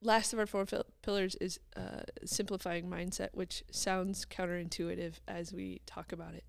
last 0.00 0.32
of 0.32 0.38
our 0.38 0.46
four 0.46 0.64
fil- 0.64 0.86
pillars 1.02 1.34
is 1.40 1.58
uh, 1.76 2.02
simplifying 2.24 2.88
mindset, 2.88 3.30
which 3.32 3.64
sounds 3.72 4.24
counterintuitive 4.24 5.14
as 5.26 5.52
we 5.52 5.80
talk 5.86 6.12
about 6.12 6.34
it. 6.34 6.44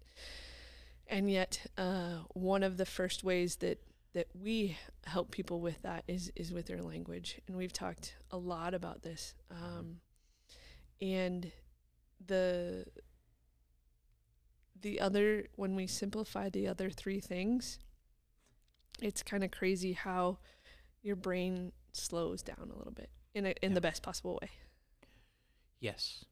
And 1.07 1.31
yet, 1.31 1.65
uh, 1.79 2.19
one 2.35 2.61
of 2.61 2.77
the 2.77 2.85
first 2.85 3.23
ways 3.23 3.55
that 3.57 3.81
that 4.13 4.27
we 4.39 4.77
help 5.05 5.31
people 5.31 5.61
with 5.61 5.81
that 5.81 6.03
is 6.07 6.31
is 6.35 6.53
with 6.53 6.67
their 6.67 6.83
language, 6.83 7.41
and 7.47 7.57
we've 7.57 7.73
talked 7.73 8.17
a 8.29 8.37
lot 8.37 8.75
about 8.75 9.01
this. 9.01 9.33
Um, 9.49 9.97
and 11.01 11.51
the 12.23 12.85
the 14.79 14.99
other 14.99 15.47
when 15.55 15.75
we 15.75 15.87
simplify 15.87 16.49
the 16.49 16.67
other 16.67 16.89
three 16.89 17.19
things, 17.19 17.79
it's 19.01 19.23
kind 19.23 19.43
of 19.43 19.51
crazy 19.51 19.93
how 19.93 20.37
your 21.01 21.15
brain 21.15 21.71
slows 21.93 22.41
down 22.41 22.71
a 22.73 22.77
little 22.77 22.91
bit 22.93 23.09
in 23.33 23.45
a, 23.45 23.49
in 23.61 23.71
Yeah. 23.71 23.75
the 23.75 23.81
best 23.81 24.03
possible 24.03 24.37
way. 24.41 24.49
Yes. 25.79 26.25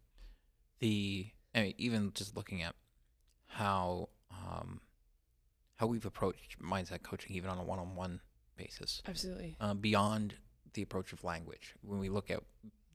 The 0.80 1.28
I 1.56 1.62
mean, 1.62 1.74
even 1.78 2.12
just 2.14 2.36
looking 2.36 2.62
at 2.64 2.76
how 3.48 4.10
um, 4.32 4.82
how 5.76 5.88
we've 5.88 6.06
approached 6.06 6.60
mindset 6.60 7.04
coaching, 7.04 7.36
even 7.36 7.50
on 7.50 7.58
a 7.60 7.64
one-on-one 7.64 8.20
basis, 8.58 9.02
Absolutely. 9.08 9.56
uh, 9.60 9.74
beyond 9.74 10.36
the 10.74 10.82
approach 10.82 11.14
of 11.14 11.24
language. 11.24 11.76
When 11.82 12.00
we 12.00 12.10
look 12.10 12.32
at 12.32 12.42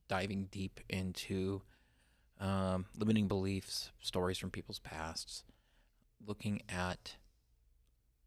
diving 0.09 0.45
deep 0.51 0.79
into 0.89 1.61
um, 2.39 2.85
limiting 2.97 3.27
beliefs, 3.27 3.91
stories 3.99 4.37
from 4.37 4.49
people's 4.51 4.79
pasts, 4.79 5.43
looking 6.25 6.61
at 6.69 7.15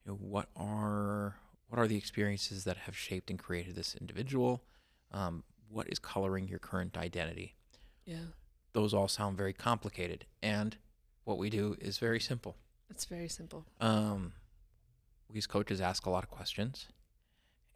you 0.04 0.12
know, 0.12 0.18
what 0.18 0.48
are 0.56 1.36
what 1.68 1.78
are 1.78 1.86
the 1.88 1.96
experiences 1.96 2.64
that 2.64 2.76
have 2.78 2.96
shaped 2.96 3.30
and 3.30 3.38
created 3.38 3.74
this 3.74 3.94
individual, 3.94 4.62
Um, 5.10 5.44
what 5.68 5.88
is 5.88 5.98
coloring 5.98 6.46
your 6.48 6.58
current 6.58 6.96
identity? 6.98 7.54
Yeah. 8.04 8.26
Those 8.74 8.92
all 8.92 9.08
sound 9.08 9.36
very 9.38 9.52
complicated, 9.54 10.26
and 10.42 10.76
what 11.24 11.38
we 11.38 11.48
do 11.48 11.76
is 11.80 11.98
very 11.98 12.20
simple. 12.20 12.56
It's 12.90 13.06
very 13.06 13.28
simple. 13.28 13.64
Um, 13.80 14.32
we 15.28 15.38
as 15.38 15.46
coaches 15.46 15.80
ask 15.80 16.04
a 16.04 16.10
lot 16.10 16.24
of 16.24 16.30
questions, 16.30 16.88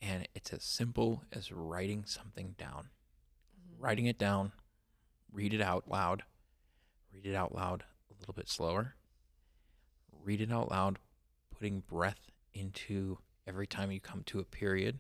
and 0.03 0.29
it's 0.35 0.53
as 0.53 0.63
simple 0.63 1.25
as 1.33 1.51
writing 1.53 2.05
something 2.05 2.55
down. 2.59 2.91
Mhm. 3.59 3.75
Writing 3.79 4.07
it 4.07 4.19
down, 4.19 4.53
read 5.37 5.53
it 5.53 5.61
out 5.61 5.85
loud, 5.87 6.23
read 7.13 7.27
it 7.27 7.35
out 7.35 7.55
loud 7.55 7.85
a 8.11 8.19
little 8.19 8.33
bit 8.33 8.49
slower, 8.49 8.95
read 10.25 10.41
it 10.41 10.51
out 10.51 10.71
loud, 10.71 10.99
putting 11.55 11.81
breath 11.81 12.31
into 12.55 13.19
every 13.47 13.67
time 13.67 13.93
you 13.93 14.01
come 14.01 14.23
to 14.25 14.41
a 14.41 14.45
period, 14.45 14.99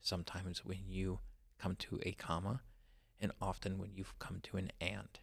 sometimes 0.00 0.64
when 0.64 0.80
you 0.88 1.20
come 1.60 1.76
to 1.76 2.00
a 2.02 2.10
comma, 2.12 2.60
and 3.20 3.30
often 3.40 3.78
when 3.78 3.90
you've 3.94 4.18
come 4.18 4.40
to 4.42 4.56
an 4.56 4.72
and. 4.80 5.20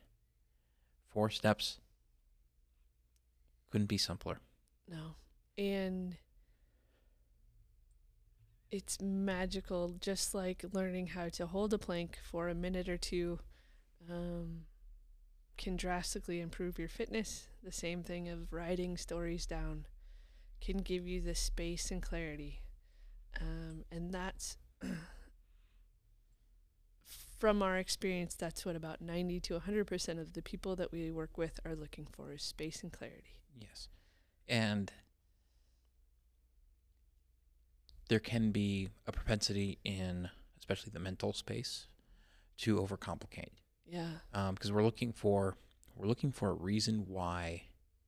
Four 1.09 1.29
steps 1.29 1.79
couldn't 3.69 3.87
be 3.87 3.97
simpler. 3.97 4.39
No. 4.89 5.15
And 5.57 6.15
it's 8.71 9.01
magical, 9.01 9.95
just 9.99 10.33
like 10.33 10.63
learning 10.71 11.07
how 11.07 11.27
to 11.29 11.45
hold 11.45 11.73
a 11.73 11.77
plank 11.77 12.19
for 12.23 12.47
a 12.47 12.55
minute 12.55 12.87
or 12.87 12.97
two 12.97 13.39
um, 14.09 14.61
can 15.57 15.75
drastically 15.75 16.41
improve 16.41 16.77
your 16.77 16.87
fitness. 16.87 17.47
The 17.63 17.71
same 17.71 18.03
thing 18.03 18.29
of 18.29 18.51
writing 18.51 18.97
stories 18.97 19.45
down 19.45 19.85
can 20.61 20.77
give 20.77 21.07
you 21.07 21.21
the 21.21 21.35
space 21.35 21.91
and 21.91 22.01
clarity. 22.01 22.61
Um, 23.39 23.83
and 23.91 24.11
that's 24.11 24.57
from 27.39 27.61
our 27.61 27.77
experience, 27.77 28.35
that's 28.35 28.65
what 28.65 28.75
about 28.75 29.01
90 29.01 29.39
to 29.41 29.59
100% 29.59 30.19
of 30.19 30.33
the 30.33 30.41
people 30.41 30.75
that 30.75 30.91
we 30.91 31.11
work 31.11 31.37
with 31.37 31.59
are 31.65 31.75
looking 31.75 32.07
for 32.11 32.33
is 32.33 32.43
space 32.43 32.81
and 32.81 32.91
clarity. 32.91 33.41
Yes. 33.59 33.89
And 34.47 34.91
there 38.09 38.19
can 38.19 38.51
be 38.51 38.89
a 39.07 39.11
propensity 39.11 39.79
in, 39.83 40.29
especially 40.59 40.91
the 40.93 40.99
mental 40.99 41.33
space, 41.33 41.87
to 42.57 42.77
overcomplicate. 42.77 43.51
Yeah. 43.85 44.09
Because 44.51 44.71
we're 44.71 44.83
looking 44.83 45.13
for 45.13 45.57
we're 45.95 46.07
looking 46.07 46.31
for 46.31 46.49
a 46.49 46.53
reason 46.53 47.05
why 47.07 47.63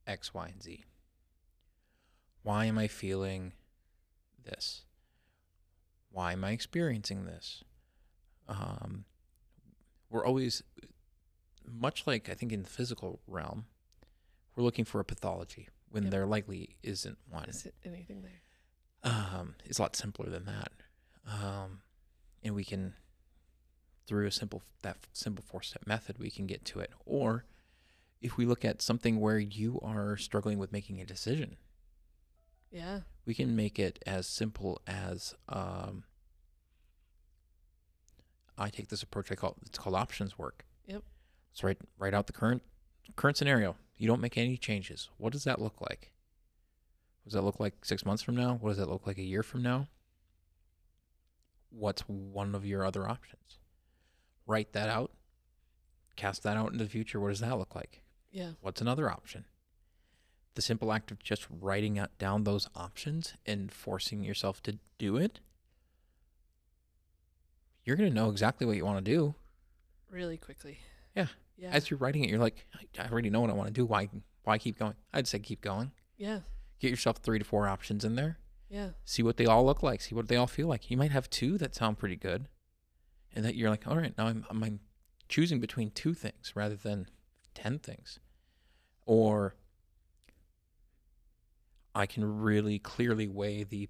X, 0.05 0.33
Y, 0.33 0.47
and 0.47 0.61
Z. 0.61 0.83
Why 2.43 2.65
am 2.65 2.77
I 2.77 2.87
feeling 2.87 3.53
this? 4.43 4.83
Why 6.11 6.33
am 6.33 6.43
I 6.43 6.51
experiencing 6.51 7.25
this? 7.25 7.63
Um, 8.47 9.05
we're 10.09 10.25
always 10.25 10.63
much 11.69 12.07
like 12.07 12.29
I 12.29 12.33
think 12.33 12.51
in 12.53 12.63
the 12.63 12.69
physical 12.69 13.19
realm, 13.27 13.65
we're 14.55 14.63
looking 14.63 14.85
for 14.85 14.99
a 14.99 15.05
pathology 15.05 15.67
when 15.89 16.03
Yep. 16.03 16.11
there 16.11 16.25
likely 16.25 16.77
isn't 16.83 17.17
one. 17.29 17.49
Is 17.49 17.65
it 17.65 17.75
anything 17.83 18.21
there? 18.23 18.41
Um, 19.03 19.55
it's 19.65 19.79
a 19.79 19.81
lot 19.81 19.95
simpler 19.95 20.29
than 20.29 20.45
that, 20.45 20.71
um, 21.25 21.81
and 22.43 22.55
we 22.55 22.63
can 22.65 22.95
through 24.07 24.25
a 24.25 24.31
simple 24.31 24.63
that 24.81 24.97
simple 25.13 25.43
four 25.45 25.61
step 25.61 25.85
method 25.85 26.17
we 26.17 26.31
can 26.31 26.47
get 26.47 26.63
to 26.65 26.79
it. 26.79 26.91
Or 27.05 27.45
if 28.21 28.37
we 28.37 28.45
look 28.45 28.63
at 28.65 28.81
something 28.81 29.19
where 29.19 29.37
you 29.37 29.79
are 29.83 30.17
struggling 30.17 30.57
with 30.57 30.71
making 30.71 30.99
a 30.99 31.05
decision, 31.05 31.57
Yeah. 32.71 33.01
we 33.25 33.33
can 33.35 33.55
make 33.55 33.77
it 33.77 33.99
as 34.07 34.25
simple 34.25 34.81
as 34.87 35.35
um, 35.49 36.03
I 38.57 38.69
take 38.69 38.87
this 38.87 39.03
approach. 39.03 39.31
I 39.31 39.35
call 39.35 39.57
it's 39.65 39.77
called 39.77 39.95
options 39.95 40.37
work. 40.37 40.65
Yep. 40.87 41.03
Let's 41.51 41.63
write 41.63 41.77
write 41.99 42.13
out 42.13 42.27
the 42.27 42.33
current 42.33 42.63
current 43.15 43.37
scenario. 43.37 43.75
You 43.97 44.07
don't 44.07 44.21
make 44.21 44.37
any 44.37 44.57
changes. 44.57 45.09
What 45.17 45.33
does 45.33 45.43
that 45.43 45.61
look 45.61 45.81
like? 45.81 46.11
What 47.23 47.31
does 47.31 47.33
that 47.33 47.41
look 47.43 47.59
like 47.59 47.83
six 47.83 48.05
months 48.05 48.23
from 48.23 48.35
now? 48.35 48.57
What 48.61 48.69
does 48.69 48.77
that 48.77 48.89
look 48.89 49.05
like 49.05 49.17
a 49.17 49.23
year 49.23 49.43
from 49.43 49.61
now? 49.63 49.87
What's 51.69 52.01
one 52.03 52.55
of 52.55 52.65
your 52.65 52.85
other 52.85 53.07
options? 53.07 53.59
Write 54.47 54.73
that 54.73 54.89
out. 54.89 55.11
Cast 56.15 56.41
that 56.43 56.57
out 56.57 56.71
into 56.71 56.83
the 56.83 56.89
future. 56.89 57.19
What 57.19 57.29
does 57.29 57.41
that 57.41 57.57
look 57.59 57.75
like? 57.75 58.01
Yeah. 58.31 58.51
What's 58.61 58.81
another 58.81 59.09
option? 59.11 59.45
The 60.55 60.61
simple 60.63 60.91
act 60.91 61.11
of 61.11 61.21
just 61.21 61.45
writing 61.61 61.99
out 61.99 62.17
down 62.17 62.43
those 62.43 62.67
options 62.75 63.33
and 63.45 63.71
forcing 63.71 64.23
yourself 64.23 64.63
to 64.63 64.79
do 64.97 65.17
it, 65.17 65.39
you're 67.83 67.95
going 67.95 68.09
to 68.09 68.15
know 68.15 68.29
exactly 68.29 68.65
what 68.65 68.75
you 68.75 68.85
want 68.85 69.03
to 69.03 69.11
do. 69.11 69.35
Really 70.09 70.37
quickly. 70.37 70.79
Yeah. 71.15 71.27
Yeah. 71.57 71.69
As 71.71 71.89
you're 71.89 71.99
writing 71.99 72.23
it, 72.23 72.29
you're 72.29 72.39
like, 72.39 72.65
I 72.73 73.03
I 73.03 73.09
already 73.09 73.29
know 73.29 73.41
what 73.41 73.49
I 73.49 73.53
want 73.53 73.67
to 73.67 73.73
do. 73.73 73.85
Why 73.85 74.09
why 74.43 74.57
keep 74.57 74.79
going? 74.79 74.93
I'd 75.13 75.27
say 75.27 75.39
keep 75.39 75.61
going. 75.61 75.91
yeah. 76.17 76.39
Get 76.79 76.91
yourself 76.91 77.17
3 77.17 77.39
to 77.39 77.43
4 77.45 77.67
options 77.67 78.05
in 78.05 78.13
there. 78.13 78.37
Yeah. 78.69 78.89
See 79.03 79.23
what 79.23 79.37
they 79.37 79.47
all 79.47 79.65
look 79.65 79.81
like. 79.81 79.99
See 79.99 80.13
what 80.13 80.27
they 80.27 80.35
all 80.35 80.45
feel 80.45 80.67
like. 80.67 80.91
You 80.91 80.97
might 80.97 81.09
have 81.09 81.27
two 81.27 81.57
that 81.57 81.73
sound 81.73 81.97
pretty 81.97 82.15
good. 82.15 82.47
And 83.37 83.45
that 83.45 83.55
you're 83.55 83.69
like, 83.69 83.87
"All 83.87 83.95
right, 83.95 84.17
now 84.17 84.27
I'm 84.27 84.45
I'm, 84.49 84.79
choosing 85.29 85.59
between 85.59 85.91
two 85.91 86.13
things 86.13 86.53
rather 86.55 86.75
than 86.75 87.07
10 87.53 87.79
things." 87.79 88.19
Or 89.05 89.55
I 91.93 92.07
can 92.07 92.41
really 92.41 92.79
clearly 92.79 93.27
weigh 93.27 93.63
the 93.63 93.87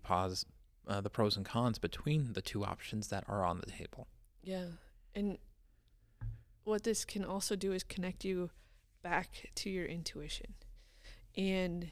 uh, 0.88 1.02
the 1.02 1.10
pros 1.10 1.38
and 1.38 1.46
cons 1.46 1.80
between 1.80 2.34
the 2.34 2.42
two 2.42 2.66
options 2.66 3.08
that 3.08 3.24
are 3.28 3.46
on 3.46 3.60
the 3.60 3.72
table. 3.72 4.08
Yeah. 4.44 4.66
And 5.16 5.38
what 6.66 6.84
this 6.84 7.06
can 7.06 7.24
also 7.24 7.56
do 7.56 7.72
is 7.72 7.84
connect 7.84 8.26
you 8.26 8.50
back 9.02 9.50
to 9.56 9.70
your 9.70 9.86
intuition. 9.86 10.56
And 11.38 11.92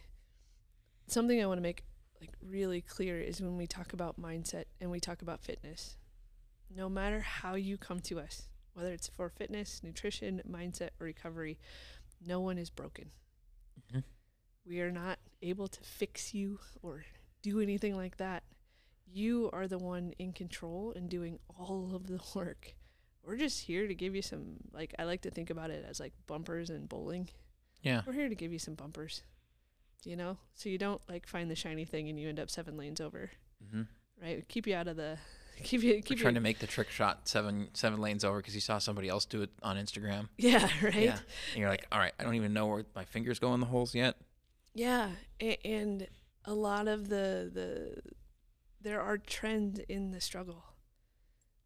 something 1.07 1.41
I 1.41 1.45
want 1.45 1.59
to 1.59 1.63
make 1.63 1.83
like 2.19 2.33
really 2.41 2.81
clear 2.81 3.19
is 3.19 3.41
when 3.41 3.57
we 3.57 3.67
talk 3.67 3.93
about 3.93 4.19
mindset 4.19 4.65
and 4.81 4.91
we 4.91 4.99
talk 4.99 5.21
about 5.21 5.41
fitness. 5.41 5.97
No 6.69 6.89
matter 6.89 7.19
how 7.21 7.55
you 7.55 7.77
come 7.77 7.99
to 8.01 8.19
us, 8.19 8.47
whether 8.73 8.91
it's 8.91 9.07
for 9.07 9.29
fitness, 9.29 9.81
nutrition, 9.83 10.41
mindset, 10.49 10.89
or 10.99 11.05
recovery, 11.05 11.57
no 12.25 12.39
one 12.41 12.57
is 12.57 12.69
broken. 12.69 13.11
Mhm. 13.91 14.03
We 14.65 14.81
are 14.81 14.91
not 14.91 15.19
able 15.41 15.67
to 15.67 15.81
fix 15.81 16.33
you 16.33 16.59
or 16.81 17.05
do 17.41 17.59
anything 17.61 17.95
like 17.95 18.17
that. 18.17 18.43
You 19.07 19.49
are 19.53 19.67
the 19.67 19.77
one 19.77 20.13
in 20.17 20.33
control 20.33 20.91
and 20.93 21.09
doing 21.09 21.39
all 21.57 21.95
of 21.95 22.07
the 22.07 22.19
work. 22.35 22.75
We're 23.23 23.37
just 23.37 23.61
here 23.61 23.87
to 23.87 23.95
give 23.95 24.15
you 24.15 24.21
some, 24.21 24.57
like, 24.71 24.93
I 24.99 25.03
like 25.03 25.21
to 25.21 25.31
think 25.31 25.49
about 25.49 25.69
it 25.71 25.85
as 25.87 25.99
like 25.99 26.13
bumpers 26.27 26.69
and 26.69 26.87
bowling. 26.89 27.29
Yeah. 27.81 28.01
We're 28.05 28.13
here 28.13 28.29
to 28.29 28.35
give 28.35 28.51
you 28.51 28.59
some 28.59 28.75
bumpers, 28.75 29.21
you 30.03 30.15
know? 30.15 30.37
So 30.53 30.69
you 30.69 30.77
don't 30.77 31.01
like 31.07 31.27
find 31.27 31.49
the 31.49 31.55
shiny 31.55 31.85
thing 31.85 32.09
and 32.09 32.19
you 32.19 32.27
end 32.29 32.39
up 32.39 32.49
seven 32.49 32.75
lanes 32.77 32.99
over, 32.99 33.31
Mm-hmm. 33.63 33.83
right? 34.21 34.47
Keep 34.47 34.67
you 34.67 34.75
out 34.75 34.87
of 34.87 34.95
the, 34.97 35.17
keep 35.63 35.83
you, 35.83 36.01
Keep 36.01 36.19
trying 36.19 36.35
to 36.35 36.39
make 36.39 36.59
the 36.59 36.67
trick 36.67 36.89
shot 36.89 37.27
seven 37.27 37.69
seven 37.73 37.99
lanes 37.99 38.23
over 38.23 38.37
because 38.37 38.55
you 38.55 38.61
saw 38.61 38.77
somebody 38.77 39.09
else 39.09 39.25
do 39.25 39.41
it 39.41 39.49
on 39.63 39.77
Instagram. 39.77 40.27
yeah, 40.37 40.67
right? 40.81 40.95
Yeah. 40.95 41.17
And 41.53 41.59
you're 41.61 41.69
like, 41.69 41.85
all 41.91 41.99
right, 41.99 42.13
I 42.19 42.23
don't 42.23 42.35
even 42.35 42.53
know 42.53 42.67
where 42.67 42.85
my 42.95 43.05
fingers 43.05 43.39
go 43.39 43.53
in 43.53 43.59
the 43.59 43.65
holes 43.65 43.95
yet. 43.95 44.15
Yeah, 44.73 45.11
and 45.63 46.07
a 46.45 46.53
lot 46.53 46.87
of 46.87 47.09
the 47.09 47.49
the 47.53 48.01
there 48.81 49.01
are 49.01 49.17
trends 49.17 49.79
in 49.79 50.11
the 50.11 50.21
struggle. 50.21 50.63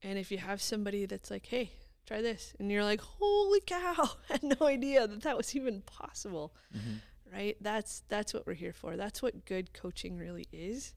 And 0.02 0.18
if 0.18 0.32
you 0.32 0.38
have 0.38 0.62
somebody 0.62 1.06
that's 1.06 1.30
like, 1.30 1.46
"Hey, 1.46 1.72
try 2.06 2.22
this." 2.22 2.54
And 2.60 2.72
you're 2.72 2.84
like, 2.84 3.02
"Holy 3.02 3.60
cow, 3.62 4.12
I 4.30 4.34
had 4.34 4.44
no 4.44 4.68
idea 4.68 5.08
that 5.08 5.22
that 5.24 5.38
was 5.38 5.56
even 5.56 5.82
possible." 5.82 6.54
Mm-hmm. 6.76 7.36
Right? 7.36 7.58
That's 7.62 8.04
that's 8.08 8.34
what 8.34 8.48
we're 8.48 8.54
here 8.54 8.74
for. 8.74 8.96
That's 8.96 9.22
what 9.22 9.46
good 9.46 9.74
coaching 9.74 10.18
really 10.18 10.48
is 10.52 10.94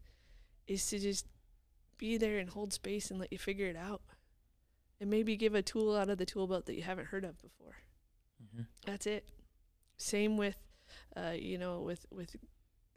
is 0.66 0.86
to 0.88 0.99
just 0.99 1.26
be 2.03 2.16
there 2.16 2.38
and 2.38 2.50
hold 2.50 2.72
space 2.72 3.12
and 3.12 3.20
let 3.20 3.32
you 3.32 3.38
figure 3.38 3.66
it 3.66 3.76
out. 3.76 4.03
And 5.00 5.09
maybe 5.09 5.36
give 5.36 5.55
a 5.55 5.62
tool 5.62 5.96
out 5.96 6.11
of 6.11 6.18
the 6.18 6.26
tool 6.26 6.48
belt 6.48 6.66
that 6.66 6.74
you 6.74 6.82
haven't 6.82 7.07
heard 7.07 7.24
of 7.24 7.40
before. 7.40 7.76
Mm-hmm. 8.42 8.62
That's 8.84 9.07
it. 9.07 9.28
Same 9.98 10.36
with, 10.36 10.57
uh, 11.16 11.34
you 11.36 11.59
know, 11.59 11.80
with 11.80 12.07
with 12.11 12.34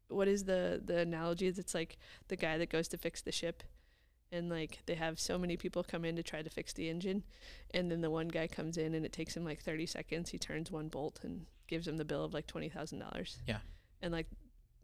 what 0.07 0.27
is 0.27 0.43
the 0.45 0.81
the 0.83 0.97
analogy? 0.99 1.47
It's 1.47 1.75
like 1.75 1.97
the 2.27 2.35
guy 2.35 2.57
that 2.57 2.69
goes 2.69 2.87
to 2.89 2.97
fix 2.97 3.21
the 3.21 3.31
ship, 3.31 3.63
and 4.31 4.49
like 4.49 4.79
they 4.85 4.95
have 4.95 5.19
so 5.19 5.37
many 5.37 5.55
people 5.55 5.83
come 5.83 6.05
in 6.05 6.15
to 6.15 6.23
try 6.23 6.41
to 6.41 6.49
fix 6.49 6.73
the 6.73 6.89
engine, 6.89 7.23
and 7.73 7.91
then 7.91 8.01
the 8.01 8.11
one 8.11 8.27
guy 8.27 8.47
comes 8.47 8.77
in 8.77 8.95
and 8.95 9.05
it 9.05 9.13
takes 9.13 9.35
him 9.35 9.45
like 9.45 9.61
thirty 9.61 9.85
seconds. 9.85 10.29
He 10.29 10.37
turns 10.39 10.71
one 10.71 10.89
bolt 10.89 11.19
and 11.23 11.45
gives 11.67 11.87
him 11.87 11.97
the 11.97 12.05
bill 12.05 12.23
of 12.23 12.33
like 12.33 12.47
twenty 12.47 12.69
thousand 12.69 12.99
dollars. 12.99 13.39
Yeah. 13.47 13.59
And 14.01 14.11
like 14.11 14.27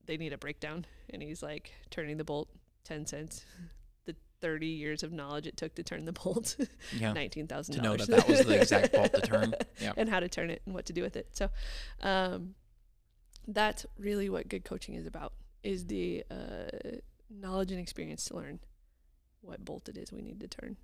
they 0.05 0.17
need 0.17 0.33
a 0.33 0.37
breakdown, 0.37 0.85
and 1.11 1.21
he's 1.21 1.43
like 1.43 1.71
turning 1.89 2.17
the 2.17 2.23
bolt 2.23 2.49
ten 2.83 3.05
cents. 3.05 3.45
The 4.41 4.47
thirty 4.47 4.67
years 4.67 5.03
of 5.03 5.11
knowledge 5.11 5.47
it 5.47 5.55
took 5.57 5.75
to 5.75 5.83
turn 5.83 6.05
the 6.05 6.11
bolt, 6.13 6.55
Yeah. 6.97 7.13
nineteen 7.13 7.47
thousand 7.47 7.75
To 7.75 7.81
know 7.81 7.95
that 7.95 8.07
that 8.07 8.27
was 8.27 8.41
the 8.45 8.59
exact 8.59 8.91
bolt 8.93 9.13
to 9.13 9.21
turn. 9.21 9.53
Yeah. 9.81 9.93
and 9.97 10.09
how 10.09 10.19
to 10.19 10.27
turn 10.27 10.49
it 10.49 10.61
and 10.65 10.73
what 10.75 10.85
to 10.87 10.93
do 10.93 11.01
with 11.01 11.15
it. 11.15 11.27
So, 11.31 11.49
um, 12.01 12.55
that's 13.47 13.85
really 13.97 14.29
what 14.29 14.47
good 14.49 14.63
coaching 14.65 14.95
is 14.95 15.05
about: 15.05 15.33
is 15.63 15.85
the 15.87 16.23
uh, 16.29 16.97
knowledge 17.29 17.71
and 17.71 17.79
experience 17.79 18.25
to 18.25 18.35
learn 18.35 18.59
what 19.41 19.63
bolt 19.65 19.89
it 19.89 19.97
is 19.97 20.11
we 20.11 20.21
need 20.21 20.39
to 20.41 20.47
turn. 20.47 20.77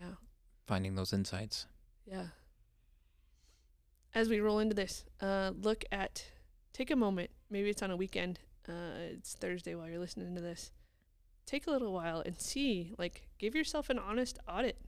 Yeah, 0.00 0.14
finding 0.66 0.94
those 0.94 1.12
insights. 1.12 1.66
Yeah. 2.06 2.26
As 4.14 4.28
we 4.28 4.38
roll 4.40 4.60
into 4.60 4.74
this, 4.74 5.04
uh, 5.20 5.52
look 5.60 5.84
at, 5.90 6.24
take 6.72 6.90
a 6.92 6.96
moment. 6.96 7.30
Maybe 7.50 7.68
it's 7.68 7.82
on 7.82 7.90
a 7.90 7.96
weekend. 7.96 8.38
Uh, 8.68 8.72
it's 9.10 9.34
Thursday 9.34 9.74
while 9.74 9.88
you're 9.88 9.98
listening 9.98 10.34
to 10.36 10.40
this. 10.40 10.70
Take 11.46 11.66
a 11.66 11.70
little 11.70 11.92
while 11.92 12.20
and 12.24 12.40
see, 12.40 12.94
like, 12.98 13.28
give 13.38 13.54
yourself 13.54 13.90
an 13.90 13.98
honest 13.98 14.38
audit. 14.48 14.78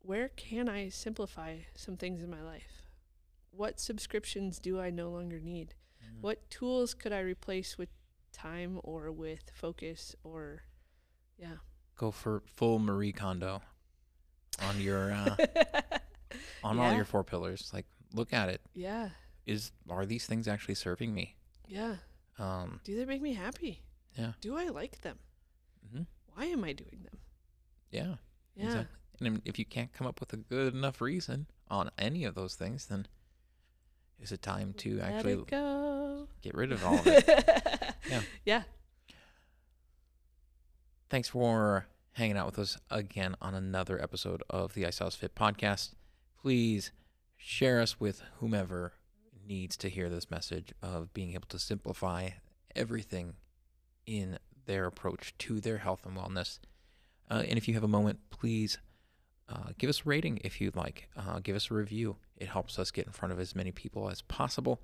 Where 0.00 0.28
can 0.28 0.68
I 0.68 0.88
simplify 0.90 1.58
some 1.74 1.96
things 1.96 2.22
in 2.22 2.30
my 2.30 2.42
life? 2.42 2.82
What 3.50 3.80
subscriptions 3.80 4.58
do 4.58 4.78
I 4.80 4.90
no 4.90 5.10
longer 5.10 5.40
need? 5.40 5.74
Mm. 6.04 6.20
What 6.22 6.48
tools 6.50 6.94
could 6.94 7.12
I 7.12 7.20
replace 7.20 7.76
with 7.78 7.88
time 8.32 8.78
or 8.84 9.10
with 9.10 9.50
focus 9.54 10.14
or, 10.22 10.62
yeah. 11.38 11.56
Go 11.96 12.10
for 12.10 12.42
full 12.46 12.78
Marie 12.78 13.12
Kondo 13.12 13.60
on 14.62 14.80
your 14.80 15.12
uh, 15.12 15.36
on 16.64 16.78
all 16.78 16.94
your 16.94 17.04
four 17.04 17.24
pillars. 17.24 17.70
Like, 17.74 17.86
look 18.14 18.32
at 18.32 18.48
it. 18.48 18.60
yeah. 18.74 19.08
Is 19.46 19.72
are 19.88 20.04
these 20.04 20.26
things 20.26 20.46
actually 20.46 20.74
serving 20.74 21.12
me? 21.14 21.34
Yeah. 21.66 21.96
Um, 22.38 22.80
Do 22.84 22.94
they 22.96 23.04
make 23.06 23.22
me 23.22 23.32
happy? 23.32 23.82
Yeah. 24.16 24.32
Do 24.42 24.56
I 24.56 24.68
like 24.68 25.00
them? 25.00 25.18
Mhm. 25.94 26.06
Why 26.34 26.46
am 26.46 26.64
I 26.64 26.72
doing 26.72 27.02
them? 27.04 27.18
Yeah. 27.90 28.16
Yeah. 28.54 28.64
Exactly. 28.66 28.96
And 29.26 29.42
if 29.44 29.58
you 29.58 29.64
can't 29.64 29.92
come 29.92 30.06
up 30.06 30.20
with 30.20 30.32
a 30.32 30.36
good 30.36 30.74
enough 30.74 31.00
reason 31.00 31.46
on 31.68 31.90
any 31.98 32.24
of 32.24 32.34
those 32.34 32.54
things, 32.54 32.86
then 32.86 33.06
is 34.20 34.30
it 34.32 34.42
time 34.42 34.72
to 34.74 34.98
Let 34.98 35.12
actually 35.12 35.44
get 36.42 36.54
rid 36.54 36.72
of 36.72 36.84
all 36.86 36.98
of 36.98 37.06
it? 37.06 37.24
Yeah. 38.08 38.22
Yeah. 38.44 38.62
Thanks 41.10 41.28
for 41.28 41.86
hanging 42.12 42.36
out 42.36 42.46
with 42.46 42.58
us 42.58 42.78
again 42.90 43.34
on 43.40 43.54
another 43.54 44.00
episode 44.02 44.42
of 44.50 44.74
the 44.74 44.86
Icehouse 44.86 45.14
Fit 45.14 45.34
podcast. 45.34 45.94
Please 46.40 46.90
share 47.36 47.80
us 47.80 47.98
with 47.98 48.22
whomever 48.38 48.92
needs 49.46 49.76
to 49.78 49.88
hear 49.88 50.08
this 50.10 50.30
message 50.30 50.72
of 50.82 51.14
being 51.14 51.32
able 51.32 51.46
to 51.48 51.58
simplify 51.58 52.30
everything 52.76 53.34
in 54.06 54.38
their 54.68 54.86
approach 54.86 55.34
to 55.38 55.60
their 55.60 55.78
health 55.78 56.06
and 56.06 56.16
wellness. 56.16 56.60
Uh, 57.28 57.42
and 57.48 57.58
if 57.58 57.66
you 57.66 57.74
have 57.74 57.82
a 57.82 57.88
moment, 57.88 58.20
please 58.30 58.78
uh, 59.48 59.70
give 59.78 59.90
us 59.90 60.02
a 60.04 60.08
rating 60.08 60.40
if 60.44 60.60
you'd 60.60 60.76
like. 60.76 61.08
Uh, 61.16 61.40
give 61.40 61.56
us 61.56 61.70
a 61.70 61.74
review. 61.74 62.16
It 62.36 62.48
helps 62.48 62.78
us 62.78 62.92
get 62.92 63.06
in 63.06 63.12
front 63.12 63.32
of 63.32 63.40
as 63.40 63.56
many 63.56 63.72
people 63.72 64.08
as 64.08 64.22
possible. 64.22 64.80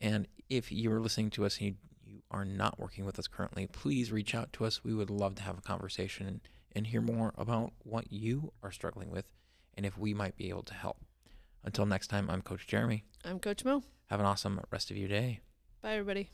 And 0.00 0.26
if 0.48 0.72
you're 0.72 1.00
listening 1.00 1.30
to 1.30 1.44
us 1.44 1.58
and 1.58 1.66
you, 1.66 1.74
you 2.06 2.22
are 2.30 2.44
not 2.44 2.78
working 2.78 3.04
with 3.04 3.18
us 3.18 3.26
currently, 3.26 3.66
please 3.66 4.12
reach 4.12 4.34
out 4.34 4.52
to 4.54 4.64
us. 4.64 4.84
We 4.84 4.94
would 4.94 5.10
love 5.10 5.34
to 5.36 5.42
have 5.42 5.58
a 5.58 5.62
conversation 5.62 6.26
and, 6.26 6.40
and 6.72 6.86
hear 6.86 7.00
more 7.00 7.34
about 7.36 7.72
what 7.80 8.12
you 8.12 8.52
are 8.62 8.72
struggling 8.72 9.10
with 9.10 9.26
and 9.76 9.84
if 9.84 9.98
we 9.98 10.14
might 10.14 10.36
be 10.36 10.48
able 10.48 10.62
to 10.62 10.74
help. 10.74 10.98
Until 11.64 11.86
next 11.86 12.08
time, 12.08 12.30
I'm 12.30 12.42
Coach 12.42 12.66
Jeremy. 12.66 13.04
I'm 13.24 13.40
Coach 13.40 13.64
Mo. 13.64 13.82
Have 14.06 14.20
an 14.20 14.26
awesome 14.26 14.60
rest 14.70 14.90
of 14.90 14.96
your 14.96 15.08
day. 15.08 15.40
Bye, 15.82 15.92
everybody. 15.92 16.30